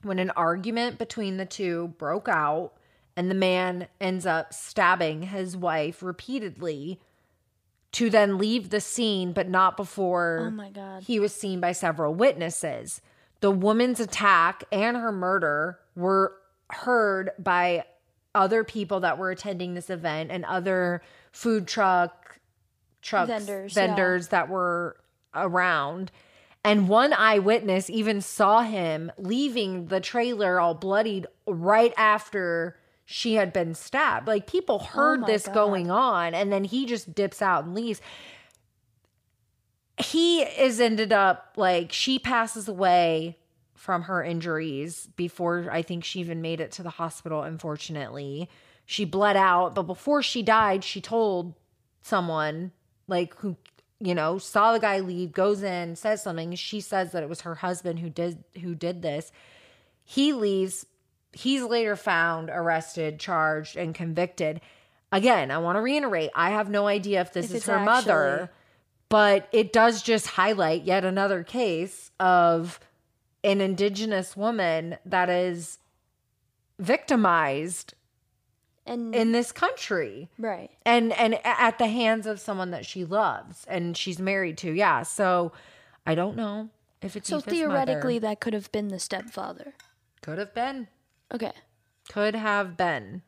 when 0.07 0.19
an 0.19 0.31
argument 0.31 0.97
between 0.97 1.37
the 1.37 1.45
two 1.45 1.89
broke 1.97 2.27
out 2.27 2.73
and 3.15 3.29
the 3.29 3.35
man 3.35 3.87
ends 3.99 4.25
up 4.25 4.53
stabbing 4.53 5.23
his 5.23 5.57
wife 5.57 6.01
repeatedly 6.01 6.99
to 7.93 8.09
then 8.09 8.37
leave 8.37 8.69
the 8.69 8.81
scene, 8.81 9.33
but 9.33 9.49
not 9.49 9.77
before 9.77 10.47
Oh 10.47 10.51
my 10.51 10.69
God. 10.69 11.03
he 11.03 11.19
was 11.19 11.33
seen 11.33 11.59
by 11.59 11.71
several 11.71 12.13
witnesses. 12.13 13.01
The 13.39 13.51
woman's 13.51 13.99
attack 13.99 14.63
and 14.71 14.97
her 14.97 15.11
murder 15.11 15.79
were 15.95 16.33
heard 16.69 17.31
by 17.39 17.85
other 18.35 18.63
people 18.63 18.99
that 18.99 19.17
were 19.17 19.31
attending 19.31 19.73
this 19.73 19.89
event 19.89 20.31
and 20.31 20.45
other 20.45 21.01
food 21.31 21.67
truck 21.67 22.39
trucks 23.01 23.29
Vendors, 23.29 23.75
yeah. 23.75 23.87
vendors 23.87 24.27
that 24.29 24.49
were 24.49 24.97
around. 25.33 26.11
And 26.67 26.89
one 26.89 27.13
eyewitness 27.13 27.89
even 27.89 28.19
saw 28.19 28.61
him 28.61 29.11
leaving 29.17 29.87
the 29.87 30.01
trailer 30.01 30.59
all 30.59 30.73
bloodied 30.73 31.25
right 31.45 31.93
after 31.95 32.77
she 33.05 33.35
had 33.35 33.53
been 33.53 33.73
stabbed. 33.73 34.27
Like 34.27 34.47
people 34.47 34.79
oh 34.81 34.85
heard 34.85 35.23
Oh 35.23 35.27
this 35.27 35.45
God. 35.45 35.53
going 35.53 35.89
on, 35.89 36.33
and 36.33 36.51
then 36.51 36.65
he 36.65 36.85
just 36.85 37.15
dips 37.15 37.41
out 37.41 37.63
and 37.63 37.73
leaves. 37.73 38.01
He 39.97 40.41
is 40.41 40.81
ended 40.81 41.13
up 41.13 41.53
like 41.55 41.93
she 41.93 42.19
passes 42.19 42.67
away 42.67 43.37
from 43.73 44.03
her 44.03 44.21
injuries 44.21 45.07
before 45.15 45.69
I 45.71 45.81
think 45.81 46.03
she 46.03 46.19
even 46.19 46.41
made 46.41 46.59
it 46.59 46.73
to 46.73 46.83
the 46.83 46.89
hospital, 46.89 47.43
unfortunately. 47.43 48.49
She 48.85 49.05
bled 49.05 49.37
out, 49.37 49.73
but 49.73 49.83
before 49.83 50.21
she 50.21 50.43
died, 50.43 50.83
she 50.83 50.99
told 50.99 51.53
someone 52.01 52.73
like 53.07 53.33
who 53.35 53.55
you 53.99 54.13
know 54.13 54.37
saw 54.37 54.73
the 54.73 54.79
guy 54.79 54.99
leave 54.99 55.31
goes 55.31 55.63
in 55.63 55.95
says 55.95 56.21
something 56.21 56.53
she 56.55 56.81
says 56.81 57.11
that 57.11 57.23
it 57.23 57.29
was 57.29 57.41
her 57.41 57.55
husband 57.55 57.99
who 57.99 58.09
did 58.09 58.43
who 58.61 58.75
did 58.75 59.01
this. 59.01 59.31
He 60.03 60.33
leaves 60.33 60.85
he's 61.33 61.63
later 61.63 61.95
found 61.95 62.49
arrested 62.49 63.19
charged 63.19 63.75
and 63.75 63.93
convicted. 63.93 64.61
Again 65.11 65.51
i 65.51 65.57
want 65.57 65.77
to 65.77 65.81
reiterate 65.81 66.31
i 66.35 66.49
have 66.49 66.69
no 66.69 66.85
idea 66.85 67.21
if 67.21 67.31
this 67.31 67.51
If 67.51 67.57
is 67.57 67.65
her 67.67 67.79
mother 67.79 68.51
but 69.09 69.47
it 69.51 69.71
does 69.71 70.01
just 70.01 70.27
highlight 70.27 70.83
yet 70.83 71.05
another 71.05 71.43
case 71.43 72.11
of 72.19 72.79
an 73.43 73.61
indigenous 73.61 74.35
woman 74.35 74.97
that 75.05 75.29
is 75.29 75.79
victimized 76.79 77.93
And 78.87 79.13
in 79.13 79.31
this 79.33 79.51
country 79.51 80.29
right. 80.39 80.71
and 80.85 81.11
and 81.13 81.39
at 81.43 81.77
the 81.77 81.87
hands 81.87 82.25
of 82.25 82.39
someone 82.39 82.71
that 82.71 82.85
she 82.85 83.03
loves 83.05 83.65
and 83.67 83.95
she's 83.97 84.17
married 84.19 84.57
to 84.59 84.71
yeah 84.71 85.03
so 85.03 85.51
i 86.05 86.15
don't 86.15 86.35
know 86.37 86.69
if 87.01 87.15
it's 87.15 87.29
So 87.29 87.37
Eva's 87.37 87.53
theoretically, 87.53 88.15
mother. 88.15 88.27
that 88.27 88.39
could 88.39 88.53
have 88.53 88.71
been 88.71 88.87
the 88.87 88.99
stepfather. 88.99 89.73
could 90.21 90.37
have 90.39 90.53
been 90.53 90.87
Okay. 91.33 91.51
could 92.09 92.33
have 92.35 92.77
been 92.77 93.21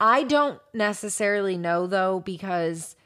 i 0.00 0.22
don't 0.22 0.60
necessarily 0.72 1.56
know 1.58 1.86
though 1.86 2.20
because 2.20 2.96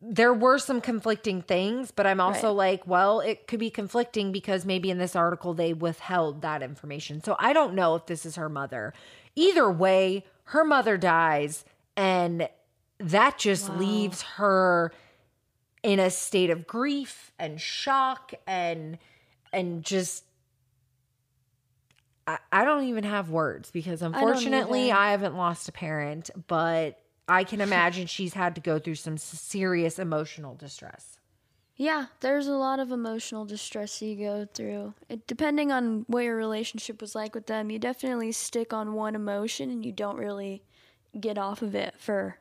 there 0.00 0.32
were 0.32 0.58
some 0.58 0.80
conflicting 0.80 1.42
things 1.42 1.90
but 1.90 2.06
i'm 2.06 2.20
also 2.20 2.48
Right. 2.48 2.56
like 2.78 2.86
well 2.86 3.18
it 3.20 3.48
could 3.48 3.58
be 3.58 3.68
conflicting 3.70 4.30
because 4.30 4.64
maybe 4.64 4.90
in 4.90 4.98
this 4.98 5.16
article 5.16 5.54
they 5.54 5.72
withheld 5.72 6.42
that 6.42 6.62
information 6.62 7.20
so 7.22 7.34
i 7.40 7.52
don't 7.52 7.74
know 7.74 7.96
if 7.96 8.06
this 8.06 8.24
is 8.24 8.36
her 8.36 8.48
mother 8.48 8.94
either 9.38 9.70
way 9.70 10.24
her 10.44 10.64
mother 10.64 10.96
dies 10.96 11.64
and 11.96 12.48
that 12.98 13.38
just 13.38 13.70
leaves 13.76 14.22
her 14.22 14.92
in 15.82 16.00
a 16.00 16.10
state 16.10 16.50
of 16.50 16.66
grief 16.66 17.32
and 17.38 17.60
shock 17.60 18.32
and 18.46 18.98
and 19.52 19.84
just 19.84 20.24
I, 22.26 22.38
I 22.50 22.64
don't 22.64 22.84
even 22.84 23.04
have 23.04 23.30
words 23.30 23.70
because 23.70 24.02
unfortunately 24.02 24.90
either. 24.90 24.98
I, 24.98 25.10
haven't 25.12 25.36
lost 25.36 25.68
a 25.68 25.72
parent, 25.72 26.30
but 26.48 27.00
I 27.28 27.44
can 27.44 27.60
imagine 27.60 28.06
she's 28.06 28.34
had 28.34 28.56
to 28.56 28.60
go 28.60 28.78
through 28.78 28.96
some 28.96 29.16
serious 29.16 29.98
emotional 29.98 30.54
distress. 30.54 31.17
Yeah, 31.80 32.06
there's 32.20 32.48
a 32.48 32.52
lot 32.56 32.80
of 32.80 32.90
emotional 32.90 33.44
distress 33.44 34.02
you 34.02 34.16
go 34.16 34.48
through. 34.52 34.94
It, 35.08 35.28
depending 35.28 35.70
on 35.70 36.04
what 36.08 36.24
your 36.24 36.34
relationship 36.36 37.00
was 37.00 37.14
like 37.14 37.36
with 37.36 37.46
them, 37.46 37.70
you 37.70 37.78
definitely 37.78 38.32
stick 38.32 38.72
on 38.72 38.94
one 38.94 39.14
emotion 39.14 39.70
and 39.70 39.86
you 39.86 39.92
don't 39.92 40.16
really 40.16 40.64
get 41.18 41.38
off 41.38 41.62
of 41.62 41.76
it 41.76 41.94
for 41.96 42.38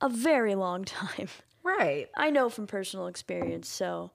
a 0.00 0.08
very 0.08 0.56
long 0.56 0.84
time. 0.84 1.28
Right. 1.62 2.08
I 2.16 2.30
know 2.30 2.48
from 2.50 2.66
personal 2.66 3.06
experience, 3.06 3.68
so 3.68 4.10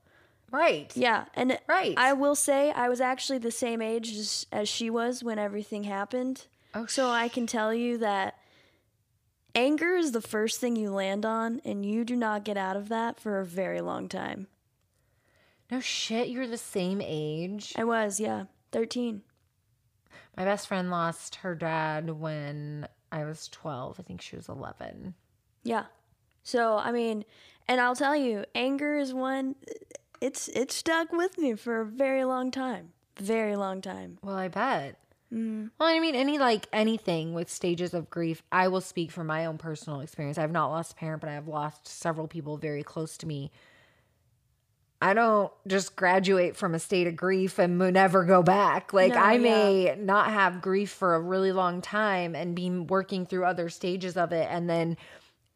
Right. 0.52 0.92
yeah. 0.98 1.26
And 1.34 1.58
Right. 1.66 1.94
I 1.96 2.12
will 2.12 2.36
say 2.36 2.72
I 2.72 2.90
was 2.90 3.00
actually 3.00 3.40
the 3.40 3.52
same 3.52 3.82
age 3.82 4.12
as, 4.12 4.46
as 4.52 4.68
she 4.68 4.90
was 4.90 5.24
when 5.24 5.40
everything 5.40 5.86
happened. 5.86 6.48
Oh, 6.76 6.88
So 6.88 7.10
I 7.10 7.30
can 7.30 7.48
tell 7.48 7.74
you 7.74 7.98
that 8.00 8.36
anger 9.56 9.96
is 9.96 10.12
the 10.12 10.22
first 10.22 10.60
thing 10.60 10.76
you 10.76 10.92
land 10.92 11.26
on, 11.26 11.62
and 11.66 11.86
you 11.86 12.04
do 12.04 12.16
not 12.16 12.44
get 12.44 12.58
out 12.58 12.76
of 12.76 12.90
that 12.90 13.20
for 13.20 13.40
a 13.40 13.46
very 13.46 13.82
long 13.82 14.08
time. 14.08 14.48
No 15.72 15.80
shit, 15.80 16.30
you're 16.30 16.48
the 16.48 16.58
same 16.58 17.02
age. 17.04 17.74
I 17.78 17.84
was, 17.84 18.20
yeah, 18.20 18.46
13. 18.72 19.22
My 20.36 20.46
best 20.46 20.68
friend 20.68 20.90
lost 20.90 21.36
her 21.36 21.54
dad 21.54 22.10
when 22.10 22.88
I 23.12 23.26
was 23.26 23.48
12. 23.50 24.00
I 24.00 24.04
think 24.04 24.22
she 24.22 24.36
was 24.36 24.50
11. 24.50 25.14
Yeah. 25.64 25.86
So, 26.44 26.78
I 26.78 26.92
mean, 26.92 27.26
and 27.68 27.80
I'll 27.80 27.96
tell 27.96 28.16
you, 28.16 28.46
anger 28.56 28.96
is 28.96 29.14
one 29.14 29.56
it's 30.22 30.48
it's 30.50 30.76
stuck 30.76 31.12
with 31.12 31.38
me 31.38 31.56
for 31.56 31.82
a 31.82 31.86
very 31.86 32.24
long 32.26 32.52
time. 32.52 32.90
Very 33.18 33.56
long 33.56 33.82
time. 33.82 34.18
Well, 34.22 34.36
I 34.36 34.48
bet. 34.48 34.98
Mm. 35.34 35.70
Well, 35.80 35.90
I 35.90 36.00
mean, 36.00 36.16
any 36.16 36.40
like 36.40 36.68
anything 36.74 37.34
with 37.34 37.50
stages 37.50 37.94
of 37.94 38.10
grief, 38.10 38.42
I 38.52 38.68
will 38.68 38.82
speak 38.82 39.12
from 39.12 39.28
my 39.28 39.46
own 39.46 39.58
personal 39.58 40.02
experience. 40.02 40.38
I've 40.38 40.52
not 40.52 40.70
lost 40.70 40.94
a 40.94 40.96
parent, 40.96 41.22
but 41.22 41.30
I 41.30 41.34
have 41.34 41.48
lost 41.48 41.88
several 41.88 42.28
people 42.28 42.58
very 42.58 42.84
close 42.84 43.18
to 43.18 43.28
me. 43.28 43.52
I 45.02 45.14
don't 45.14 45.52
just 45.66 45.96
graduate 45.96 46.58
from 46.58 46.76
a 46.76 46.80
state 46.80 47.08
of 47.08 47.16
grief 47.16 47.58
and 47.58 47.78
never 47.78 48.26
go 48.26 48.44
back. 48.44 48.92
Like, 48.92 49.14
No, 49.14 49.20
I 49.20 49.38
may 49.38 49.96
not 49.98 50.28
have 50.30 50.62
grief 50.62 50.90
for 50.90 51.16
a 51.16 51.22
really 51.22 51.54
long 51.54 51.82
time 51.82 52.36
and 52.36 52.54
be 52.54 52.70
working 52.70 53.26
through 53.26 53.46
other 53.46 53.70
stages 53.70 54.18
of 54.18 54.34
it. 54.34 54.48
And 54.52 54.70
then 54.70 54.98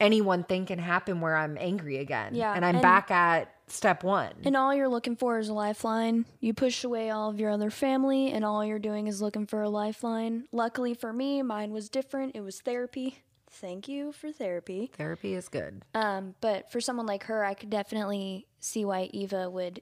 any 0.04 0.22
one 0.22 0.43
thing 0.43 0.66
can 0.66 0.80
happen 0.80 1.22
where 1.22 1.36
I'm 1.36 1.58
angry 1.60 1.97
again. 1.97 2.36
Yeah, 2.36 2.54
And 2.54 2.64
I'm 2.66 2.76
and- 2.76 2.82
back 2.82 3.10
at 3.10 3.49
step 3.68 4.04
one. 4.04 4.34
And 4.43 4.56
all 4.58 4.74
you're 4.76 4.89
looking 4.89 5.16
for 5.16 5.39
is 5.39 5.47
a 5.49 5.54
lifeline. 5.54 6.26
You 6.41 6.54
push 6.54 6.84
away 6.84 7.10
all 7.10 7.30
of 7.30 7.39
your 7.39 7.49
other 7.49 7.70
family, 7.70 8.32
and 8.32 8.43
all 8.43 8.64
you're 8.66 8.78
doing 8.80 9.08
is 9.08 9.22
looking 9.22 9.45
for 9.47 9.62
a 9.62 9.70
lifeline. 9.70 10.45
Luckily 10.51 10.93
for 10.93 11.14
me, 11.14 11.41
mine 11.41 11.72
was 11.72 11.89
different. 11.89 12.36
It 12.36 12.41
was 12.41 12.60
therapy. 12.60 13.20
Thank 13.49 13.88
you 13.88 14.12
for 14.12 14.32
therapy. 14.32 14.91
Therapy 14.97 15.34
is 15.36 15.47
good. 15.47 15.84
Um, 15.93 16.36
but 16.41 16.72
for 16.72 16.82
someone 16.82 17.06
like 17.06 17.24
her, 17.26 17.45
I 17.45 17.54
could 17.54 17.70
definitely 17.70 18.47
see 18.60 18.84
why 18.84 19.10
Eva 19.14 19.49
would, 19.49 19.82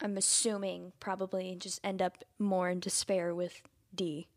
I'm 0.00 0.16
assuming, 0.16 0.92
probably 1.00 1.56
just 1.58 1.80
end 1.82 2.02
up 2.02 2.22
more 2.38 2.68
in 2.68 2.80
despair 2.80 3.34
with 3.34 3.62
D. 3.94 4.28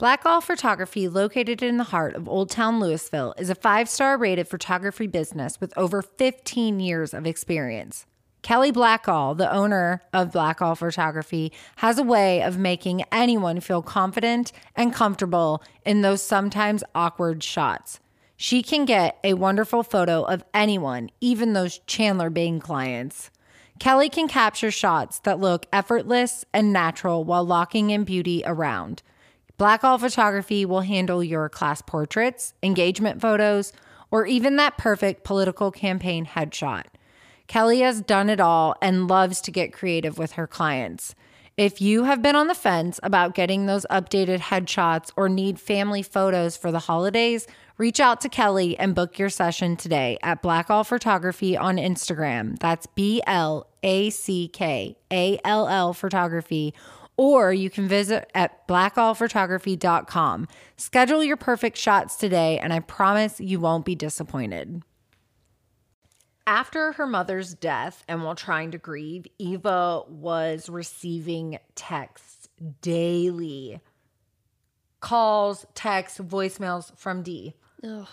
Blackall 0.00 0.40
Photography, 0.40 1.08
located 1.08 1.60
in 1.60 1.76
the 1.76 1.82
heart 1.82 2.14
of 2.14 2.28
Old 2.28 2.50
Town 2.50 2.78
Louisville, 2.78 3.34
is 3.36 3.50
a 3.50 3.54
five 3.56 3.88
star 3.88 4.16
rated 4.16 4.46
photography 4.46 5.08
business 5.08 5.60
with 5.60 5.76
over 5.76 6.02
15 6.02 6.78
years 6.78 7.12
of 7.12 7.26
experience. 7.26 8.06
Kelly 8.42 8.70
Blackall, 8.70 9.36
the 9.36 9.52
owner 9.52 10.02
of 10.12 10.30
Blackall 10.30 10.78
Photography, 10.78 11.50
has 11.78 11.98
a 11.98 12.04
way 12.04 12.40
of 12.44 12.56
making 12.56 13.02
anyone 13.10 13.58
feel 13.58 13.82
confident 13.82 14.52
and 14.76 14.94
comfortable 14.94 15.64
in 15.84 16.02
those 16.02 16.22
sometimes 16.22 16.84
awkward 16.94 17.42
shots. 17.42 17.98
she 18.36 18.62
can 18.62 18.84
get 18.84 19.18
a 19.24 19.34
wonderful 19.34 19.82
photo 19.82 20.22
of 20.22 20.44
anyone, 20.54 21.10
even 21.20 21.54
those 21.54 21.80
Chandler 21.88 22.30
Bing 22.30 22.60
clients. 22.60 23.32
Kelly 23.80 24.08
can 24.08 24.28
capture 24.28 24.70
shots 24.70 25.18
that 25.20 25.40
look 25.40 25.66
effortless 25.72 26.44
and 26.52 26.72
natural 26.72 27.24
while 27.24 27.44
locking 27.44 27.90
in 27.90 28.04
beauty 28.04 28.44
around. 28.46 29.02
Blackall 29.58 29.98
Photography 29.98 30.64
will 30.64 30.82
handle 30.82 31.22
your 31.22 31.48
class 31.48 31.82
portraits, 31.82 32.54
engagement 32.62 33.20
photos, 33.20 33.72
or 34.10 34.24
even 34.24 34.54
that 34.56 34.78
perfect 34.78 35.24
political 35.24 35.72
campaign 35.72 36.24
headshot. 36.24 36.84
Kelly 37.48 37.80
has 37.80 38.00
done 38.00 38.30
it 38.30 38.38
all 38.38 38.76
and 38.80 39.08
loves 39.08 39.40
to 39.40 39.50
get 39.50 39.72
creative 39.72 40.16
with 40.16 40.32
her 40.32 40.46
clients. 40.46 41.16
If 41.56 41.80
you 41.80 42.04
have 42.04 42.22
been 42.22 42.36
on 42.36 42.46
the 42.46 42.54
fence 42.54 43.00
about 43.02 43.34
getting 43.34 43.66
those 43.66 43.84
updated 43.90 44.38
headshots 44.38 45.10
or 45.16 45.28
need 45.28 45.58
family 45.58 46.04
photos 46.04 46.56
for 46.56 46.70
the 46.70 46.78
holidays, 46.78 47.48
reach 47.78 47.98
out 47.98 48.20
to 48.20 48.28
Kelly 48.28 48.78
and 48.78 48.94
book 48.94 49.18
your 49.18 49.28
session 49.28 49.76
today 49.76 50.18
at 50.22 50.40
Blackall 50.40 50.86
Photography 50.86 51.56
on 51.56 51.78
Instagram. 51.78 52.56
That's 52.60 52.86
B 52.86 53.20
L 53.26 53.66
A 53.82 54.10
C 54.10 54.46
K 54.46 54.96
A 55.10 55.40
L 55.44 55.66
L 55.66 55.92
Photography. 55.92 56.74
Or 57.18 57.52
you 57.52 57.68
can 57.68 57.86
visit 57.88 58.30
at 58.34 58.66
blackallphotography.com. 58.66 60.48
Schedule 60.76 61.24
your 61.24 61.36
perfect 61.36 61.76
shots 61.76 62.16
today, 62.16 62.58
and 62.58 62.72
I 62.72 62.80
promise 62.80 63.40
you 63.40 63.60
won't 63.60 63.84
be 63.84 63.94
disappointed. 63.94 64.82
After 66.46 66.92
her 66.92 67.06
mother's 67.06 67.52
death 67.52 68.04
and 68.08 68.22
while 68.22 68.34
trying 68.34 68.70
to 68.70 68.78
grieve, 68.78 69.26
Eva 69.38 70.04
was 70.08 70.70
receiving 70.70 71.58
texts 71.74 72.48
daily 72.80 73.80
calls, 75.00 75.66
texts, 75.74 76.18
voicemails 76.18 76.96
from 76.96 77.22
D. 77.22 77.54
Ugh. 77.84 78.06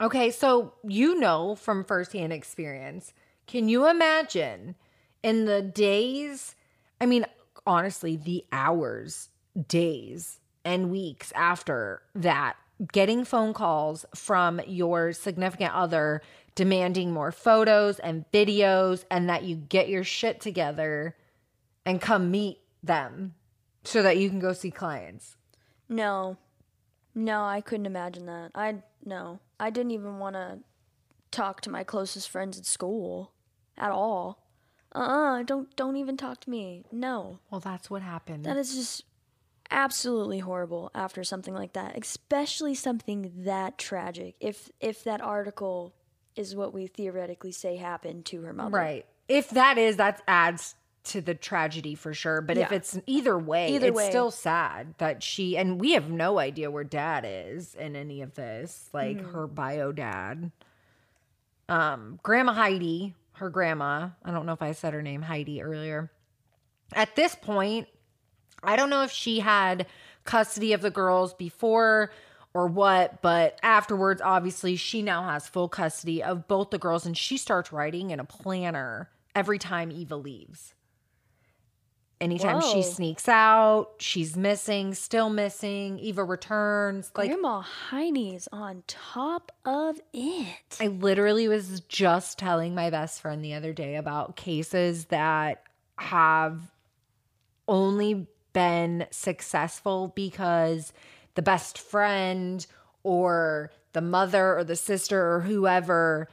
Okay, 0.00 0.30
so 0.30 0.74
you 0.84 1.18
know 1.18 1.54
from 1.54 1.84
firsthand 1.84 2.32
experience. 2.32 3.12
Can 3.46 3.68
you 3.68 3.88
imagine 3.88 4.74
in 5.22 5.46
the 5.46 5.62
days, 5.62 6.54
I 7.00 7.06
mean, 7.06 7.26
honestly, 7.66 8.16
the 8.16 8.44
hours, 8.52 9.28
days, 9.68 10.40
and 10.64 10.90
weeks 10.90 11.32
after 11.34 12.02
that, 12.14 12.56
getting 12.92 13.24
phone 13.24 13.54
calls 13.54 14.04
from 14.14 14.60
your 14.66 15.12
significant 15.12 15.74
other 15.74 16.22
demanding 16.54 17.12
more 17.12 17.30
photos 17.30 17.98
and 17.98 18.24
videos 18.32 19.04
and 19.10 19.28
that 19.28 19.44
you 19.44 19.56
get 19.56 19.88
your 19.88 20.04
shit 20.04 20.40
together 20.40 21.14
and 21.84 22.00
come 22.00 22.30
meet 22.30 22.60
them 22.82 23.34
so 23.84 24.02
that 24.02 24.16
you 24.16 24.28
can 24.28 24.40
go 24.40 24.52
see 24.52 24.70
clients. 24.70 25.36
No. 25.88 26.36
No, 27.14 27.44
I 27.44 27.60
couldn't 27.60 27.86
imagine 27.86 28.26
that. 28.26 28.50
I 28.54 28.82
no. 29.04 29.38
I 29.58 29.70
didn't 29.70 29.92
even 29.92 30.18
want 30.18 30.34
to 30.34 30.58
talk 31.30 31.60
to 31.62 31.70
my 31.70 31.84
closest 31.84 32.28
friends 32.28 32.58
at 32.58 32.66
school 32.66 33.32
at 33.78 33.90
all. 33.90 34.45
Uh-uh, 34.94 35.42
don't 35.42 35.74
don't 35.76 35.96
even 35.96 36.16
talk 36.16 36.40
to 36.40 36.50
me. 36.50 36.84
No. 36.90 37.38
Well, 37.50 37.60
that's 37.60 37.90
what 37.90 38.02
happened. 38.02 38.44
That 38.44 38.56
is 38.56 38.74
just 38.74 39.04
absolutely 39.70 40.38
horrible 40.38 40.90
after 40.94 41.24
something 41.24 41.54
like 41.54 41.72
that, 41.74 41.98
especially 41.98 42.74
something 42.74 43.32
that 43.38 43.78
tragic. 43.78 44.36
If 44.40 44.70
if 44.80 45.04
that 45.04 45.20
article 45.20 45.94
is 46.36 46.54
what 46.54 46.72
we 46.72 46.86
theoretically 46.86 47.52
say 47.52 47.76
happened 47.76 48.26
to 48.26 48.42
her 48.42 48.52
mother. 48.52 48.76
Right. 48.76 49.06
If 49.28 49.50
that 49.50 49.78
is, 49.78 49.96
that 49.96 50.22
adds 50.28 50.74
to 51.04 51.20
the 51.20 51.34
tragedy 51.34 51.94
for 51.94 52.12
sure. 52.12 52.40
But 52.40 52.56
yeah. 52.56 52.64
if 52.64 52.72
it's 52.72 52.98
either 53.06 53.38
way, 53.38 53.74
either 53.74 53.88
it's 53.88 53.96
way. 53.96 54.08
still 54.08 54.30
sad 54.30 54.94
that 54.98 55.22
she 55.22 55.56
and 55.56 55.80
we 55.80 55.92
have 55.92 56.10
no 56.10 56.38
idea 56.38 56.70
where 56.70 56.84
dad 56.84 57.24
is 57.26 57.74
in 57.74 57.96
any 57.96 58.22
of 58.22 58.34
this, 58.34 58.88
like 58.92 59.18
mm-hmm. 59.18 59.32
her 59.32 59.46
bio 59.46 59.92
dad. 59.92 60.50
Um, 61.68 62.20
Grandma 62.22 62.52
Heidi, 62.52 63.14
her 63.36 63.50
grandma, 63.50 64.10
I 64.24 64.30
don't 64.30 64.46
know 64.46 64.52
if 64.52 64.62
I 64.62 64.72
said 64.72 64.94
her 64.94 65.02
name 65.02 65.22
Heidi 65.22 65.62
earlier. 65.62 66.10
At 66.92 67.16
this 67.16 67.34
point, 67.34 67.88
I 68.62 68.76
don't 68.76 68.90
know 68.90 69.02
if 69.02 69.10
she 69.10 69.40
had 69.40 69.86
custody 70.24 70.72
of 70.72 70.82
the 70.82 70.90
girls 70.90 71.34
before 71.34 72.10
or 72.54 72.66
what, 72.66 73.20
but 73.20 73.58
afterwards, 73.62 74.22
obviously, 74.22 74.76
she 74.76 75.02
now 75.02 75.22
has 75.24 75.46
full 75.46 75.68
custody 75.68 76.22
of 76.22 76.48
both 76.48 76.70
the 76.70 76.78
girls 76.78 77.04
and 77.04 77.16
she 77.16 77.36
starts 77.36 77.72
writing 77.72 78.10
in 78.10 78.20
a 78.20 78.24
planner 78.24 79.10
every 79.34 79.58
time 79.58 79.90
Eva 79.90 80.16
leaves. 80.16 80.72
Anytime 82.18 82.60
Whoa. 82.60 82.72
she 82.72 82.82
sneaks 82.82 83.28
out, 83.28 83.90
she's 83.98 84.36
missing, 84.36 84.94
still 84.94 85.28
missing. 85.28 85.98
Eva 85.98 86.24
returns. 86.24 87.10
Like 87.14 87.28
Grandma 87.28 87.60
Heidi's 87.60 88.48
on 88.50 88.84
top 88.86 89.52
of 89.66 90.00
it. 90.14 90.78
I 90.80 90.86
literally 90.86 91.46
was 91.46 91.80
just 91.80 92.38
telling 92.38 92.74
my 92.74 92.88
best 92.88 93.20
friend 93.20 93.44
the 93.44 93.52
other 93.52 93.74
day 93.74 93.96
about 93.96 94.34
cases 94.36 95.06
that 95.06 95.64
have 95.98 96.60
only 97.68 98.26
been 98.54 99.06
successful 99.10 100.12
because 100.16 100.94
the 101.34 101.42
best 101.42 101.76
friend 101.76 102.66
or 103.02 103.70
the 103.92 104.00
mother 104.00 104.56
or 104.56 104.64
the 104.64 104.76
sister 104.76 105.34
or 105.34 105.40
whoever 105.40 106.28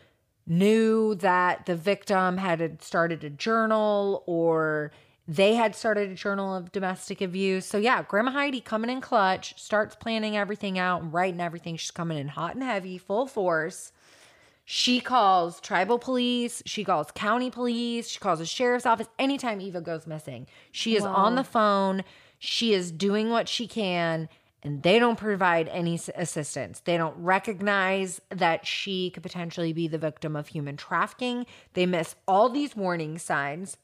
knew 0.47 1.15
that 1.15 1.65
the 1.65 1.75
victim 1.75 2.37
had 2.37 2.81
started 2.81 3.23
a 3.25 3.29
journal 3.29 4.23
or 4.25 4.91
they 5.27 5.55
had 5.55 5.75
started 5.75 6.11
a 6.11 6.15
journal 6.15 6.53
of 6.55 6.71
domestic 6.71 7.21
abuse. 7.21 7.65
So, 7.65 7.77
yeah, 7.77 8.03
Grandma 8.03 8.31
Heidi 8.31 8.59
coming 8.59 8.89
in 8.89 8.99
clutch, 8.99 9.59
starts 9.59 9.95
planning 9.95 10.35
everything 10.35 10.77
out 10.77 11.01
and 11.01 11.13
writing 11.13 11.39
everything. 11.39 11.77
She's 11.77 11.91
coming 11.91 12.17
in 12.17 12.27
hot 12.27 12.55
and 12.55 12.63
heavy, 12.63 12.97
full 12.97 13.27
force. 13.27 13.93
She 14.65 15.01
calls 15.01 15.59
tribal 15.59 15.99
police, 15.99 16.63
she 16.65 16.85
calls 16.85 17.07
county 17.13 17.51
police, 17.51 18.07
she 18.07 18.19
calls 18.19 18.39
the 18.39 18.45
sheriff's 18.45 18.85
office 18.85 19.07
anytime 19.19 19.59
Eva 19.59 19.81
goes 19.81 20.07
missing. 20.07 20.47
She 20.71 20.95
is 20.95 21.03
wow. 21.03 21.13
on 21.13 21.35
the 21.35 21.43
phone, 21.43 22.03
she 22.39 22.73
is 22.73 22.89
doing 22.91 23.29
what 23.29 23.49
she 23.49 23.67
can 23.67 24.29
and 24.63 24.81
they 24.81 24.97
don't 24.97 25.17
provide 25.17 25.67
any 25.67 25.99
assistance. 26.15 26.79
They 26.79 26.95
don't 26.95 27.15
recognize 27.17 28.21
that 28.29 28.65
she 28.65 29.09
could 29.09 29.21
potentially 29.21 29.73
be 29.73 29.89
the 29.89 29.97
victim 29.97 30.37
of 30.37 30.47
human 30.47 30.77
trafficking. 30.77 31.45
They 31.73 31.85
miss 31.85 32.15
all 32.27 32.49
these 32.49 32.75
warning 32.75 33.17
signs 33.17 33.75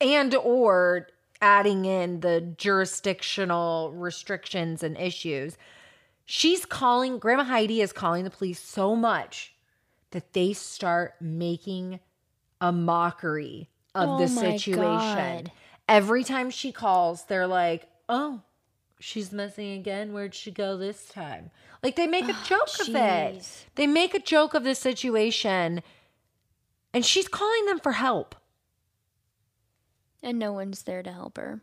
and 0.00 0.34
or 0.34 1.08
adding 1.40 1.84
in 1.84 2.20
the 2.20 2.40
jurisdictional 2.40 3.92
restrictions 3.92 4.82
and 4.82 4.96
issues. 4.96 5.56
She's 6.24 6.64
calling 6.64 7.18
Grandma 7.18 7.44
Heidi 7.44 7.80
is 7.80 7.92
calling 7.92 8.24
the 8.24 8.30
police 8.30 8.60
so 8.60 8.96
much 8.96 9.54
that 10.10 10.32
they 10.32 10.52
start 10.52 11.14
making 11.20 12.00
a 12.60 12.72
mockery 12.72 13.68
of 13.94 14.08
oh 14.08 14.18
the 14.18 14.28
situation. 14.28 14.74
God. 14.74 15.52
Every 15.88 16.24
time 16.24 16.50
she 16.50 16.72
calls, 16.72 17.24
they're 17.24 17.46
like, 17.46 17.88
"Oh, 18.08 18.42
she's 18.98 19.32
missing 19.32 19.72
again. 19.72 20.12
Where'd 20.12 20.34
she 20.34 20.50
go 20.50 20.76
this 20.76 21.08
time? 21.08 21.50
Like 21.82 21.96
they 21.96 22.06
make 22.06 22.28
a 22.28 22.36
joke 22.44 22.68
of 22.80 22.94
it. 22.94 23.66
They 23.74 23.86
make 23.86 24.14
a 24.14 24.18
joke 24.18 24.54
of 24.54 24.64
the 24.64 24.74
situation. 24.74 25.82
And 26.92 27.04
she's 27.04 27.28
calling 27.28 27.66
them 27.66 27.78
for 27.78 27.92
help. 27.92 28.34
And 30.22 30.38
no 30.38 30.52
one's 30.52 30.82
there 30.82 31.02
to 31.02 31.12
help 31.12 31.36
her. 31.36 31.60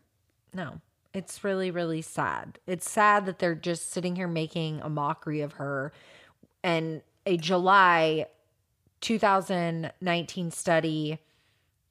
No. 0.53 0.79
It's 1.13 1.43
really, 1.43 1.69
really 1.69 2.01
sad. 2.01 2.57
It's 2.65 2.89
sad 2.89 3.25
that 3.27 3.37
they're 3.39 3.53
just 3.53 3.91
sitting 3.91 4.15
here 4.15 4.27
making 4.27 4.81
a 4.81 4.89
mockery 4.89 5.41
of 5.41 5.53
her. 5.53 5.93
And 6.63 7.01
a 7.25 7.37
July 7.37 8.25
2019 9.01 10.51
study 10.51 11.19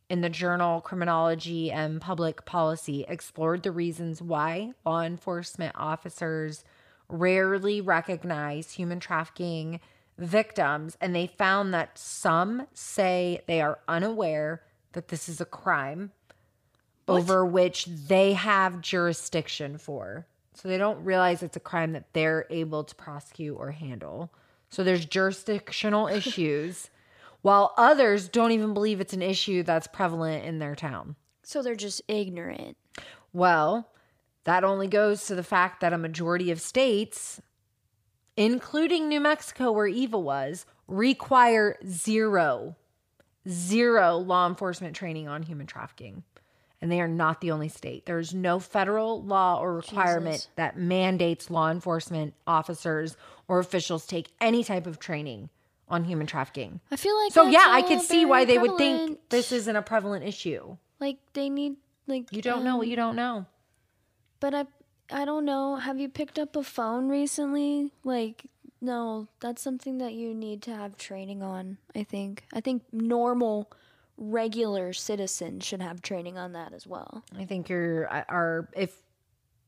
in 0.09 0.21
the 0.21 0.29
journal 0.29 0.81
Criminology 0.81 1.71
and 1.71 2.01
Public 2.01 2.45
Policy 2.45 3.05
explored 3.09 3.63
the 3.63 3.71
reasons 3.71 4.21
why 4.21 4.73
law 4.85 5.03
enforcement 5.03 5.75
officers 5.79 6.65
rarely 7.09 7.81
recognize 7.81 8.73
human 8.73 8.99
trafficking 8.99 9.81
victims, 10.19 10.97
and 11.01 11.15
they 11.15 11.27
found 11.27 11.73
that 11.73 11.97
some 11.97 12.67
say 12.75 13.41
they 13.47 13.61
are 13.61 13.79
unaware 13.89 14.63
that 14.93 15.09
this 15.09 15.29
is 15.29 15.41
a 15.41 15.47
crime 15.47 16.13
what? 17.07 17.21
over 17.21 17.45
which 17.45 17.87
they 17.87 18.33
have 18.35 18.81
jurisdiction 18.81 19.79
for. 19.79 20.27
So 20.55 20.69
they 20.69 20.79
don't 20.79 21.05
realize 21.05 21.43
it's 21.43 21.57
a 21.57 21.61
crime 21.61 21.93
that 21.93 22.13
they're 22.13 22.47
able 22.51 22.85
to 22.85 22.95
prosecute 22.95 23.57
or 23.57 23.71
handle. 23.71 24.33
So 24.69 24.85
there's 24.85 25.05
jurisdictional 25.05 26.09
issues 26.09 26.91
while 27.43 27.75
others 27.77 28.29
don't 28.29 28.53
even 28.53 28.73
believe 28.73 29.01
it's 29.01 29.13
an 29.13 29.23
issue 29.23 29.63
that's 29.63 29.87
prevalent 29.87 30.45
in 30.45 30.59
their 30.59 30.77
town. 30.77 31.17
So 31.43 31.63
they're 31.63 31.75
just 31.75 32.03
ignorant. 32.07 32.77
Well, 33.33 33.91
that 34.45 34.65
only 34.65 34.89
goes 34.89 35.27
to 35.27 35.35
the 35.35 35.43
fact 35.43 35.81
that 35.81 35.93
a 35.93 35.99
majority 35.99 36.51
of 36.51 36.61
states, 36.61 37.41
including 38.37 39.09
New 39.09 39.21
Mexico, 39.21 39.73
where 39.73 39.87
Eva 39.87 40.19
was, 40.19 40.67
require 40.87 41.77
zero, 41.87 42.77
zero 43.49 44.17
law 44.19 44.47
enforcement 44.47 44.95
training 44.95 45.29
on 45.29 45.43
human 45.43 45.67
trafficking. 45.67 46.23
And 46.83 46.91
they 46.91 47.01
are 47.01 47.09
not 47.09 47.41
the 47.41 47.53
only 47.53 47.69
state. 47.69 48.05
There's 48.07 48.35
no 48.35 48.59
federal 48.59 49.23
law 49.23 49.61
or 49.61 49.77
requirement 49.77 50.35
Jesus. 50.35 50.49
that 50.57 50.77
mandates 50.77 51.49
law 51.49 51.71
enforcement 51.71 52.35
officers 52.45 53.17
or 53.47 53.61
officials 53.61 54.05
take 54.05 54.29
any 54.41 54.65
type 54.65 54.89
of 54.89 54.99
training 54.99 55.49
on 55.89 56.05
human 56.05 56.27
trafficking. 56.27 56.81
I 56.91 56.97
feel 56.97 57.17
like 57.23 57.33
So 57.33 57.47
yeah, 57.47 57.67
I 57.69 57.83
could 57.83 58.01
see 58.01 58.25
why 58.25 58.45
very 58.45 58.59
they 58.59 58.63
would 58.63 58.79
think 58.79 59.21
this 59.31 59.53
isn't 59.53 59.77
a 59.77 59.83
prevalent 59.83 60.25
issue. 60.25 60.77
like 60.99 61.19
they 61.35 61.49
need 61.49 61.77
like 62.09 62.33
You 62.33 62.43
don't 62.43 62.65
know 62.65 62.73
um, 62.73 62.79
what 62.79 62.89
you 62.89 62.97
don't 62.97 63.15
know. 63.15 63.47
But 64.41 64.55
I 64.55 64.67
I 65.11 65.25
don't 65.25 65.45
know. 65.45 65.77
Have 65.77 66.01
you 66.01 66.09
picked 66.09 66.39
up 66.39 66.57
a 66.57 66.65
phone 66.65 67.09
recently? 67.09 67.93
Like 68.03 68.47
no, 68.81 69.29
that's 69.39 69.63
something 69.63 69.99
that 69.99 70.15
you 70.15 70.35
need 70.35 70.63
to 70.63 70.75
have 70.75 70.97
training 70.97 71.41
on, 71.45 71.79
I 71.95 72.03
think. 72.03 72.43
I 72.53 72.61
think 72.61 72.83
normal 72.91 73.71
regular 74.17 74.93
citizens 74.93 75.65
should 75.65 75.83
have 75.83 76.03
training 76.03 76.39
on 76.39 76.53
that 76.53 76.73
as 76.73 76.87
well. 76.87 77.25
I 77.37 77.45
think 77.45 77.69
you're 77.69 78.09
are 78.09 78.69
uh, 78.77 78.81
if 78.81 78.97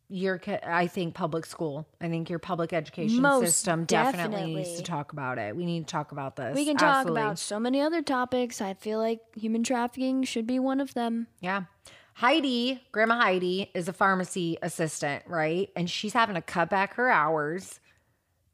your 0.09 0.41
I 0.63 0.87
think 0.87 1.15
public 1.15 1.47
school. 1.47 1.89
I 2.01 2.09
think 2.09 2.29
your 2.29 2.39
public 2.39 2.73
education 2.73 3.23
Most 3.23 3.47
system 3.47 3.85
definitely, 3.85 4.55
needs 4.55 4.77
to 4.77 4.83
talk 4.83 5.13
about 5.13 5.39
it. 5.39 5.57
We 5.57 5.65
need 5.65 5.89
to 5.89 5.91
talk 5.91 6.13
about 6.13 6.37
this. 6.37 6.55
We 6.55 6.65
can 6.65 6.77
talk 6.77 6.99
Absolutely. 6.99 7.23
about 7.23 7.39
so 7.39 7.59
many 7.59 7.81
other 7.81 8.03
topics. 8.03 8.61
I 8.61 8.75
feel 8.75 8.99
like 8.99 9.21
human 9.35 9.65
trafficking 9.65 10.23
should 10.25 10.47
be 10.47 10.59
one 10.59 10.81
of 10.81 10.95
them. 10.95 11.27
Yeah. 11.41 11.65
Heidi, 12.15 12.81
Grandma 12.93 13.21
Heidi, 13.21 13.73
is 13.75 13.89
a 13.89 13.93
pharmacy 13.93 14.57
assistant, 14.63 15.25
right? 15.27 15.71
And 15.75 15.91
she's 15.91 16.13
having 16.13 16.37
to 16.37 16.43
cut 16.43 16.71
back 16.71 16.95
her 16.95 17.11
hours 17.11 17.81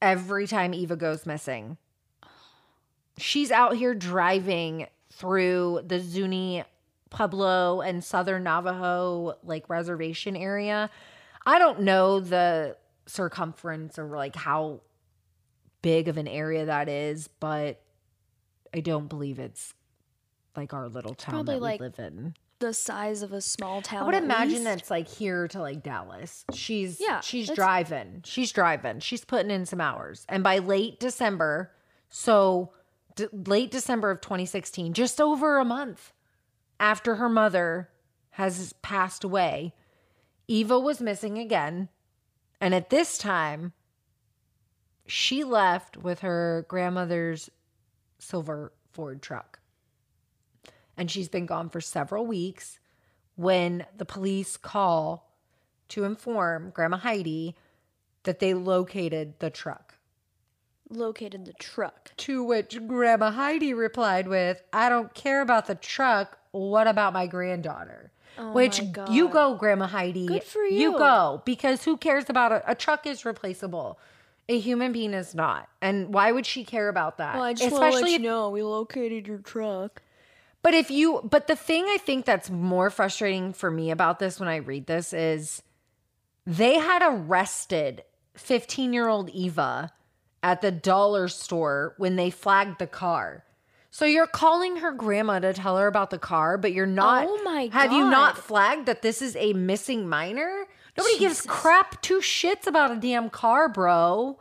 every 0.00 0.46
time 0.46 0.72
Eva 0.72 0.96
goes 0.96 1.26
missing. 1.26 1.76
She's 3.18 3.50
out 3.50 3.76
here 3.76 3.94
driving 3.94 4.86
through 5.20 5.82
the 5.86 6.00
Zuni 6.00 6.64
Pueblo 7.10 7.82
and 7.82 8.02
Southern 8.02 8.44
Navajo 8.44 9.34
like 9.44 9.68
reservation 9.68 10.34
area. 10.34 10.90
I 11.44 11.58
don't 11.58 11.82
know 11.82 12.20
the 12.20 12.76
circumference 13.06 13.98
or 13.98 14.06
like 14.16 14.34
how 14.34 14.80
big 15.82 16.08
of 16.08 16.16
an 16.16 16.26
area 16.26 16.64
that 16.66 16.88
is, 16.88 17.28
but 17.28 17.82
I 18.74 18.80
don't 18.80 19.08
believe 19.08 19.38
it's 19.38 19.74
like 20.56 20.72
our 20.72 20.88
little 20.88 21.14
town 21.14 21.34
Probably 21.34 21.54
that 21.54 21.60
we 21.60 21.62
like 21.62 21.80
live 21.80 21.98
in. 21.98 22.34
The 22.60 22.72
size 22.72 23.22
of 23.22 23.32
a 23.32 23.40
small 23.40 23.82
town. 23.82 24.02
I 24.02 24.06
would 24.06 24.14
imagine 24.14 24.50
least. 24.50 24.64
that's 24.64 24.90
like 24.90 25.08
here 25.08 25.48
to 25.48 25.60
like 25.60 25.82
Dallas. 25.82 26.44
She's 26.52 26.98
Yeah, 27.00 27.20
she's 27.20 27.50
driving. 27.50 28.22
She's 28.24 28.52
driving. 28.52 29.00
She's 29.00 29.24
putting 29.24 29.50
in 29.50 29.66
some 29.66 29.80
hours. 29.80 30.24
And 30.28 30.42
by 30.42 30.58
late 30.58 31.00
December, 31.00 31.72
so 32.10 32.72
late 33.32 33.70
December 33.70 34.10
of 34.10 34.20
2016, 34.20 34.92
just 34.92 35.20
over 35.20 35.58
a 35.58 35.64
month 35.64 36.12
after 36.78 37.16
her 37.16 37.28
mother 37.28 37.90
has 38.30 38.72
passed 38.74 39.24
away, 39.24 39.74
Eva 40.48 40.78
was 40.78 41.00
missing 41.00 41.38
again. 41.38 41.88
And 42.60 42.74
at 42.74 42.90
this 42.90 43.18
time, 43.18 43.72
she 45.06 45.44
left 45.44 45.96
with 45.96 46.20
her 46.20 46.64
grandmother's 46.68 47.50
silver 48.18 48.72
Ford 48.92 49.22
truck 49.22 49.60
and 51.00 51.10
she's 51.10 51.30
been 51.30 51.46
gone 51.46 51.70
for 51.70 51.80
several 51.80 52.26
weeks 52.26 52.78
when 53.34 53.86
the 53.96 54.04
police 54.04 54.58
call 54.58 55.34
to 55.88 56.04
inform 56.04 56.68
Grandma 56.74 56.98
Heidi 56.98 57.56
that 58.24 58.38
they 58.38 58.52
located 58.52 59.38
the 59.38 59.48
truck. 59.48 59.89
Located 60.90 61.44
the 61.46 61.52
truck. 61.54 62.12
To 62.18 62.42
which 62.42 62.86
Grandma 62.86 63.30
Heidi 63.30 63.74
replied 63.74 64.28
with, 64.28 64.62
I 64.72 64.88
don't 64.88 65.12
care 65.14 65.40
about 65.42 65.66
the 65.66 65.74
truck. 65.74 66.38
What 66.52 66.86
about 66.86 67.12
my 67.12 67.26
granddaughter? 67.26 68.10
Oh 68.38 68.52
which 68.52 68.82
my 68.82 69.06
you 69.10 69.28
go, 69.28 69.54
Grandma 69.54 69.86
Heidi. 69.86 70.26
Good 70.26 70.44
for 70.44 70.62
You 70.62 70.92
you. 70.92 70.98
go 70.98 71.42
because 71.44 71.84
who 71.84 71.96
cares 71.96 72.28
about 72.28 72.52
a, 72.52 72.70
a 72.70 72.74
truck 72.74 73.06
is 73.06 73.24
replaceable. 73.24 73.98
A 74.48 74.58
human 74.58 74.92
being 74.92 75.14
is 75.14 75.34
not. 75.34 75.68
And 75.80 76.12
why 76.12 76.32
would 76.32 76.46
she 76.46 76.64
care 76.64 76.88
about 76.88 77.18
that? 77.18 77.34
Well, 77.34 77.44
I 77.44 77.54
just 77.54 77.72
want 77.72 77.94
to 77.94 78.00
let 78.00 78.10
you 78.10 78.16
if 78.16 78.22
know 78.22 78.50
we 78.50 78.62
located 78.62 79.28
your 79.28 79.38
truck. 79.38 80.02
But 80.62 80.74
if 80.74 80.90
you, 80.90 81.20
but 81.22 81.46
the 81.46 81.56
thing 81.56 81.86
I 81.88 81.96
think 81.98 82.24
that's 82.26 82.50
more 82.50 82.90
frustrating 82.90 83.52
for 83.52 83.70
me 83.70 83.90
about 83.90 84.18
this 84.18 84.38
when 84.38 84.48
I 84.48 84.56
read 84.56 84.86
this 84.86 85.12
is 85.12 85.62
they 86.46 86.78
had 86.78 87.02
arrested 87.02 88.02
15 88.34 88.92
year 88.92 89.08
old 89.08 89.30
Eva 89.30 89.92
at 90.42 90.60
the 90.60 90.70
dollar 90.70 91.28
store 91.28 91.94
when 91.98 92.16
they 92.16 92.30
flagged 92.30 92.78
the 92.78 92.86
car. 92.86 93.44
So 93.90 94.04
you're 94.04 94.26
calling 94.28 94.76
her 94.76 94.92
grandma 94.92 95.40
to 95.40 95.52
tell 95.52 95.76
her 95.76 95.86
about 95.88 96.10
the 96.10 96.18
car, 96.18 96.56
but 96.56 96.72
you're 96.72 96.86
not. 96.86 97.26
Oh 97.28 97.42
my 97.42 97.66
god! 97.66 97.72
Have 97.72 97.92
you 97.92 98.08
not 98.08 98.38
flagged 98.38 98.86
that 98.86 99.02
this 99.02 99.20
is 99.20 99.34
a 99.36 99.52
missing 99.52 100.08
minor? 100.08 100.66
Nobody 100.96 101.18
gives 101.18 101.42
crap 101.42 102.00
two 102.02 102.20
shits 102.20 102.66
about 102.66 102.90
a 102.92 102.96
damn 102.96 103.30
car, 103.30 103.68
bro. 103.68 104.38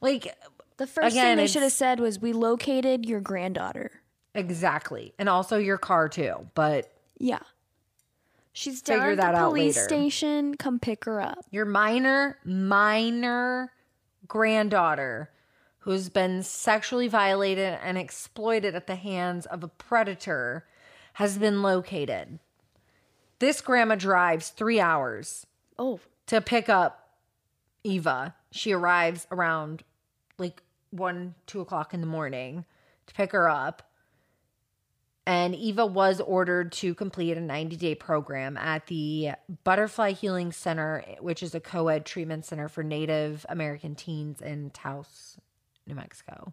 Like, 0.00 0.34
The 0.78 0.86
first 0.86 1.14
Again, 1.14 1.36
thing 1.36 1.44
they 1.44 1.46
should 1.48 1.62
have 1.62 1.72
said 1.72 1.98
was, 2.00 2.18
"We 2.20 2.32
located 2.32 3.04
your 3.06 3.20
granddaughter." 3.20 3.90
exactly. 4.34 5.12
And 5.18 5.28
also 5.28 5.58
your 5.58 5.78
car, 5.78 6.08
too. 6.08 6.48
But 6.54 6.90
Yeah, 7.18 7.40
she's 8.52 8.80
down 8.82 8.98
Figure 8.98 9.10
at 9.12 9.16
that 9.18 9.32
the 9.32 9.38
out 9.38 9.48
police 9.50 9.76
later. 9.76 9.88
station. 9.88 10.56
Come 10.56 10.78
pick 10.78 11.04
her 11.06 11.20
up. 11.20 11.44
your 11.50 11.64
minor, 11.66 12.38
minor 12.44 13.72
granddaughter 14.28 15.30
who's 15.82 16.08
been 16.08 16.42
sexually 16.42 17.08
violated 17.08 17.78
and 17.82 17.98
exploited 17.98 18.74
at 18.74 18.86
the 18.86 18.94
hands 18.94 19.46
of 19.46 19.62
a 19.64 19.68
predator 19.68 20.64
has 21.14 21.38
been 21.38 21.62
located. 21.62 22.38
This 23.40 23.60
grandma 23.60 23.96
drives 23.96 24.50
three 24.50 24.80
hours 24.80 25.46
Oh, 25.78 25.98
to 26.26 26.40
pick 26.40 26.68
up 26.68 27.10
Eva. 27.82 28.34
She 28.52 28.72
arrives 28.72 29.26
around 29.32 29.82
like 30.38 30.62
one, 30.90 31.34
two 31.46 31.60
o'clock 31.60 31.92
in 31.92 32.00
the 32.00 32.06
morning 32.06 32.64
to 33.06 33.14
pick 33.14 33.32
her 33.32 33.48
up. 33.48 33.90
And 35.26 35.54
Eva 35.54 35.86
was 35.86 36.20
ordered 36.20 36.72
to 36.72 36.94
complete 36.94 37.36
a 37.36 37.40
90 37.40 37.76
day 37.76 37.94
program 37.94 38.56
at 38.56 38.86
the 38.86 39.32
Butterfly 39.64 40.12
Healing 40.12 40.52
Center, 40.52 41.04
which 41.20 41.42
is 41.42 41.54
a 41.54 41.60
co 41.60 41.88
ed 41.88 42.04
treatment 42.04 42.44
center 42.44 42.68
for 42.68 42.82
Native 42.82 43.46
American 43.48 43.94
teens 43.94 44.40
in 44.40 44.70
Taos, 44.70 45.38
New 45.86 45.94
Mexico. 45.94 46.52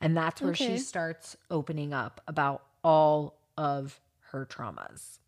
And 0.00 0.16
that's 0.16 0.40
where 0.42 0.54
she 0.54 0.78
starts 0.78 1.36
opening 1.50 1.92
up 1.92 2.20
about 2.26 2.64
all 2.82 3.38
of 3.56 4.00
her 4.30 4.44
traumas. 4.46 5.18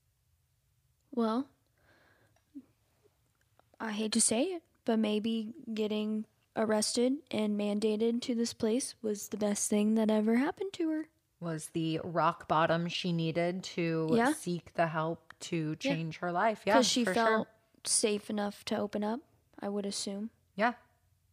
well, 1.15 1.47
I 3.81 3.93
hate 3.93 4.13
to 4.13 4.21
say 4.21 4.45
it, 4.45 4.63
but 4.85 4.99
maybe 4.99 5.53
getting 5.73 6.25
arrested 6.57 7.15
and 7.31 7.59
mandated 7.59 8.21
to 8.23 8.35
this 8.35 8.53
place 8.53 8.95
was 9.03 9.29
the 9.29 9.37
best 9.37 9.69
thing 9.69 9.95
that 9.97 10.11
ever 10.11 10.37
happened 10.37 10.73
to 10.75 10.91
her. 10.91 11.09
was 11.41 11.67
the 11.75 12.01
rock 12.03 12.49
bottom 12.49 12.89
she 12.89 13.13
needed 13.13 13.63
to 13.63 14.09
Yeah. 14.13 14.33
seek 14.33 14.73
the 14.75 14.87
help 14.87 15.35
to 15.41 15.77
Yeah. 15.83 15.91
change 15.93 16.17
her 16.19 16.33
life. 16.33 16.63
Yeah, 16.65 16.75
Because 16.79 16.87
she 16.89 17.05
felt 17.05 17.47
sure. 17.47 17.47
safe 17.85 18.31
enough 18.31 18.65
to 18.67 18.79
open 18.79 19.05
up, 19.05 19.21
I 19.61 19.69
would 19.69 19.85
assume. 19.85 20.31
Yeah, 20.55 20.73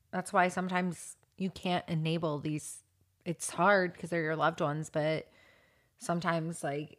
that's 0.09 0.33
why 0.33 0.49
sometimes 0.49 1.15
you 1.41 1.49
can't 1.49 1.83
enable 1.87 2.39
these. 2.39 2.83
It's 3.25 3.49
hard 3.49 3.93
because 3.93 4.09
they're 4.11 4.21
your 4.21 4.35
loved 4.35 4.61
ones, 4.61 4.89
but 4.91 5.27
sometimes, 5.97 6.63
like, 6.63 6.97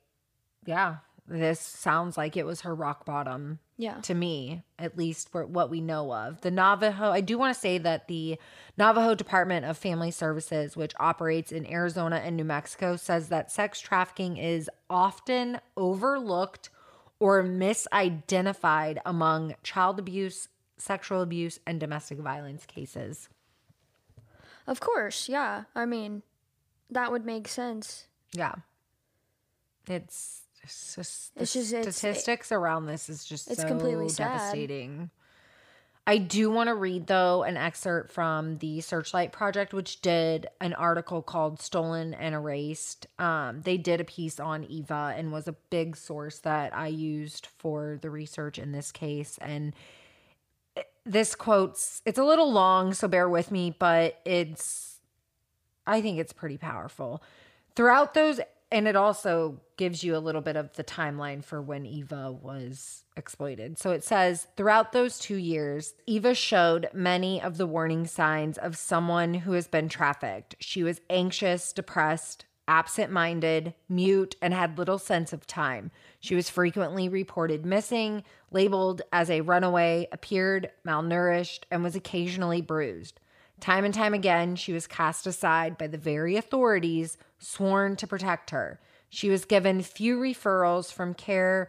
yeah, 0.64 0.97
this 1.26 1.61
sounds 1.61 2.16
like 2.16 2.36
it 2.36 2.45
was 2.45 2.62
her 2.62 2.74
rock 2.74 3.05
bottom 3.07 3.61
Yeah. 3.76 4.01
to 4.03 4.14
me, 4.14 4.62
at 4.78 4.99
least 4.99 5.28
for 5.30 5.47
what 5.47 5.70
we 5.70 5.80
know 5.80 6.12
of. 6.12 6.40
The 6.40 6.51
Navajo, 6.51 7.11
I 7.11 7.20
do 7.20 7.38
want 7.38 7.55
to 7.55 7.61
say 7.61 7.78
that 7.78 8.09
the 8.09 8.38
Navajo 8.76 9.14
Department 9.14 9.64
of 9.64 9.78
Family 9.78 10.11
Services, 10.11 10.76
which 10.76 10.95
operates 10.99 11.53
in 11.53 11.64
Arizona 11.70 12.16
and 12.16 12.36
New 12.36 12.45
Mexico, 12.45 12.97
says 12.97 13.28
that 13.28 13.53
sex 13.53 13.78
trafficking 13.80 14.36
is 14.36 14.68
often 14.90 15.61
overlooked 15.76 16.70
or 17.20 17.43
misidentified 17.45 18.99
among 19.07 19.55
child 19.62 19.99
abuse, 19.99 20.49
sexual 20.76 21.22
abuse, 21.22 21.61
and 21.66 21.78
domestic 21.78 22.18
violence 22.18 22.66
cases. 22.66 23.28
Of 24.67 24.81
course, 24.81 25.29
yeah. 25.29 25.65
I 25.75 25.85
mean, 25.87 26.23
that 26.91 27.11
would 27.11 27.25
make 27.25 27.49
sense. 27.49 28.07
Yeah. 28.33 28.55
It's 29.89 30.43
it's 30.63 30.95
just 30.95 31.35
the 31.35 31.43
It's 31.43 31.53
just- 31.53 31.73
it's- 31.73 31.97
statistics 31.97 32.53
around 32.53 32.87
this 32.87 33.09
is 33.09 33.25
just 33.25 33.51
it's 33.51 33.63
so 33.63 33.67
completely 33.69 34.09
sad. 34.09 34.29
devastating. 34.39 35.11
I 36.07 36.19
do 36.19 36.51
want 36.51 36.67
to 36.69 36.75
read 36.75 37.07
though 37.07 37.43
an 37.45 37.57
excerpt 37.57 38.11
from 38.13 38.59
the 38.59 38.81
Searchlight 38.81 39.31
Project, 39.33 39.73
which 39.73 40.01
did 40.03 40.49
an 40.61 40.73
article 40.75 41.23
called 41.23 41.61
"Stolen 41.61 42.13
and 42.15 42.35
Erased." 42.35 43.07
Um, 43.21 43.63
they 43.63 43.77
did 43.77 44.01
a 44.01 44.05
piece 44.05 44.39
on 44.41 44.65
Eva 44.65 45.15
and 45.17 45.33
was 45.33 45.47
a 45.49 45.53
big 45.71 45.97
source 45.97 46.39
that 46.41 46.75
I 46.77 46.89
used 46.89 47.47
for 47.47 47.99
the 48.03 48.11
research 48.11 48.59
in 48.59 48.73
this 48.73 48.91
case. 48.93 49.39
And 49.39 49.75
this 51.05 51.35
quotes 51.35 52.03
it's 52.05 52.18
a 52.18 52.25
little 52.25 52.53
long, 52.53 52.95
so 52.95 53.09
bear 53.09 53.29
with 53.29 53.51
me, 53.51 53.75
but 53.79 54.20
it's 54.25 55.01
I 55.87 56.01
think 56.01 56.18
it's 56.18 56.33
pretty 56.33 56.59
powerful. 56.59 57.23
Throughout 57.75 58.14
those 58.14 58.41
and 58.73 58.89
it 58.89 58.97
also 58.97 59.61
gives 59.77 60.03
you 60.03 60.16
a 60.16 60.18
little 60.18 60.41
bit 60.41 60.57
of 60.57 60.73
the 60.75 60.85
timeline 60.85 61.45
for 61.45 61.61
when 61.61 61.85
Eva 61.85 62.33
was 62.33 63.05
exploited. 63.18 63.79
So 63.79 63.91
it 63.91 64.03
says 64.03 64.47
throughout 64.57 64.93
those 64.93 65.18
two 65.18 65.37
years, 65.37 65.93
Eva 66.07 66.35
showed 66.35 66.89
many 66.95 67.43
of 67.43 67.59
the 67.59 67.66
warning 67.66 68.07
signs 68.07 68.57
of 68.57 68.79
someone 68.79 69.35
who 69.35 69.53
has 69.53 69.68
been 69.68 69.91
trafficked. 69.91 70.55
She 70.59 70.83
was 70.83 71.03
anxious, 71.11 71.70
depressed, 71.75 72.47
absent 72.69 73.11
minded, 73.11 73.75
mute, 73.89 74.37
and 74.41 74.55
had 74.55 74.79
little 74.79 74.99
sense 74.99 75.33
of 75.33 75.47
time. 75.47 75.91
She 76.21 76.35
was 76.35 76.51
frequently 76.51 77.09
reported 77.09 77.67
missing, 77.67 78.25
labeled 78.51 79.03
as 79.13 79.31
a 79.31 79.41
runaway, 79.41 80.09
appeared 80.13 80.71
malnourished, 80.87 81.65
and 81.71 81.83
was 81.83 81.97
occasionally 81.97 82.61
bruised. 82.61 83.21
Time 83.61 83.85
and 83.85 83.95
time 83.95 84.15
again, 84.15 84.57
she 84.57 84.73
was 84.73 84.87
cast 84.87 85.27
aside 85.27 85.79
by 85.79 85.87
the 85.87 85.99
very 85.99 86.37
authorities 86.37 87.17
sworn 87.39 87.97
to 87.97 88.07
protect 88.07 88.51
her. 88.51 88.81
She 89.09 89.29
was 89.29 89.45
given 89.45 89.83
few 89.83 90.19
referrals 90.19 90.93
from 90.93 91.15
care, 91.15 91.69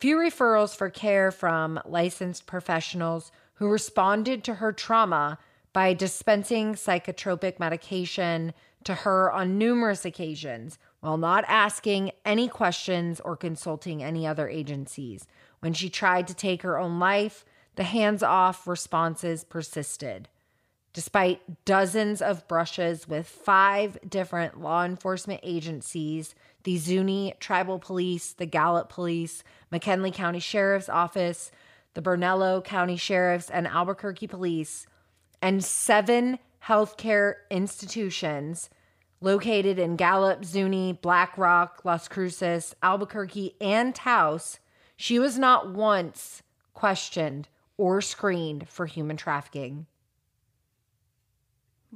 few 0.00 0.16
referrals 0.16 0.74
for 0.74 0.90
care 0.90 1.30
from 1.30 1.80
licensed 1.84 2.46
professionals 2.46 3.30
who 3.54 3.68
responded 3.68 4.42
to 4.44 4.54
her 4.54 4.72
trauma 4.72 5.38
by 5.72 5.92
dispensing 5.92 6.74
psychotropic 6.74 7.58
medication 7.58 8.54
to 8.84 8.94
her 8.94 9.30
on 9.32 9.58
numerous 9.58 10.04
occasions 10.04 10.78
while 11.00 11.16
not 11.16 11.44
asking 11.46 12.12
any 12.24 12.48
questions 12.48 13.20
or 13.20 13.36
consulting 13.36 14.02
any 14.02 14.26
other 14.26 14.48
agencies. 14.48 15.26
When 15.60 15.72
she 15.72 15.88
tried 15.88 16.26
to 16.28 16.34
take 16.34 16.62
her 16.62 16.78
own 16.78 16.98
life, 16.98 17.44
the 17.76 17.84
hands 17.84 18.22
off 18.22 18.66
responses 18.66 19.44
persisted. 19.44 20.28
Despite 20.92 21.64
dozens 21.64 22.20
of 22.20 22.48
brushes 22.48 23.06
with 23.06 23.28
five 23.28 23.98
different 24.08 24.60
law 24.60 24.84
enforcement 24.84 25.40
agencies 25.42 26.34
the 26.64 26.76
Zuni 26.76 27.34
Tribal 27.38 27.78
Police, 27.78 28.32
the 28.32 28.44
Gallup 28.44 28.88
Police, 28.88 29.44
McKinley 29.70 30.10
County 30.10 30.40
Sheriff's 30.40 30.88
Office, 30.88 31.50
the 31.94 32.02
Bernalillo 32.02 32.60
County 32.60 32.96
Sheriff's, 32.96 33.48
and 33.48 33.66
Albuquerque 33.66 34.26
Police, 34.26 34.86
and 35.40 35.64
seven 35.64 36.38
healthcare 36.66 37.34
institutions 37.50 38.70
located 39.20 39.78
in 39.78 39.96
Gallup, 39.96 40.44
Zuni, 40.44 40.92
Black 40.92 41.36
Rock, 41.36 41.80
Las 41.84 42.08
Cruces, 42.08 42.74
Albuquerque, 42.82 43.56
and 43.60 43.94
Taos, 43.94 44.60
she 44.96 45.18
was 45.18 45.38
not 45.38 45.72
once 45.72 46.42
questioned 46.74 47.48
or 47.76 48.00
screened 48.00 48.68
for 48.68 48.86
human 48.86 49.16
trafficking. 49.16 49.86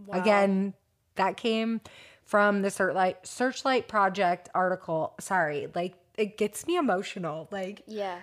Wow. 0.06 0.20
Again, 0.20 0.74
that 1.16 1.36
came 1.36 1.80
from 2.24 2.62
the 2.62 2.70
Searchlight 2.70 3.26
Searchlight 3.26 3.88
Project 3.88 4.48
article. 4.54 5.14
Sorry, 5.20 5.68
like 5.74 5.94
it 6.16 6.38
gets 6.38 6.66
me 6.66 6.76
emotional. 6.76 7.48
Like 7.50 7.82
yeah. 7.86 8.18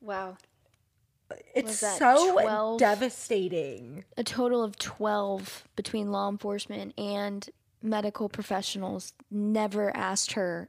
Wow. 0.00 0.36
It's 1.54 1.78
so 1.78 2.32
12, 2.32 2.78
devastating. 2.78 4.04
A 4.16 4.24
total 4.24 4.62
of 4.62 4.78
12 4.78 5.64
between 5.74 6.12
law 6.12 6.28
enforcement 6.28 6.94
and 6.98 7.48
medical 7.82 8.28
professionals 8.28 9.12
never 9.30 9.94
asked 9.96 10.32
her, 10.32 10.68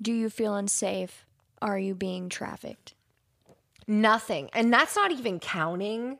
Do 0.00 0.12
you 0.12 0.28
feel 0.28 0.54
unsafe? 0.54 1.26
Are 1.60 1.78
you 1.78 1.94
being 1.94 2.28
trafficked? 2.28 2.94
Nothing. 3.86 4.50
And 4.52 4.72
that's 4.72 4.96
not 4.96 5.12
even 5.12 5.38
counting 5.38 6.18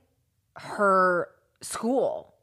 her 0.56 1.28
school. 1.60 2.34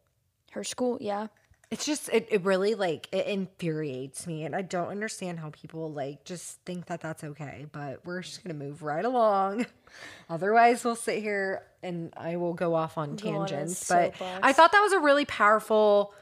Her 0.51 0.63
school, 0.63 0.97
yeah 0.99 1.27
it's 1.71 1.85
just 1.85 2.09
it, 2.09 2.27
it 2.31 2.43
really 2.43 2.73
like 2.73 3.07
it 3.11 3.27
infuriates 3.27 4.25
me 4.25 4.43
and 4.43 4.55
i 4.55 4.61
don't 4.61 4.87
understand 4.87 5.39
how 5.39 5.49
people 5.51 5.91
like 5.91 6.23
just 6.23 6.59
think 6.65 6.87
that 6.87 6.99
that's 7.01 7.23
okay 7.23 7.65
but 7.71 8.03
we're 8.05 8.21
just 8.21 8.43
gonna 8.43 8.57
move 8.57 8.81
right 8.83 9.05
along. 9.05 9.65
Otherwise 10.29 10.83
we'll 10.83 10.95
sit 10.95 11.21
here 11.21 11.63
and 11.81 12.13
i 12.17 12.35
will 12.37 12.53
go 12.53 12.75
off 12.75 12.97
on 12.97 13.17
tangents 13.17 13.87
but 13.87 14.13
i 14.43 14.53
thought 14.53 14.71
that 14.71 14.81
was 14.81 14.93
a 14.93 14.99
really 14.99 15.25
powerful 15.25 16.13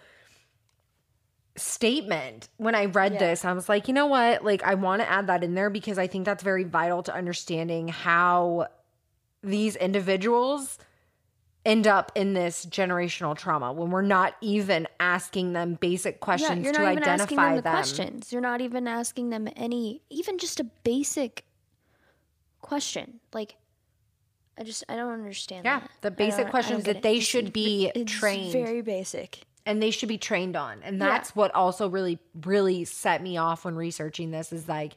statement 1.55 2.49
when 2.57 2.75
i 2.75 2.85
read 2.85 3.13
yeah. 3.13 3.19
this. 3.19 3.45
I 3.45 3.53
was 3.53 3.67
like 3.67 3.87
you 3.87 3.93
know 3.93 4.07
what? 4.07 4.43
Like 4.43 4.63
i 4.63 4.75
want 4.75 5.01
to 5.01 5.09
add 5.09 5.27
that 5.27 5.43
in 5.43 5.53
there 5.55 5.69
because 5.69 5.97
i 5.97 6.07
think 6.07 6.25
that's 6.25 6.43
very 6.43 6.63
vital 6.63 7.03
to 7.03 7.13
understanding 7.13 7.87
how 7.87 8.67
these 9.43 9.75
individuals 9.75 10.77
end 11.67 11.85
up 11.85 12.13
in 12.15 12.33
this 12.33 12.65
generational 12.65 13.37
trauma 13.37 13.73
when 13.73 13.91
we're 13.91 14.01
not 14.01 14.35
even 14.39 14.87
asking 15.01 15.51
them 15.51 15.73
basic 15.75 16.21
questions 16.21 16.65
yeah, 16.65 16.71
to 16.71 16.85
identify 16.85 17.47
them, 17.47 17.55
the 17.57 17.61
them. 17.61 17.73
questions. 17.73 18.31
You're 18.31 18.41
not 18.41 18.61
even 18.61 18.87
asking 18.87 19.31
them 19.31 19.49
any, 19.57 20.01
even 20.09 20.37
just 20.37 20.61
a 20.61 20.63
basic 20.63 21.43
question. 22.61 23.19
Like, 23.33 23.55
I 24.57 24.63
just 24.63 24.85
I 24.87 24.95
don't 24.95 25.11
understand. 25.11 25.65
Yeah, 25.65 25.81
that. 25.81 25.91
the 26.01 26.11
basic 26.11 26.49
questions 26.49 26.85
that 26.85 27.01
they 27.01 27.19
should 27.19 27.51
be 27.51 27.91
it's 27.93 28.11
trained. 28.11 28.53
Very 28.53 28.81
basic. 28.81 29.41
And 29.65 29.83
they 29.83 29.91
should 29.91 30.07
be 30.07 30.17
trained 30.17 30.55
on. 30.55 30.79
And 30.83 31.01
that's 31.01 31.31
yeah. 31.31 31.33
what 31.33 31.53
also 31.53 31.89
really, 31.89 32.17
really 32.45 32.85
set 32.85 33.21
me 33.21 33.35
off 33.35 33.65
when 33.65 33.75
researching 33.75 34.31
this 34.31 34.53
is 34.53 34.69
like, 34.69 34.93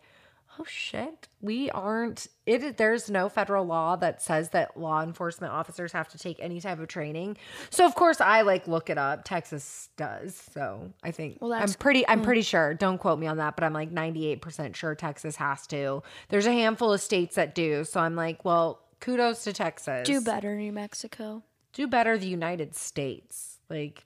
oh 0.58 0.64
shit, 0.66 1.28
we 1.40 1.70
aren't 1.70 2.26
it 2.46 2.76
there's 2.76 3.08
no 3.08 3.28
federal 3.28 3.64
law 3.64 3.96
that 3.96 4.20
says 4.22 4.50
that 4.50 4.76
law 4.76 5.02
enforcement 5.02 5.52
officers 5.52 5.92
have 5.92 6.08
to 6.08 6.18
take 6.18 6.38
any 6.40 6.60
type 6.60 6.78
of 6.78 6.88
training. 6.88 7.36
So 7.70 7.86
of 7.86 7.94
course 7.94 8.20
I 8.20 8.42
like 8.42 8.66
look 8.66 8.90
it 8.90 8.98
up. 8.98 9.24
Texas 9.24 9.88
does. 9.96 10.34
So 10.52 10.92
I 11.02 11.10
think 11.10 11.38
well, 11.40 11.52
I'm 11.52 11.72
pretty 11.74 12.06
I'm 12.08 12.22
pretty 12.22 12.42
sure. 12.42 12.74
Don't 12.74 12.98
quote 12.98 13.18
me 13.18 13.26
on 13.26 13.36
that, 13.38 13.56
but 13.56 13.64
I'm 13.64 13.72
like 13.72 13.92
98% 13.92 14.74
sure 14.74 14.94
Texas 14.94 15.36
has 15.36 15.66
to. 15.68 16.02
There's 16.28 16.46
a 16.46 16.52
handful 16.52 16.92
of 16.92 17.00
states 17.00 17.36
that 17.36 17.54
do. 17.54 17.84
So 17.84 18.00
I'm 18.00 18.16
like, 18.16 18.44
well, 18.44 18.82
kudos 19.00 19.44
to 19.44 19.52
Texas. 19.52 20.06
Do 20.06 20.20
better, 20.20 20.56
New 20.56 20.72
Mexico. 20.72 21.42
Do 21.72 21.86
better 21.86 22.18
the 22.18 22.26
United 22.26 22.74
States. 22.74 23.58
Like 23.68 24.04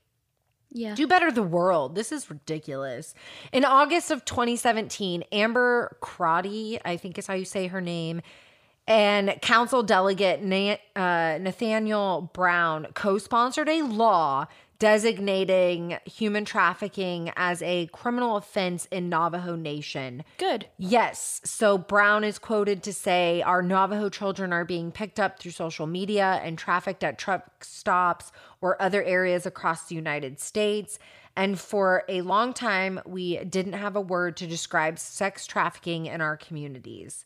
yeah. 0.75 0.97
Do 0.97 1.07
better 1.07 1.31
the 1.31 1.43
world. 1.43 1.95
This 1.95 2.11
is 2.11 2.29
ridiculous. 2.29 3.15
In 3.53 3.65
August 3.65 4.11
of 4.11 4.25
2017, 4.25 5.23
Amber 5.31 5.97
Crotty, 6.01 6.81
I 6.85 6.97
think 6.97 7.17
is 7.17 7.29
how 7.29 7.35
you 7.35 7.45
say 7.45 7.69
her 7.69 7.81
name, 7.81 8.21
and 8.89 9.41
council 9.41 9.85
delegate 9.85 10.43
uh, 10.97 11.39
Nathaniel 11.41 12.29
Brown 12.35 12.89
co 12.93 13.19
sponsored 13.19 13.69
a 13.69 13.83
law 13.83 14.47
designating 14.79 15.99
human 16.05 16.45
trafficking 16.45 17.33
as 17.37 17.63
a 17.63 17.87
criminal 17.93 18.37
offense 18.37 18.87
in 18.91 19.09
Navajo 19.09 19.57
Nation. 19.57 20.25
Good. 20.39 20.67
Yes. 20.79 21.41
So 21.45 21.79
Brown 21.79 22.25
is 22.25 22.39
quoted 22.39 22.83
to 22.85 22.93
say 22.93 23.43
our 23.43 23.63
Navajo 23.63 24.09
children 24.09 24.53
are 24.53 24.65
being 24.65 24.93
picked 24.93 25.21
up 25.21 25.39
through 25.39 25.53
social 25.53 25.87
media 25.87 26.41
and 26.43 26.59
trafficked 26.59 27.05
at 27.05 27.19
truck 27.19 27.65
stops 27.65 28.33
or 28.61 28.81
other 28.81 29.03
areas 29.03 29.47
across 29.47 29.89
the 29.89 29.95
United 29.95 30.41
States. 30.41 30.99
And 31.37 31.59
for 31.59 32.05
a 32.09 32.21
long 32.23 32.53
time, 32.53 33.01
we 33.05 33.39
didn't 33.45 33.73
have 33.73 33.97
a 33.97 34.01
word 34.01 34.37
to 34.39 34.47
describe 34.47 34.99
sex 34.99 35.47
trafficking 35.47 36.07
in 36.07 36.21
our 36.21 36.37
communities. 36.37 37.25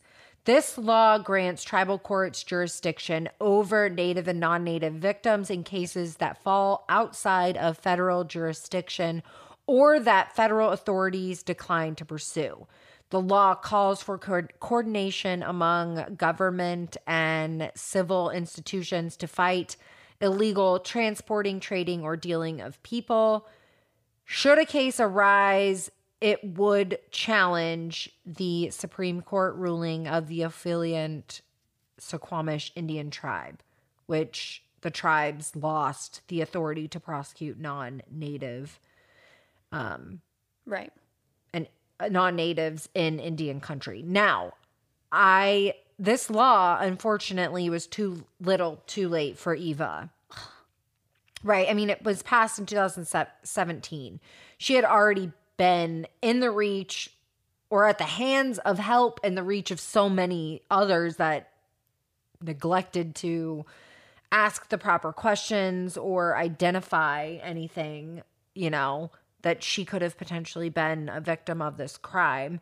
This 0.49 0.79
law 0.79 1.19
grants 1.19 1.63
tribal 1.63 1.99
courts 1.99 2.41
jurisdiction 2.41 3.29
over 3.39 3.87
Native 3.87 4.27
and 4.27 4.39
non 4.39 4.63
Native 4.63 4.95
victims 4.95 5.51
in 5.51 5.63
cases 5.63 6.15
that 6.15 6.41
fall 6.41 6.85
outside 6.89 7.55
of 7.55 7.77
federal 7.77 8.23
jurisdiction 8.23 9.21
or 9.67 9.99
that 9.99 10.35
federal 10.35 10.71
authorities 10.71 11.43
decline 11.43 11.93
to 11.97 12.03
pursue. 12.03 12.65
The 13.11 13.21
law 13.21 13.53
calls 13.53 14.01
for 14.01 14.17
co- 14.17 14.47
coordination 14.59 15.43
among 15.43 16.15
government 16.15 16.97
and 17.05 17.71
civil 17.75 18.31
institutions 18.31 19.17
to 19.17 19.27
fight 19.27 19.77
illegal 20.19 20.79
transporting, 20.79 21.59
trading, 21.59 22.01
or 22.01 22.17
dealing 22.17 22.59
of 22.59 22.81
people. 22.81 23.47
Should 24.25 24.57
a 24.57 24.65
case 24.65 24.99
arise 24.99 25.91
it 26.21 26.43
would 26.57 26.99
challenge 27.11 28.09
the 28.25 28.69
Supreme 28.71 29.21
Court 29.21 29.55
ruling 29.55 30.07
of 30.07 30.27
the 30.27 30.43
Oliphant 30.43 31.41
Suquamish 31.99 32.71
Indian 32.75 33.09
tribe, 33.09 33.59
which 34.05 34.63
the 34.81 34.91
tribes 34.91 35.55
lost 35.55 36.21
the 36.27 36.41
authority 36.41 36.87
to 36.87 36.99
prosecute 36.99 37.59
non-native 37.59 38.79
um 39.71 40.21
right 40.65 40.91
and 41.53 41.67
uh, 41.99 42.07
non-natives 42.07 42.89
in 42.95 43.19
Indian 43.19 43.59
country. 43.59 44.01
Now, 44.01 44.53
I 45.11 45.75
this 45.99 46.29
law 46.29 46.77
unfortunately 46.79 47.69
was 47.69 47.85
too 47.85 48.23
little, 48.39 48.81
too 48.87 49.09
late 49.09 49.37
for 49.37 49.53
Eva. 49.53 50.09
Right? 51.43 51.69
I 51.69 51.73
mean, 51.73 51.89
it 51.89 52.03
was 52.03 52.21
passed 52.21 52.59
in 52.59 52.65
2017. 52.65 54.19
She 54.57 54.73
had 54.75 54.83
already 54.83 55.31
been 55.59 56.07
in 56.21 56.39
the 56.39 56.49
reach 56.49 57.11
or 57.69 57.85
at 57.85 57.99
the 57.99 58.05
hands 58.05 58.57
of 58.59 58.79
help 58.79 59.19
and 59.23 59.37
the 59.37 59.43
reach 59.43 59.69
of 59.69 59.79
so 59.79 60.09
many 60.09 60.61
others 60.71 61.17
that 61.17 61.51
neglected 62.41 63.13
to 63.13 63.65
ask 64.31 64.69
the 64.69 64.77
proper 64.77 65.11
questions 65.11 65.97
or 65.97 66.35
identify 66.37 67.37
anything, 67.43 68.23
you 68.55 68.69
know, 68.69 69.11
that 69.41 69.61
she 69.61 69.83
could 69.83 70.01
have 70.01 70.17
potentially 70.17 70.69
been 70.69 71.09
a 71.09 71.19
victim 71.19 71.61
of 71.61 71.75
this 71.75 71.97
crime. 71.97 72.61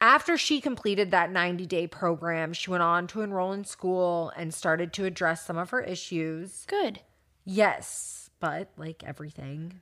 After 0.00 0.36
she 0.36 0.60
completed 0.60 1.10
that 1.10 1.30
90 1.30 1.66
day 1.66 1.86
program, 1.86 2.54
she 2.54 2.70
went 2.70 2.82
on 2.82 3.06
to 3.08 3.20
enroll 3.20 3.52
in 3.52 3.64
school 3.64 4.32
and 4.36 4.54
started 4.54 4.92
to 4.94 5.04
address 5.04 5.44
some 5.44 5.58
of 5.58 5.70
her 5.70 5.82
issues. 5.82 6.64
Good. 6.66 7.00
Yes, 7.44 8.30
but 8.40 8.70
like 8.76 9.04
everything, 9.04 9.80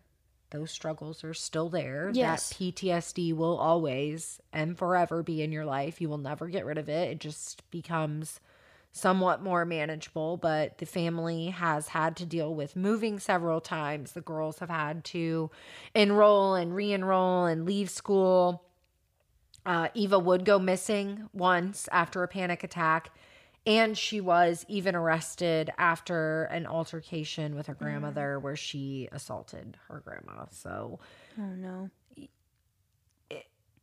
those 0.50 0.70
struggles 0.70 1.24
are 1.24 1.34
still 1.34 1.68
there. 1.68 2.10
Yes. 2.12 2.50
That 2.50 2.56
PTSD 2.56 3.34
will 3.34 3.56
always 3.58 4.40
and 4.52 4.76
forever 4.76 5.22
be 5.22 5.42
in 5.42 5.52
your 5.52 5.64
life. 5.64 6.00
You 6.00 6.08
will 6.08 6.18
never 6.18 6.48
get 6.48 6.64
rid 6.64 6.78
of 6.78 6.88
it. 6.88 7.10
It 7.10 7.20
just 7.20 7.68
becomes 7.70 8.40
somewhat 8.92 9.42
more 9.42 9.64
manageable, 9.64 10.36
but 10.36 10.78
the 10.78 10.86
family 10.86 11.48
has 11.48 11.88
had 11.88 12.16
to 12.16 12.26
deal 12.26 12.54
with 12.54 12.74
moving 12.74 13.18
several 13.18 13.60
times. 13.60 14.12
The 14.12 14.20
girls 14.20 14.58
have 14.58 14.70
had 14.70 15.04
to 15.06 15.50
enroll 15.94 16.54
and 16.54 16.74
re 16.74 16.92
enroll 16.92 17.46
and 17.46 17.64
leave 17.64 17.88
school. 17.88 18.64
Uh, 19.64 19.88
Eva 19.94 20.18
would 20.18 20.44
go 20.44 20.58
missing 20.58 21.28
once 21.32 21.88
after 21.92 22.22
a 22.22 22.28
panic 22.28 22.64
attack. 22.64 23.10
And 23.66 23.96
she 23.96 24.20
was 24.20 24.64
even 24.68 24.94
arrested 24.94 25.70
after 25.76 26.44
an 26.44 26.66
altercation 26.66 27.54
with 27.54 27.66
her 27.66 27.74
grandmother 27.74 28.38
where 28.38 28.56
she 28.56 29.08
assaulted 29.12 29.76
her 29.88 30.02
grandma. 30.04 30.46
So 30.50 30.98
Oh 31.38 31.54
no. 31.54 31.90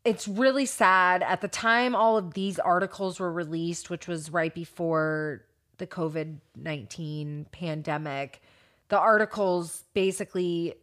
it's 0.04 0.28
really 0.28 0.66
sad. 0.66 1.22
At 1.22 1.42
the 1.42 1.48
time 1.48 1.96
all 1.96 2.18
of 2.18 2.34
these 2.34 2.58
articles 2.58 3.20
were 3.20 3.32
released, 3.32 3.90
which 3.90 4.08
was 4.08 4.32
right 4.32 4.54
before 4.54 5.44
the 5.78 5.88
COVID 5.88 6.38
19 6.56 7.46
pandemic, 7.52 8.42
the 8.90 8.98
articles 9.00 9.84
basically 9.94 10.74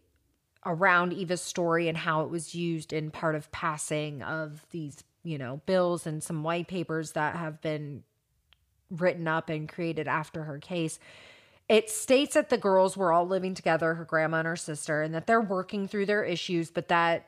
around 0.64 1.12
Eva's 1.12 1.42
story 1.42 1.88
and 1.88 1.98
how 1.98 2.22
it 2.22 2.30
was 2.30 2.54
used 2.54 2.92
in 2.92 3.10
part 3.10 3.34
of 3.34 3.50
passing 3.52 4.22
of 4.22 4.64
these, 4.70 5.04
you 5.22 5.36
know, 5.36 5.60
bills 5.66 6.06
and 6.06 6.22
some 6.22 6.42
white 6.42 6.68
papers 6.68 7.12
that 7.12 7.36
have 7.36 7.60
been 7.60 8.02
written 8.96 9.28
up 9.28 9.48
and 9.48 9.68
created 9.68 10.08
after 10.08 10.44
her 10.44 10.58
case. 10.58 10.98
It 11.68 11.88
states 11.88 12.34
that 12.34 12.50
the 12.50 12.58
girls 12.58 12.96
were 12.96 13.12
all 13.12 13.26
living 13.26 13.54
together, 13.54 13.94
her 13.94 14.04
grandma 14.04 14.38
and 14.38 14.46
her 14.46 14.56
sister, 14.56 15.02
and 15.02 15.14
that 15.14 15.26
they're 15.26 15.40
working 15.40 15.88
through 15.88 16.06
their 16.06 16.22
issues, 16.22 16.70
but 16.70 16.88
that 16.88 17.26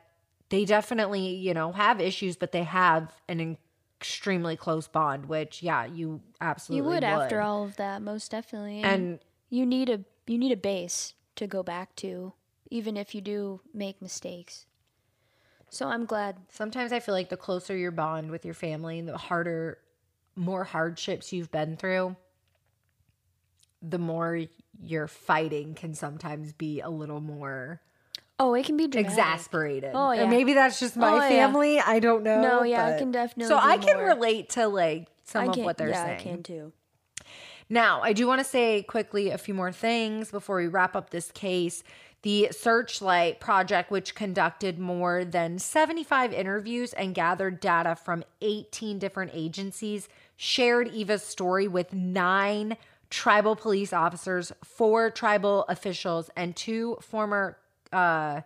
they 0.49 0.63
definitely, 0.63 1.35
you 1.35 1.53
know, 1.53 1.71
have 1.71 1.99
issues, 1.99 2.35
but 2.37 2.51
they 2.51 2.63
have 2.63 3.13
an 3.27 3.57
extremely 3.99 4.55
close 4.55 4.87
bond, 4.87 5.25
which, 5.25 5.63
yeah, 5.63 5.85
you 5.85 6.21
absolutely 6.39 6.85
You 6.85 6.93
would, 6.93 7.03
after 7.03 7.41
all 7.41 7.63
of 7.63 7.77
that, 7.77 8.01
most 8.01 8.31
definitely. 8.31 8.81
And 8.81 9.19
you 9.49 9.65
need 9.65 9.89
a 9.89 10.01
you 10.27 10.37
need 10.37 10.51
a 10.51 10.57
base 10.57 11.13
to 11.37 11.47
go 11.47 11.63
back 11.63 11.95
to, 11.97 12.33
even 12.69 12.97
if 12.97 13.15
you 13.15 13.21
do 13.21 13.61
make 13.73 14.01
mistakes. 14.01 14.65
So 15.69 15.87
I'm 15.87 16.05
glad. 16.05 16.37
sometimes 16.49 16.91
I 16.91 16.99
feel 16.99 17.13
like 17.13 17.29
the 17.29 17.37
closer 17.37 17.75
your 17.75 17.91
bond 17.91 18.31
with 18.31 18.45
your 18.45 18.53
family, 18.53 19.01
the 19.01 19.17
harder, 19.17 19.79
more 20.37 20.63
hardships 20.63 21.33
you've 21.33 21.51
been 21.51 21.75
through, 21.75 22.15
the 23.81 23.97
more 23.99 24.41
you're 24.81 25.07
fighting 25.07 25.73
can 25.73 25.93
sometimes 25.93 26.53
be 26.53 26.81
a 26.81 26.89
little 26.89 27.21
more 27.21 27.81
Oh, 28.39 28.53
it 28.53 28.65
can 28.67 28.77
be 28.77 28.85
dramatic. 28.87 29.11
exasperated. 29.17 29.91
Oh, 29.95 30.11
And 30.11 30.21
yeah. 30.21 30.29
maybe 30.29 30.53
that's 30.53 30.79
just 30.79 30.95
my 30.95 31.09
Oh, 31.11 31.15
yeah. 31.15 31.27
family. 31.29 31.79
I 31.79 31.97
don't 31.99 32.21
know. 32.21 32.39
No, 32.39 32.63
yeah, 32.63 32.91
but- 32.91 32.99
can 32.99 33.11
definitely 33.11 33.47
So 33.49 33.57
I 33.57 33.77
can 33.79 33.97
more. 33.97 34.05
relate 34.05 34.49
to 34.51 34.67
like 34.67 35.07
some 35.23 35.49
I 35.49 35.51
of 35.51 35.57
what 35.57 35.77
they're 35.77 35.89
yeah, 35.89 36.05
saying. 36.05 36.19
I 36.19 36.21
can 36.23 36.43
too. 36.43 36.71
Now, 37.69 38.01
I 38.03 38.13
do 38.13 38.27
want 38.27 38.39
to 38.39 38.43
say 38.45 38.83
quickly 38.83 39.31
a 39.31 39.37
few 39.39 39.55
more 39.55 39.71
things 39.71 40.29
before 40.29 40.57
we 40.57 40.67
wrap 40.67 40.95
up 40.95 41.09
this 41.09 41.31
case. 41.31 41.83
The 42.21 42.49
Searchlight 42.51 43.39
Project, 43.39 43.89
which 43.91 44.13
conducted 44.15 44.77
more 44.79 45.25
than 45.25 45.57
75 45.59 46.31
interviews 46.31 46.93
and 46.93 47.13
gathered 47.15 47.59
data 47.59 47.95
from 47.95 48.23
18 48.41 48.99
different 48.99 49.31
agencies, 49.33 50.07
shared 50.37 50.87
Eva's 50.89 51.23
story 51.23 51.67
with 51.67 51.93
nine 51.93 52.77
tribal 53.09 53.55
police 53.55 53.91
officers, 53.91 54.51
four 54.63 55.09
tribal 55.09 55.65
officials, 55.67 56.29
and 56.35 56.55
two 56.55 56.97
former 57.01 57.57
uh, 57.91 58.41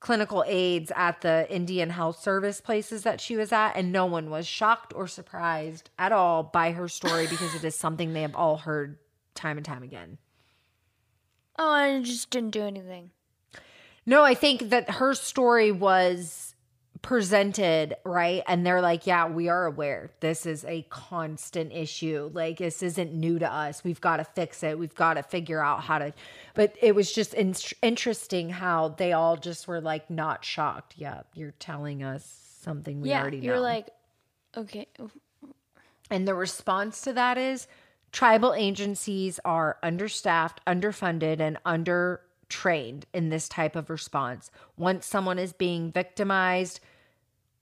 clinical 0.00 0.44
aides 0.46 0.92
at 0.94 1.20
the 1.22 1.46
Indian 1.50 1.90
Health 1.90 2.20
Service 2.20 2.60
places 2.60 3.02
that 3.02 3.20
she 3.20 3.36
was 3.36 3.52
at, 3.52 3.72
and 3.72 3.90
no 3.90 4.06
one 4.06 4.30
was 4.30 4.46
shocked 4.46 4.92
or 4.94 5.06
surprised 5.06 5.90
at 5.98 6.12
all 6.12 6.42
by 6.42 6.72
her 6.72 6.88
story 6.88 7.26
because 7.30 7.54
it 7.54 7.64
is 7.64 7.74
something 7.74 8.12
they 8.12 8.22
have 8.22 8.36
all 8.36 8.58
heard 8.58 8.98
time 9.34 9.56
and 9.56 9.64
time 9.64 9.82
again. 9.82 10.18
Oh, 11.58 11.70
I 11.70 12.00
just 12.02 12.30
didn't 12.30 12.50
do 12.50 12.62
anything. 12.62 13.10
No, 14.06 14.22
I 14.22 14.34
think 14.34 14.70
that 14.70 14.90
her 14.92 15.14
story 15.14 15.70
was 15.70 16.49
presented 17.02 17.94
right? 18.04 18.42
And 18.46 18.66
they're 18.66 18.80
like 18.80 19.06
yeah 19.06 19.28
we 19.28 19.48
are 19.48 19.66
aware. 19.66 20.10
This 20.20 20.46
is 20.46 20.64
a 20.64 20.86
constant 20.90 21.72
issue. 21.72 22.30
Like 22.32 22.58
this 22.58 22.82
isn't 22.82 23.12
new 23.12 23.38
to 23.38 23.52
us. 23.52 23.82
We've 23.84 24.00
got 24.00 24.18
to 24.18 24.24
fix 24.24 24.62
it. 24.62 24.78
We've 24.78 24.94
got 24.94 25.14
to 25.14 25.22
figure 25.22 25.62
out 25.62 25.82
how 25.82 25.98
to 25.98 26.12
but 26.54 26.76
it 26.80 26.94
was 26.94 27.12
just 27.12 27.34
in- 27.34 27.54
interesting 27.82 28.50
how 28.50 28.88
they 28.88 29.12
all 29.12 29.36
just 29.36 29.66
were 29.68 29.80
like 29.80 30.10
not 30.10 30.44
shocked. 30.44 30.94
Yeah 30.96 31.22
you're 31.34 31.54
telling 31.58 32.02
us 32.02 32.40
something 32.60 33.00
we 33.00 33.10
yeah, 33.10 33.20
already 33.20 33.38
know. 33.38 33.46
you're 33.46 33.60
like, 33.60 33.88
okay, 34.56 34.86
and 36.10 36.26
the 36.26 36.34
response 36.34 37.00
to 37.02 37.12
that 37.12 37.38
is 37.38 37.66
tribal 38.12 38.54
agencies 38.54 39.38
are 39.44 39.78
understaffed, 39.82 40.60
underfunded, 40.66 41.40
and 41.40 41.58
undertrained 41.64 43.04
in 43.14 43.28
this 43.28 43.48
type 43.48 43.76
of 43.76 43.88
response. 43.88 44.50
Once 44.76 45.06
someone 45.06 45.38
is 45.38 45.52
being 45.52 45.92
victimized, 45.92 46.80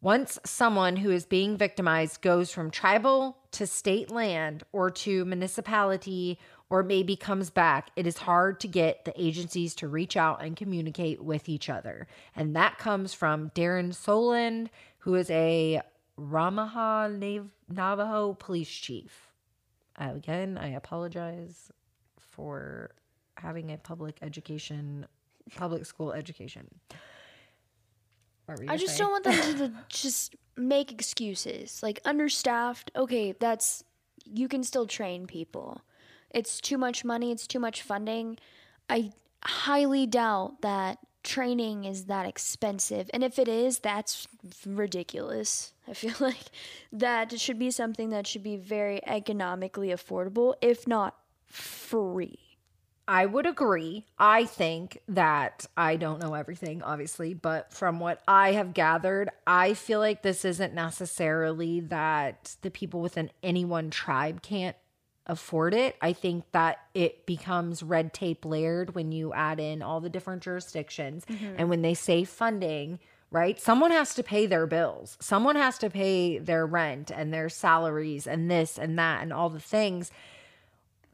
once 0.01 0.39
someone 0.45 0.97
who 0.97 1.11
is 1.11 1.27
being 1.27 1.57
victimized 1.57 2.23
goes 2.23 2.51
from 2.53 2.71
tribal 2.71 3.37
to 3.51 3.67
state 3.67 4.11
land 4.11 4.63
or 4.73 4.91
to 4.91 5.25
municipality 5.25 6.39
or 6.71 6.83
maybe 6.83 7.17
comes 7.17 7.51
back, 7.51 7.91
it 7.97 8.07
is 8.07 8.19
hard 8.19 8.61
to 8.61 8.69
get 8.69 9.05
the 9.05 9.21
agencies 9.21 9.75
to 9.75 9.89
reach 9.89 10.17
out 10.17 10.43
and 10.43 10.57
communicate 10.57 11.23
with 11.23 11.49
each 11.49 11.69
other. 11.69 12.07
And 12.37 12.55
that 12.55 12.79
comes 12.79 13.15
from 13.15 13.51
Darren 13.51 13.89
Soland, 13.89 14.69
who 14.99 15.15
is 15.15 15.31
a 15.31 15.81
Ramah 16.17 17.09
Nav- 17.19 17.51
Navajo 17.69 18.35
police 18.35 18.69
chief. 18.69 19.33
Again, 19.97 20.59
I 20.59 20.69
apologize 20.69 21.73
for 22.19 22.91
having 23.37 23.73
a 23.73 23.79
public 23.79 24.19
education, 24.23 25.07
public 25.57 25.87
school 25.87 26.13
education. 26.13 26.69
What 28.49 28.59
were 28.59 28.65
you 28.65 28.71
I 28.71 28.79
just 28.79 28.97
say? 28.97 29.05
don't 29.05 29.11
want 29.11 29.25
them 29.25 29.59
to 29.59 29.73
just 29.91 30.35
make 30.57 30.91
excuses. 30.91 31.83
Like 31.83 32.01
understaffed, 32.07 32.91
okay, 32.97 33.33
that's 33.33 33.85
you 34.25 34.49
can 34.49 34.65
still 34.65 34.87
train 34.87 35.27
people. 35.27 35.83
It's 36.31 36.59
too 36.59 36.79
much 36.79 37.05
money, 37.05 37.31
it's 37.31 37.47
too 37.47 37.59
much 37.59 37.83
funding. 37.83 38.39
I 38.89 39.13
highly 39.45 40.07
doubt 40.07 40.63
that 40.63 40.99
training 41.23 41.85
is 41.85 42.07
that 42.07 42.25
expensive. 42.25 43.11
And 43.13 43.23
if 43.23 43.39
it 43.39 43.49
is, 43.49 43.81
that's 43.81 44.27
ridiculous. 44.65 45.75
I 45.87 45.93
feel 45.93 46.15
like 46.21 46.47
that 46.91 47.39
should 47.39 47.59
be 47.59 47.71
something 47.71 48.09
that 48.11 48.27
should 48.27 48.43
be 48.43 48.57
very 48.57 49.07
economically 49.07 49.89
affordable, 49.89 50.55
if 50.63 50.89
not 50.89 51.17
free. 51.45 52.48
I 53.09 53.25
would 53.25 53.47
agree. 53.47 54.05
I 54.19 54.45
think 54.45 55.01
that 55.09 55.65
I 55.79 55.97
don't 55.97 56.21
know 56.21 56.35
everything, 56.35 56.83
obviously, 56.83 57.33
but 57.33 57.73
from 57.73 58.01
what 58.01 58.23
I 58.29 58.53
have 58.53 58.75
gathered, 58.75 59.31
I 59.47 59.73
feel 59.73 59.99
like 59.99 60.21
this 60.21 60.45
isn't 60.45 60.75
necessarily 60.75 61.81
that 61.81 62.57
the 62.61 62.71
people 62.71 63.01
within 63.01 63.31
any 63.43 63.65
one 63.65 63.89
tribe 63.89 64.43
can't 64.43 64.77
afford 65.25 65.73
it. 65.73 65.97
I 66.03 66.13
think 66.13 66.45
that 66.53 66.81
it 66.93 67.25
becomes 67.25 67.83
red 67.83 68.13
tape 68.13 68.45
layered 68.45 68.95
when 68.95 69.11
you 69.11 69.33
add 69.33 69.59
in 69.59 69.81
all 69.81 70.01
the 70.01 70.11
different 70.11 70.43
jurisdictions 70.43 71.25
mm-hmm. 71.25 71.55
and 71.57 71.71
when 71.71 71.81
they 71.81 71.95
say 71.95 72.25
funding. 72.25 72.99
Right? 73.31 73.61
Someone 73.61 73.91
has 73.91 74.15
to 74.15 74.23
pay 74.23 74.47
their 74.47 74.67
bills. 74.67 75.19
Someone 75.21 75.57
has 75.57 75.77
to 75.79 75.91
pay 75.91 76.39
their 76.39 76.65
rent 76.65 77.11
and 77.15 77.33
their 77.33 77.51
salaries 77.51 78.27
and 78.27 78.51
this 78.51 78.79
and 78.79 78.99
that 78.99 79.23
and 79.23 79.35
all 79.35 79.51
the 79.51 79.61
things 79.61 80.11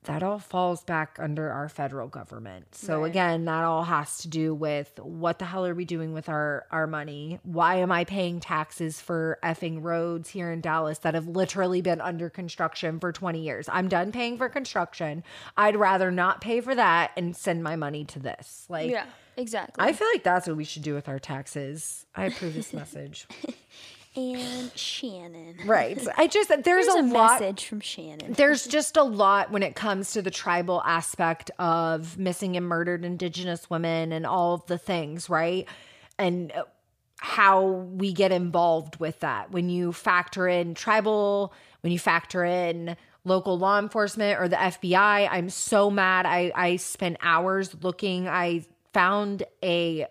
that 0.05 0.23
all 0.23 0.39
falls 0.39 0.85
back 0.85 1.17
under 1.21 1.51
our 1.51 1.69
federal 1.69 2.09
government. 2.09 2.75
So 2.75 3.01
Right. 3.03 3.11
again, 3.11 3.45
that 3.47 3.65
all 3.65 3.85
has 3.85 4.19
to 4.19 4.29
do 4.29 4.55
with 4.55 4.99
what 5.01 5.39
the 5.39 5.45
hell 5.47 5.65
are 5.67 5.75
we 5.75 5.85
doing 5.85 6.13
with 6.13 6.29
our 6.29 6.67
our 6.71 6.87
money? 6.87 7.41
Why 7.43 7.77
am 7.77 7.91
I 7.91 8.05
paying 8.05 8.41
taxes 8.41 9.01
for 9.01 9.39
effing 9.43 9.83
roads 9.83 10.31
here 10.31 10.53
in 10.53 10.61
Dallas 10.61 10.99
that 10.99 11.15
have 11.15 11.27
literally 11.27 11.81
been 11.81 12.01
under 12.01 12.29
construction 12.31 13.01
for 13.01 13.13
20 13.13 13.41
years? 13.41 13.69
I'm 13.73 13.89
done 13.89 14.13
paying 14.13 14.37
for 14.39 14.49
construction. 14.49 15.25
I'd 15.57 15.77
rather 15.77 16.11
not 16.11 16.41
pay 16.41 16.61
for 16.61 16.75
that 16.75 17.11
and 17.17 17.35
send 17.37 17.63
my 17.63 17.77
money 17.77 18.05
to 18.07 18.19
this. 18.19 18.67
Like 18.69 18.91
Yeah, 18.91 19.07
exactly. 19.37 19.83
I 19.85 19.93
feel 19.93 20.09
like 20.13 20.23
that's 20.23 20.47
what 20.47 20.57
we 20.57 20.65
should 20.65 20.83
do 20.83 20.95
with 20.95 21.09
our 21.09 21.19
taxes. 21.19 22.05
I 22.15 22.27
approve 22.27 22.55
this 22.55 22.73
message. 22.81 23.27
And 24.17 24.71
Shannon. 24.77 25.57
Right. 25.65 25.99
I 26.17 26.27
just 26.27 26.49
there's, 26.49 26.65
There's 26.65 26.87
a, 26.89 27.01
a, 27.01 27.03
lot 27.03 27.41
message 27.41 27.67
from 27.67 27.81
Shannon. 27.81 28.33
there's 28.35 28.67
just 28.67 28.97
a 28.97 29.03
lot 29.03 29.51
when 29.51 29.62
it 29.62 29.75
comes 29.75 30.12
to 30.12 30.23
the 30.23 30.31
tribal 30.31 30.83
aspect 30.83 31.51
of 31.59 32.19
missing 32.19 32.57
and 32.57 32.67
murdered 32.67 33.05
indigenous 33.05 33.69
women 33.69 34.12
and 34.12 34.27
all 34.27 34.55
of 34.55 34.67
the 34.67 34.79
things, 34.79 35.29
right? 35.29 35.69
And 36.19 36.53
uh, 36.53 36.65
how 37.17 37.62
we 37.62 38.12
get 38.12 38.33
involved 38.33 38.97
with 39.01 39.21
that. 39.21 39.51
When 39.51 39.69
you 39.69 39.93
factor 39.93 40.47
in 40.47 40.75
tribal, 40.75 41.53
when 41.81 41.93
you 41.93 41.99
factor 41.99 42.45
in 42.45 42.97
local 43.25 43.59
law 43.59 43.79
enforcement 43.79 44.39
or 44.41 44.49
the 44.49 44.57
FBI, 44.57 45.29
I'm 45.31 45.49
so 45.49 45.91
mad. 45.91 46.27
I 46.27 46.53
I 46.55 46.77
spent 46.77 47.17
hours 47.23 47.75
looking. 47.83 48.29
I 48.29 48.65
found 48.93 49.43
a 49.62 50.07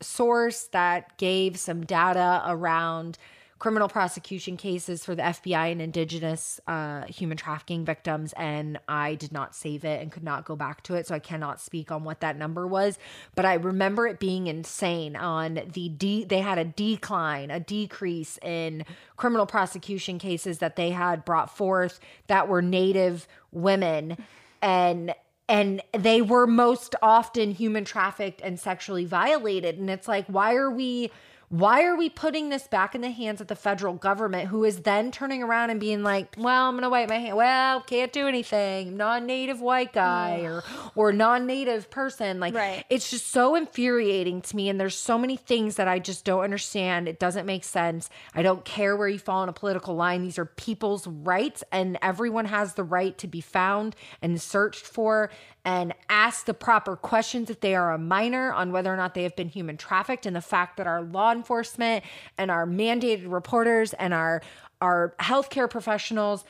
source 0.00 0.64
that 0.72 1.16
gave 1.18 1.58
some 1.58 1.84
data 1.84 2.42
around 2.46 3.18
criminal 3.58 3.88
prosecution 3.88 4.56
cases 4.56 5.04
for 5.04 5.14
the 5.14 5.22
FBI 5.22 5.72
and 5.72 5.82
indigenous 5.82 6.60
uh, 6.68 7.02
human 7.06 7.36
trafficking 7.36 7.84
victims, 7.84 8.32
and 8.34 8.78
I 8.86 9.16
did 9.16 9.32
not 9.32 9.54
save 9.54 9.84
it 9.84 10.00
and 10.00 10.12
could 10.12 10.22
not 10.22 10.44
go 10.44 10.54
back 10.54 10.82
to 10.84 10.94
it, 10.94 11.08
so 11.08 11.14
I 11.14 11.18
cannot 11.18 11.60
speak 11.60 11.90
on 11.90 12.04
what 12.04 12.20
that 12.20 12.36
number 12.36 12.66
was. 12.66 12.98
But 13.34 13.44
I 13.44 13.54
remember 13.54 14.06
it 14.06 14.20
being 14.20 14.46
insane. 14.46 15.16
On 15.16 15.60
the 15.72 15.88
de- 15.88 16.24
they 16.24 16.40
had 16.40 16.58
a 16.58 16.64
decline, 16.64 17.50
a 17.50 17.58
decrease 17.58 18.38
in 18.42 18.84
criminal 19.16 19.46
prosecution 19.46 20.18
cases 20.18 20.58
that 20.58 20.76
they 20.76 20.90
had 20.90 21.24
brought 21.24 21.56
forth 21.56 21.98
that 22.28 22.48
were 22.48 22.62
Native 22.62 23.26
women, 23.50 24.16
and 24.62 25.14
and 25.48 25.82
they 25.92 26.20
were 26.20 26.46
most 26.46 26.94
often 27.02 27.52
human 27.52 27.84
trafficked 27.84 28.40
and 28.42 28.60
sexually 28.60 29.04
violated. 29.04 29.78
And 29.78 29.88
it's 29.88 30.08
like 30.08 30.26
why 30.26 30.54
are 30.54 30.70
we 30.70 31.10
why 31.50 31.82
are 31.84 31.96
we 31.96 32.10
putting 32.10 32.50
this 32.50 32.66
back 32.66 32.94
in 32.94 33.00
the 33.00 33.10
hands 33.10 33.40
of 33.40 33.46
the 33.46 33.56
federal 33.56 33.94
government 33.94 34.48
who 34.48 34.64
is 34.64 34.80
then 34.82 35.10
turning 35.10 35.42
around 35.42 35.70
and 35.70 35.80
being 35.80 36.02
like 36.02 36.34
well 36.36 36.68
i'm 36.68 36.76
gonna 36.76 36.90
wipe 36.90 37.08
my 37.08 37.16
hand 37.18 37.36
well 37.36 37.80
can't 37.80 38.12
do 38.12 38.26
anything 38.28 38.96
non-native 38.96 39.60
white 39.60 39.92
guy 39.92 40.40
or 40.40 40.62
or 40.94 41.12
non-native 41.12 41.90
person 41.90 42.38
like 42.38 42.54
Right. 42.54 42.84
it's 42.90 43.10
just 43.10 43.28
so 43.28 43.54
infuriating 43.54 44.42
to 44.42 44.56
me 44.56 44.68
and 44.68 44.78
there's 44.80 44.96
so 44.96 45.16
many 45.16 45.36
things 45.36 45.76
that 45.76 45.88
i 45.88 45.98
just 45.98 46.24
don't 46.24 46.44
understand. 46.44 47.08
It 47.08 47.18
doesn't 47.18 47.46
make 47.46 47.64
sense. 47.64 48.10
I 48.34 48.42
don't 48.42 48.64
care 48.64 48.96
where 48.96 49.08
you 49.08 49.18
fall 49.18 49.40
on 49.42 49.48
a 49.48 49.52
political 49.52 49.94
line. 49.94 50.22
These 50.22 50.38
are 50.38 50.44
people's 50.44 51.06
rights 51.06 51.64
and 51.72 51.98
everyone 52.02 52.46
has 52.46 52.74
the 52.74 52.84
right 52.84 53.16
to 53.18 53.26
be 53.26 53.40
found 53.40 53.94
and 54.20 54.40
searched 54.40 54.84
for 54.84 55.30
and 55.68 55.92
ask 56.08 56.46
the 56.46 56.54
proper 56.54 56.96
questions 56.96 57.50
if 57.50 57.60
they 57.60 57.74
are 57.74 57.92
a 57.92 57.98
minor 57.98 58.50
on 58.54 58.72
whether 58.72 58.90
or 58.92 58.96
not 58.96 59.12
they 59.14 59.22
have 59.22 59.36
been 59.36 59.50
human 59.50 59.76
trafficked 59.76 60.24
and 60.24 60.34
the 60.34 60.40
fact 60.40 60.78
that 60.78 60.86
our 60.86 61.02
law 61.02 61.30
enforcement 61.30 62.02
and 62.38 62.50
our 62.50 62.66
mandated 62.66 63.30
reporters 63.30 63.92
and 63.94 64.14
our 64.14 64.40
our 64.80 65.14
healthcare 65.20 65.68
professionals 65.68 66.44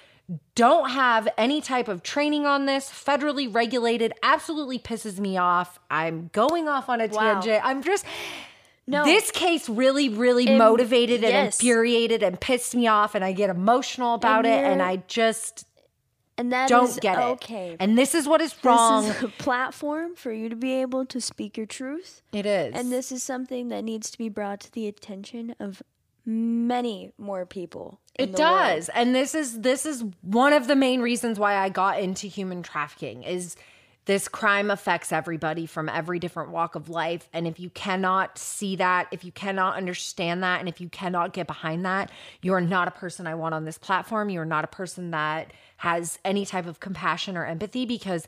don't 0.55 0.91
have 0.91 1.27
any 1.37 1.61
type 1.61 1.89
of 1.89 2.03
training 2.05 2.47
on 2.47 2.67
this 2.67 2.89
federally 2.91 3.53
regulated 3.53 4.13
absolutely 4.23 4.79
pisses 4.79 5.19
me 5.19 5.37
off 5.37 5.81
i'm 5.91 6.31
going 6.33 6.69
off 6.69 6.89
on 6.89 7.01
a 7.01 7.09
Wow. 7.09 7.41
tangent 7.41 7.61
i'm 7.65 7.83
just 7.83 8.05
no, 8.87 9.05
this 9.05 9.31
case 9.33 9.69
really 9.69 10.09
really 10.11 10.47
Im- 10.47 10.59
motivated 10.59 11.25
and 11.25 11.33
yes. 11.33 11.59
infuriated 11.61 12.23
and 12.23 12.39
pissed 12.41 12.75
me 12.77 12.87
off 12.87 13.15
and 13.17 13.25
i 13.25 13.33
get 13.33 13.51
emotional 13.51 14.15
about 14.15 14.47
And 14.47 14.55
it 14.55 14.71
and 14.73 14.81
i 14.83 15.03
just 15.09 15.65
and 16.39 16.53
that 16.53 16.69
don't 16.69 16.89
is 16.89 16.99
get 17.01 17.19
it 17.19 17.23
okay. 17.23 17.77
and 17.79 17.99
this 17.99 18.15
is 18.15 18.27
what 18.27 18.41
is 18.41 18.55
wrong 18.65 19.05
This 19.07 19.17
is 19.19 19.23
a 19.25 19.29
platform 19.29 20.15
for 20.15 20.33
you 20.33 20.49
to 20.49 20.57
be 20.57 20.73
able 20.75 21.05
to 21.07 21.21
speak 21.21 21.57
your 21.57 21.67
truth. 21.67 22.23
it 22.33 22.47
is 22.47 22.75
And 22.75 22.91
this 22.91 23.13
is 23.13 23.23
something 23.23 23.69
that 23.69 23.83
needs 23.85 24.11
to 24.13 24.19
be 24.19 24.29
brought 24.29 24.61
to 24.61 24.73
the 24.73 24.87
attention 24.89 25.55
of 25.61 25.83
many 26.25 27.11
more 27.19 27.45
people. 27.47 28.01
It 28.15 28.33
the 28.37 28.43
world. 28.43 28.59
does. 28.59 28.89
And 28.91 29.15
this 29.15 29.35
is 29.35 29.61
this 29.61 29.87
is 29.87 30.05
one 30.23 30.53
of 30.53 30.67
the 30.67 30.77
main 30.77 31.01
reasons 31.01 31.39
why 31.39 31.57
I 31.57 31.69
got 31.69 32.01
into 32.01 32.27
human 32.27 32.63
trafficking 32.63 33.23
is 33.23 33.57
this 34.09 34.27
crime 34.27 34.71
affects 34.71 35.13
everybody 35.13 35.67
from 35.67 35.87
every 35.87 36.19
different 36.19 36.51
walk 36.51 36.75
of 36.75 36.89
life 36.89 37.29
and 37.35 37.47
if 37.47 37.61
you 37.61 37.69
cannot 37.69 38.39
see 38.39 38.75
that, 38.77 39.07
if 39.11 39.23
you 39.23 39.31
cannot 39.31 39.77
understand 39.77 40.43
that 40.43 40.61
and 40.61 40.69
if 40.69 40.81
you 40.81 40.89
cannot 40.89 41.35
get 41.35 41.47
behind 41.47 41.85
that, 41.85 42.11
you 42.41 42.55
are 42.55 42.61
not 42.63 42.89
a 42.89 42.91
person 42.91 43.27
I 43.27 43.35
want 43.35 43.55
on 43.55 43.67
this 43.67 43.77
platform. 43.77 44.31
You 44.31 44.41
are 44.41 44.47
not 44.47 44.65
a 44.65 44.69
person 44.69 45.11
that 45.11 45.53
has 45.77 46.19
any 46.25 46.47
type 46.47 46.65
of 46.65 46.81
compassion 46.81 47.37
or 47.37 47.45
empathy 47.45 47.85
because 47.85 48.27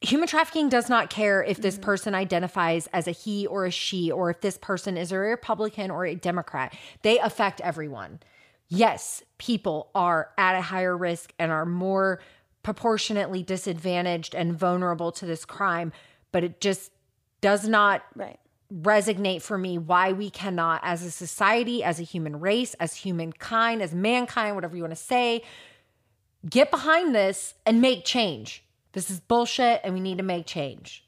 human 0.00 0.26
trafficking 0.26 0.70
does 0.70 0.88
not 0.88 1.10
care 1.10 1.44
if 1.44 1.60
this 1.60 1.74
mm-hmm. 1.74 1.84
person 1.84 2.14
identifies 2.14 2.86
as 2.94 3.06
a 3.06 3.12
he 3.12 3.46
or 3.46 3.66
a 3.66 3.70
she 3.70 4.10
or 4.10 4.30
if 4.30 4.40
this 4.40 4.56
person 4.56 4.96
is 4.96 5.12
a 5.12 5.18
Republican 5.18 5.90
or 5.90 6.06
a 6.06 6.14
Democrat. 6.14 6.74
They 7.02 7.18
affect 7.18 7.60
everyone. 7.60 8.20
Yes, 8.70 9.22
people 9.36 9.90
are 9.94 10.30
at 10.38 10.56
a 10.56 10.62
higher 10.62 10.96
risk 10.96 11.34
and 11.38 11.52
are 11.52 11.66
more 11.66 12.20
proportionately 12.62 13.42
disadvantaged 13.42 14.34
and 14.34 14.58
vulnerable 14.58 15.12
to 15.12 15.26
this 15.26 15.44
crime, 15.44 15.92
but 16.32 16.44
it 16.44 16.60
just 16.60 16.92
does 17.40 17.66
not 17.66 18.02
Right. 18.14 18.38
resonate 18.72 19.42
for 19.42 19.56
me 19.58 19.78
why 19.78 20.12
we 20.12 20.30
cannot, 20.30 20.80
as 20.84 21.02
a 21.02 21.10
society, 21.10 21.82
as 21.82 21.98
a 21.98 22.02
human 22.04 22.38
race, 22.38 22.74
as 22.74 22.94
humankind, 22.96 23.82
as 23.82 23.94
mankind, 23.94 24.54
whatever 24.54 24.76
you 24.76 24.82
want 24.82 24.92
to 24.92 25.02
say, 25.02 25.42
get 26.48 26.70
behind 26.70 27.14
this 27.14 27.54
and 27.66 27.80
make 27.80 28.04
change. 28.04 28.62
This 28.92 29.10
is 29.10 29.20
bullshit 29.20 29.80
and 29.84 29.94
we 29.94 30.00
need 30.00 30.18
to 30.18 30.24
make 30.24 30.46
change. 30.46 31.04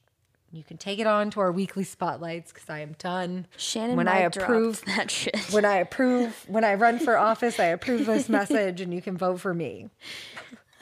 You 0.53 0.63
can 0.63 0.77
take 0.77 0.99
it 0.99 1.07
on 1.07 1.31
to 1.31 1.41
our 1.41 1.51
weekly 1.51 1.83
spotlights 1.85 2.53
because 2.53 2.69
I 2.69 2.81
am 2.81 2.93
done. 2.99 3.47
Shannon 3.57 3.97
when 3.97 4.07
I 4.09 4.19
approve 4.19 4.83
that 4.87 5.11
shit. 5.11 5.37
when 5.51 5.65
I 5.65 5.77
approve 5.77 6.45
when 6.47 6.63
I 6.65 6.75
run 6.75 6.99
for 6.99 7.17
office, 7.17 7.59
I 7.59 7.67
approve 7.67 8.05
this 8.07 8.29
message 8.39 8.81
and 8.83 8.93
you 8.93 9.01
can 9.01 9.17
vote 9.17 9.41
for 9.41 9.55
me. 9.55 9.89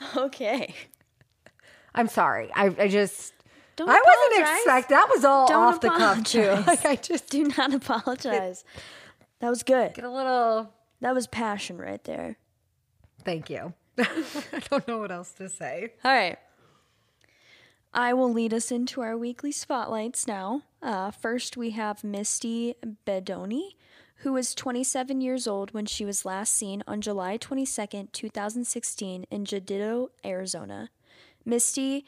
okay. 0.17 0.73
I'm 1.93 2.07
sorry. 2.07 2.49
I, 2.55 2.73
I 2.79 2.87
just 2.87 3.33
Don't 3.75 3.89
I 3.89 3.93
wasn't 3.93 4.33
apologize. 4.41 4.57
expect 4.63 4.89
that 4.89 5.09
was 5.13 5.25
all 5.25 5.47
Don't 5.47 5.63
off 5.63 5.81
the 5.81 5.89
cuff 5.89 6.23
too. 6.23 6.63
Like 6.67 6.85
I 6.85 6.95
just 6.95 7.29
Do 7.29 7.43
not 7.57 7.73
apologize. 7.73 8.63
That 9.39 9.49
was 9.49 9.63
good. 9.63 9.93
get 9.93 10.05
a 10.05 10.09
little 10.11 10.73
That 11.01 11.13
was 11.13 11.27
passion 11.27 11.77
right 11.77 12.03
there. 12.03 12.37
thank 13.25 13.49
you. 13.49 13.73
I 13.97 14.59
don't 14.69 14.87
know 14.87 14.97
what 14.99 15.11
else 15.11 15.31
to 15.33 15.49
say. 15.49 15.93
All 16.05 16.11
right. 16.11 16.37
I 17.93 18.13
will 18.13 18.31
lead 18.31 18.53
us 18.53 18.71
into 18.71 19.01
our 19.01 19.17
weekly 19.17 19.51
spotlights 19.51 20.25
now. 20.25 20.61
Uh, 20.81 21.11
first, 21.11 21.57
we 21.57 21.71
have 21.71 22.03
Misty 22.05 22.75
Bedoni, 23.05 23.71
who 24.21 24.33
was 24.33 24.53
27 24.53 25.19
years 25.19 25.47
old 25.47 25.73
when 25.73 25.85
she 25.85 26.05
was 26.05 26.25
last 26.25 26.53
seen 26.53 26.83
on 26.87 27.01
July 27.01 27.37
22, 27.37 28.07
2016, 28.11 29.25
in 29.31 29.45
Jeddito, 29.45 30.11
Arizona. 30.23 30.89
Misty 31.43 32.05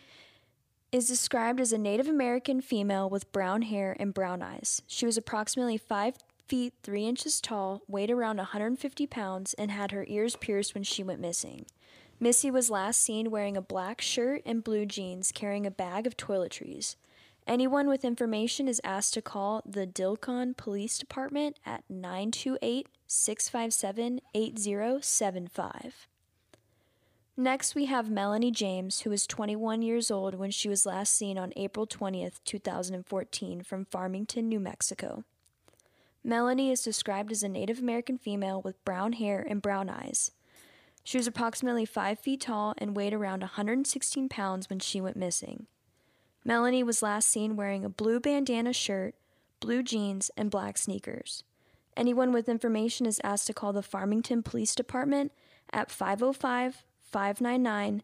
is 0.91 1.07
described 1.07 1.59
as 1.59 1.74
a 1.74 1.78
Native 1.78 2.07
American 2.07 2.61
female 2.61 3.09
with 3.09 3.32
brown 3.32 3.64
hair 3.64 3.97
and 3.99 4.14
brown 4.14 4.43
eyes. 4.43 4.84
She 4.86 5.07
was 5.07 5.18
approximately 5.18 5.78
5 5.78 6.18
feet 6.47 6.74
3 6.84 7.07
inches 7.07 7.41
tall, 7.41 7.82
weighed 7.88 8.11
around 8.11 8.38
150 8.38 9.07
pounds, 9.07 9.55
and 9.55 9.72
had 9.72 9.91
her 9.91 10.05
ears 10.07 10.36
pierced 10.36 10.76
when 10.76 10.84
she 10.84 11.01
went 11.01 11.20
missing. 11.20 11.66
Missy 12.20 12.51
was 12.51 12.70
last 12.70 13.01
seen 13.01 13.32
wearing 13.32 13.57
a 13.57 13.61
black 13.61 14.01
shirt 14.01 14.43
and 14.45 14.64
blue 14.64 14.86
jeans, 14.86 15.32
carrying 15.32 15.66
a 15.66 15.72
bag 15.72 16.05
of 16.05 16.16
toiletries. 16.16 16.95
Anyone 17.46 17.89
with 17.89 18.06
information 18.06 18.70
is 18.70 18.80
asked 18.84 19.14
to 19.16 19.22
call 19.22 19.62
the 19.66 19.86
Dilkon 19.86 20.56
Police 20.56 20.98
Department 20.98 21.58
at 21.66 21.84
928 21.89 22.88
657 23.06 24.22
8075. 24.34 26.08
Next, 27.36 27.76
we 27.76 27.86
have 27.86 28.10
Melanie 28.10 28.52
James, 28.52 29.02
who 29.02 29.10
was 29.10 29.28
21 29.28 29.82
years 29.82 30.10
old 30.10 30.36
when 30.36 30.52
she 30.52 30.70
was 30.70 30.86
last 30.86 31.18
seen 31.18 31.38
on 31.38 31.52
April 31.56 31.88
20th, 31.88 32.39
2014, 32.46 33.64
from 33.64 33.86
Farmington, 33.86 34.48
New 34.48 34.60
Mexico. 34.60 35.24
Melanie 36.24 36.72
is 36.72 36.84
described 36.84 37.32
as 37.32 37.44
a 37.44 37.49
Native 37.49 37.80
American 37.80 38.18
female 38.18 38.61
with 38.61 38.84
brown 38.86 39.14
hair 39.14 39.45
and 39.49 39.61
brown 39.61 39.90
eyes. 39.90 40.32
She 41.03 41.18
was 41.18 41.28
approximately 41.28 41.86
5 41.86 42.20
feet 42.20 42.41
tall 42.41 42.74
and 42.78 42.95
weighed 42.95 43.14
around 43.14 43.41
116 43.41 44.30
pounds 44.30 44.70
when 44.70 44.80
she 44.80 45.02
went 45.02 45.18
missing. 45.18 45.68
Melanie 46.45 46.84
was 46.84 47.02
last 47.02 47.30
seen 47.30 47.56
wearing 47.56 47.86
a 47.86 47.90
blue 47.90 48.20
bandana 48.20 48.74
shirt, 48.74 49.15
blue 49.60 49.82
jeans, 49.82 50.30
and 50.36 50.52
black 50.52 50.78
sneakers. 50.78 51.44
Anyone 51.95 52.32
with 52.32 52.49
information 52.49 53.06
is 53.06 53.22
asked 53.24 53.48
to 53.48 53.53
call 53.53 53.72
the 53.72 53.82
Farmington 53.82 54.44
Police 54.44 54.76
Department 54.76 55.32
at 55.72 55.91
505 55.91 56.84
599 57.02 58.03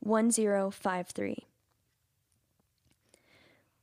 1053. 0.00 1.46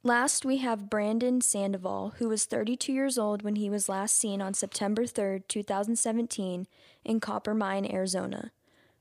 Last, 0.03 0.45
we 0.45 0.57
have 0.57 0.89
Brandon 0.89 1.41
Sandoval, 1.41 2.13
who 2.17 2.29
was 2.29 2.45
32 2.45 2.93
years 2.93 3.17
old 3.17 3.41
when 3.41 3.57
he 3.57 3.69
was 3.69 3.89
last 3.89 4.15
seen 4.15 4.41
on 4.41 4.53
September 4.53 5.03
3rd, 5.03 5.47
2017, 5.49 6.67
in 7.03 7.19
Coppermine, 7.19 7.91
Arizona. 7.91 8.51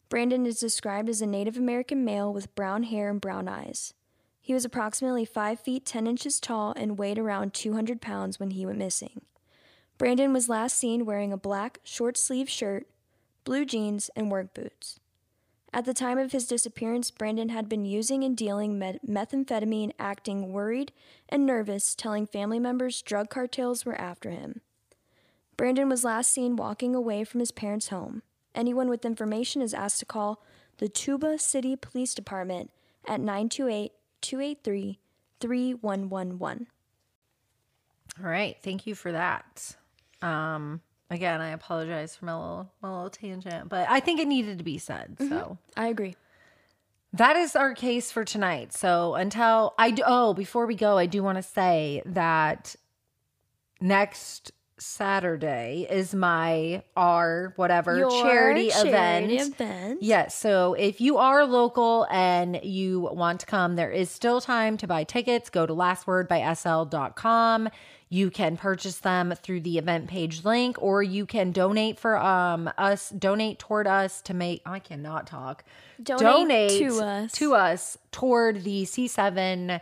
Brandon 0.09 0.47
is 0.47 0.59
described 0.59 1.09
as 1.09 1.20
a 1.20 1.27
Native 1.27 1.57
American 1.57 2.05
male 2.05 2.33
with 2.33 2.55
brown 2.57 2.85
hair 2.85 3.09
and 3.09 3.20
brown 3.20 3.47
eyes. 3.47 3.95
He 4.47 4.55
was 4.55 4.64
approximately 4.64 5.24
5 5.24 5.59
feet 5.59 5.85
10 5.85 6.06
inches 6.06 6.39
tall 6.39 6.73
and 6.77 6.97
weighed 6.97 7.18
around 7.18 7.52
200 7.52 8.01
pounds 8.01 8.39
when 8.39 8.52
he 8.52 8.64
went 8.64 8.78
missing. 8.78 9.23
Brandon 9.98 10.32
was 10.32 10.48
last 10.48 10.78
seen 10.78 11.05
wearing 11.05 11.32
a 11.32 11.36
black 11.36 11.81
short 11.82 12.16
sleeve 12.16 12.48
shirt, 12.48 12.86
blue 13.43 13.64
jeans, 13.64 14.09
and 14.14 14.31
work 14.31 14.55
boots. 14.55 15.01
At 15.73 15.85
the 15.85 15.93
time 15.93 16.16
of 16.16 16.31
his 16.31 16.47
disappearance, 16.47 17.10
Brandon 17.10 17.48
had 17.48 17.68
been 17.68 17.85
using 17.85 18.23
and 18.23 18.36
dealing 18.36 18.78
med- 18.78 19.01
methamphetamine, 19.05 19.90
acting 19.98 20.52
worried 20.52 20.93
and 21.28 21.44
nervous, 21.44 21.97
telling 21.97 22.24
family 22.24 22.60
members 22.60 23.02
drug 23.02 23.28
cartels 23.28 23.85
were 23.85 24.01
after 24.01 24.31
him. 24.31 24.60
Brandon 25.56 25.89
was 25.89 26.05
last 26.05 26.31
seen 26.31 26.55
walking 26.55 26.94
away 26.94 27.24
from 27.24 27.40
his 27.40 27.51
parents' 27.51 27.89
home. 27.89 28.23
Anyone 28.55 28.89
with 28.89 29.05
information 29.05 29.60
is 29.60 29.74
asked 29.74 29.98
to 29.98 30.06
call 30.06 30.40
the 30.77 30.89
Tuba 30.89 31.36
City 31.40 31.74
Police 31.74 32.14
Department 32.14 32.70
at 33.09 33.18
928 33.18 33.90
283 34.20 34.98
3111. 35.40 36.66
All 38.22 38.30
right. 38.30 38.56
Thank 38.62 38.86
you 38.86 38.94
for 38.94 39.12
that. 39.12 39.76
Um, 40.22 40.80
again, 41.10 41.40
I 41.40 41.48
apologize 41.51 42.16
for 42.16 42.24
my 42.24 42.34
little, 42.34 42.72
my 42.80 42.90
little 42.90 43.10
tangent, 43.10 43.68
but 43.68 43.86
I 43.90 44.01
think 44.01 44.20
it 44.20 44.26
needed 44.28 44.59
to 44.59 44.64
be 44.64 44.78
said. 44.78 45.16
So 45.18 45.59
I 45.76 45.88
agree. 45.88 46.16
that 47.12 47.36
is 47.36 47.55
our 47.55 47.74
case 47.74 48.10
for 48.10 48.24
tonight. 48.24 48.72
So 48.72 49.14
until 49.14 49.74
I 49.78 49.90
do, 49.90 50.02
oh, 50.06 50.32
before 50.32 50.66
we 50.66 50.74
go, 50.74 50.97
I 50.97 51.06
do 51.06 51.22
want 51.22 51.36
to 51.36 51.43
say 51.43 52.02
that 52.06 52.74
next 53.80 54.52
Saturday 54.78 55.86
is 55.89 56.15
my 56.15 56.82
R 56.97 57.53
whatever 57.57 57.97
Your 57.97 58.11
charity, 58.11 58.69
charity 58.69 58.89
event. 58.89 59.32
event. 59.32 60.03
Yes. 60.03 60.35
So 60.35 60.74
if 60.74 61.01
you 61.01 61.16
are 61.16 61.47
local 61.47 62.07
and 62.11 62.61
you 62.62 63.09
want 63.12 63.40
to 63.40 63.47
come, 63.47 63.77
there 63.77 63.90
is 63.90 64.11
still 64.11 64.40
time 64.40 64.77
to 64.78 64.86
buy 64.86 65.05
tickets. 65.05 65.48
Go 65.48 65.65
to 65.66 65.73
lastwordbysl.com. 65.73 67.69
You 68.09 68.31
can 68.31 68.57
purchase 68.57 68.98
them 68.98 69.35
through 69.43 69.62
the 69.62 69.78
event 69.78 70.09
page 70.09 70.44
link, 70.44 70.81
or 70.81 71.03
you 71.03 71.27
can 71.27 71.51
donate 71.51 71.98
for 71.98 72.16
um 72.19 72.70
us, 72.78 73.11
donate 73.11 73.59
toward 73.59 73.86
us 73.86 74.20
to 74.23 74.35
make. 74.35 74.62
I 74.65 74.78
cannot 74.78 75.27
talk. 75.27 75.65
Donate 76.03 76.78
to 76.78 77.01
us. 77.01 77.32
to 77.32 77.55
us 77.55 77.98
toward 78.12 78.62
the 78.62 78.85
C7 78.85 79.81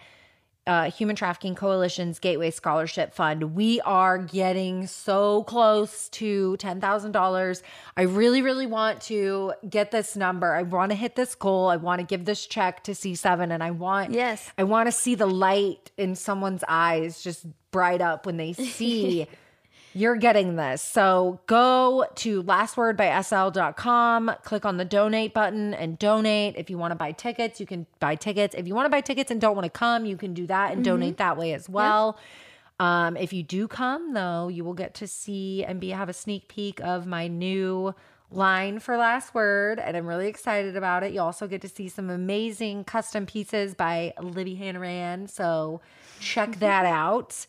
uh, 0.66 0.90
Human 0.90 1.14
Trafficking 1.14 1.54
Coalition's 1.54 2.18
Gateway 2.18 2.50
Scholarship 2.50 3.14
Fund. 3.14 3.54
We 3.54 3.80
are 3.82 4.18
getting 4.18 4.86
so 4.86 5.44
close 5.44 6.08
to 6.10 6.56
$10,000. 6.58 7.62
I 7.96 8.02
really, 8.02 8.40
really 8.40 8.66
want 8.66 9.00
to 9.02 9.52
get 9.68 9.90
this 9.90 10.16
number. 10.16 10.54
I 10.54 10.62
want 10.62 10.90
to 10.92 10.96
hit 10.96 11.16
this 11.16 11.34
goal. 11.34 11.68
I 11.68 11.76
want 11.76 12.00
to 12.00 12.06
give 12.06 12.24
this 12.24 12.46
check 12.46 12.82
to 12.84 12.92
C7 12.92 13.52
and 13.52 13.62
I 13.62 13.70
want 13.72 14.12
Yes. 14.12 14.50
I 14.56 14.64
want 14.64 14.86
to 14.86 14.92
see 14.92 15.14
the 15.14 15.26
light 15.26 15.90
in 15.98 16.14
someone's 16.14 16.64
eyes 16.66 17.22
just 17.22 17.46
bright 17.70 18.00
up 18.00 18.24
when 18.24 18.36
they 18.36 18.52
see 18.76 19.26
you're 19.94 20.16
getting 20.16 20.56
this. 20.56 20.82
So 20.82 21.40
go 21.46 22.04
to 22.16 22.42
lastwordbysl.com, 22.42 24.32
click 24.42 24.64
on 24.64 24.76
the 24.76 24.84
donate 24.84 25.32
button 25.32 25.72
and 25.72 25.98
donate. 25.98 26.56
If 26.56 26.68
you 26.68 26.76
want 26.76 26.90
to 26.90 26.96
buy 26.96 27.12
tickets, 27.12 27.60
you 27.60 27.66
can 27.66 27.86
buy 28.00 28.16
tickets. 28.16 28.54
If 28.58 28.66
you 28.66 28.74
want 28.74 28.86
to 28.86 28.90
buy 28.90 29.00
tickets 29.00 29.30
and 29.30 29.40
don't 29.40 29.54
want 29.54 29.64
to 29.64 29.70
come, 29.70 30.04
you 30.04 30.16
can 30.16 30.34
do 30.34 30.46
that 30.48 30.72
and 30.72 30.84
donate 30.84 31.18
that 31.18 31.36
way 31.36 31.54
as 31.54 31.68
well. 31.68 32.18
Um, 32.80 33.16
if 33.16 33.32
you 33.32 33.44
do 33.44 33.68
come, 33.68 34.14
though, 34.14 34.48
you 34.48 34.64
will 34.64 34.74
get 34.74 34.94
to 34.94 35.06
see 35.06 35.64
and 35.64 35.80
be 35.80 35.90
have 35.90 36.08
a 36.08 36.12
sneak 36.12 36.48
peek 36.48 36.80
of 36.80 37.06
my 37.06 37.28
new 37.28 37.94
line 38.30 38.80
for 38.80 38.96
last 38.96 39.32
word 39.32 39.78
and 39.78 39.96
i'm 39.96 40.06
really 40.06 40.26
excited 40.26 40.76
about 40.76 41.04
it 41.04 41.12
you 41.12 41.20
also 41.20 41.46
get 41.46 41.60
to 41.60 41.68
see 41.68 41.88
some 41.88 42.10
amazing 42.10 42.82
custom 42.82 43.26
pieces 43.26 43.74
by 43.74 44.12
libby 44.20 44.56
hannaran 44.56 45.28
so 45.28 45.80
check 46.18 46.58
that 46.58 46.84
out 46.84 47.46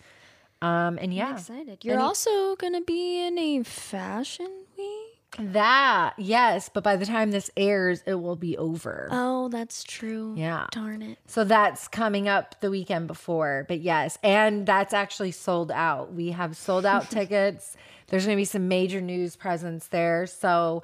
um 0.61 0.97
and 1.01 1.13
yeah 1.13 1.33
Excited. 1.33 1.83
You're 1.83 1.95
Any- 1.95 2.03
also 2.03 2.55
to 2.73 2.81
be 2.81 3.25
in 3.25 3.37
a 3.37 3.63
fashion 3.63 4.49
week? 4.77 5.11
that 5.37 6.13
yes 6.17 6.69
but 6.73 6.81
by 6.81 6.95
the 6.95 7.05
time 7.05 7.31
this 7.31 7.51
airs 7.57 8.01
it 8.05 8.13
will 8.13 8.37
be 8.37 8.57
over 8.57 9.09
Oh, 9.11 9.49
that's 9.49 9.83
true. 9.83 10.33
Yeah. 10.37 10.67
Darn 10.71 11.01
it. 11.01 11.19
So 11.27 11.43
that's 11.43 11.87
coming 11.89 12.27
up 12.27 12.59
the 12.61 12.71
weekend 12.71 13.05
before. 13.07 13.65
But 13.67 13.79
yes, 13.81 14.17
and 14.23 14.65
that's 14.65 14.91
actually 14.93 15.31
sold 15.31 15.71
out. 15.71 16.13
We 16.13 16.31
have 16.31 16.57
sold 16.57 16.85
out 16.85 17.11
tickets. 17.11 17.75
There's 18.07 18.25
going 18.25 18.35
to 18.37 18.41
be 18.41 18.45
some 18.45 18.67
major 18.67 19.01
news 19.01 19.35
presence 19.35 19.87
there. 19.87 20.25
So, 20.25 20.81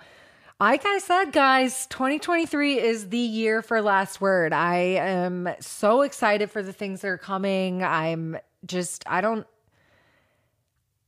like 0.59 0.85
I 0.85 0.99
said, 0.99 1.31
guys, 1.31 1.87
2023 1.87 2.79
is 2.79 3.09
the 3.09 3.17
year 3.17 3.61
for 3.63 3.81
Last 3.81 4.21
Word. 4.21 4.53
I 4.53 4.75
am 4.99 5.49
so 5.59 6.01
excited 6.03 6.51
for 6.51 6.61
the 6.61 6.73
things 6.73 7.01
that 7.01 7.07
are 7.07 7.17
coming. 7.17 7.83
I'm 7.83 8.37
just, 8.65 9.03
I 9.07 9.21
don't. 9.21 9.47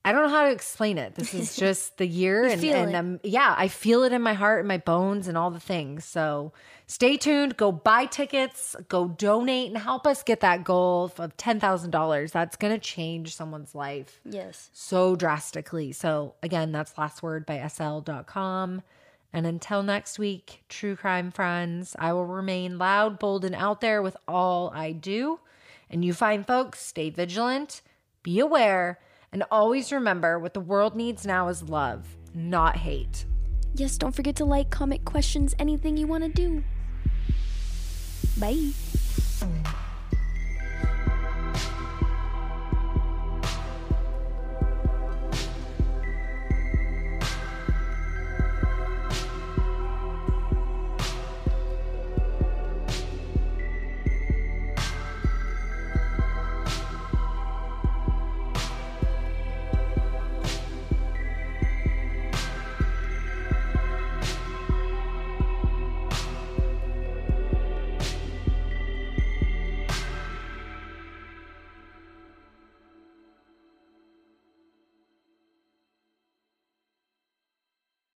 I 0.05 0.11
don't 0.11 0.23
know 0.23 0.30
how 0.30 0.43
to 0.43 0.51
explain 0.51 0.97
it. 0.97 1.15
This 1.15 1.34
is 1.34 1.55
just 1.65 1.97
the 1.97 2.05
year, 2.05 2.43
and, 2.45 2.61
and 2.63 2.95
um, 2.95 3.19
yeah, 3.23 3.55
I 3.57 3.69
feel 3.69 4.03
it 4.03 4.11
in 4.11 4.21
my 4.21 4.34
heart 4.34 4.59
and 4.59 4.67
my 4.67 4.77
bones 4.77 5.27
and 5.30 5.38
all 5.38 5.49
the 5.49 5.61
things. 5.61 6.03
So 6.03 6.51
stay 6.88 7.15
tuned. 7.15 7.55
Go 7.55 7.71
buy 7.71 8.05
tickets. 8.05 8.75
Go 8.89 9.07
donate 9.07 9.69
and 9.69 9.77
help 9.77 10.05
us 10.05 10.21
get 10.21 10.41
that 10.41 10.65
goal 10.65 11.11
of 11.17 11.38
ten 11.38 11.59
thousand 11.59 11.91
dollars. 11.91 12.31
That's 12.34 12.57
gonna 12.57 12.80
change 12.80 13.34
someone's 13.35 13.73
life 13.73 14.19
Yes. 14.25 14.69
so 14.73 15.15
drastically. 15.15 15.93
So 15.93 16.35
again, 16.43 16.71
that's 16.73 16.97
last 16.97 17.23
word 17.23 17.45
by 17.45 17.57
lastwordbysl.com. 17.59 18.81
And 19.35 19.47
until 19.47 19.81
next 19.81 20.19
week, 20.19 20.63
true 20.69 20.95
crime 20.95 21.31
friends, 21.31 21.95
I 21.97 22.13
will 22.13 22.25
remain 22.27 22.77
loud, 22.77 23.17
bold, 23.17 23.43
and 23.45 23.55
out 23.55 23.81
there 23.81 24.01
with 24.01 24.15
all 24.27 24.71
I 24.75 24.91
do. 24.91 25.39
And 25.89 26.05
you 26.05 26.13
fine 26.13 26.43
folks, 26.43 26.85
stay 26.85 27.09
vigilant, 27.09 27.81
be 28.21 28.39
aware, 28.39 28.99
and 29.34 29.43
always 29.51 29.91
remember 29.91 30.39
what 30.39 30.53
the 30.53 30.60
world 30.61 30.95
needs 30.95 31.26
now 31.26 31.49
is 31.49 31.64
love, 31.64 32.15
not 32.34 32.77
hate. 32.77 33.26
Yes, 33.76 33.97
don't 33.97 34.15
forget 34.15 34.35
to 34.38 34.45
like, 34.45 34.69
comment, 34.69 35.03
questions, 35.03 35.55
anything 35.57 35.97
you 35.97 36.07
want 36.07 36.23
to 36.23 36.30
do. 36.30 36.64
Bye. 38.39 38.72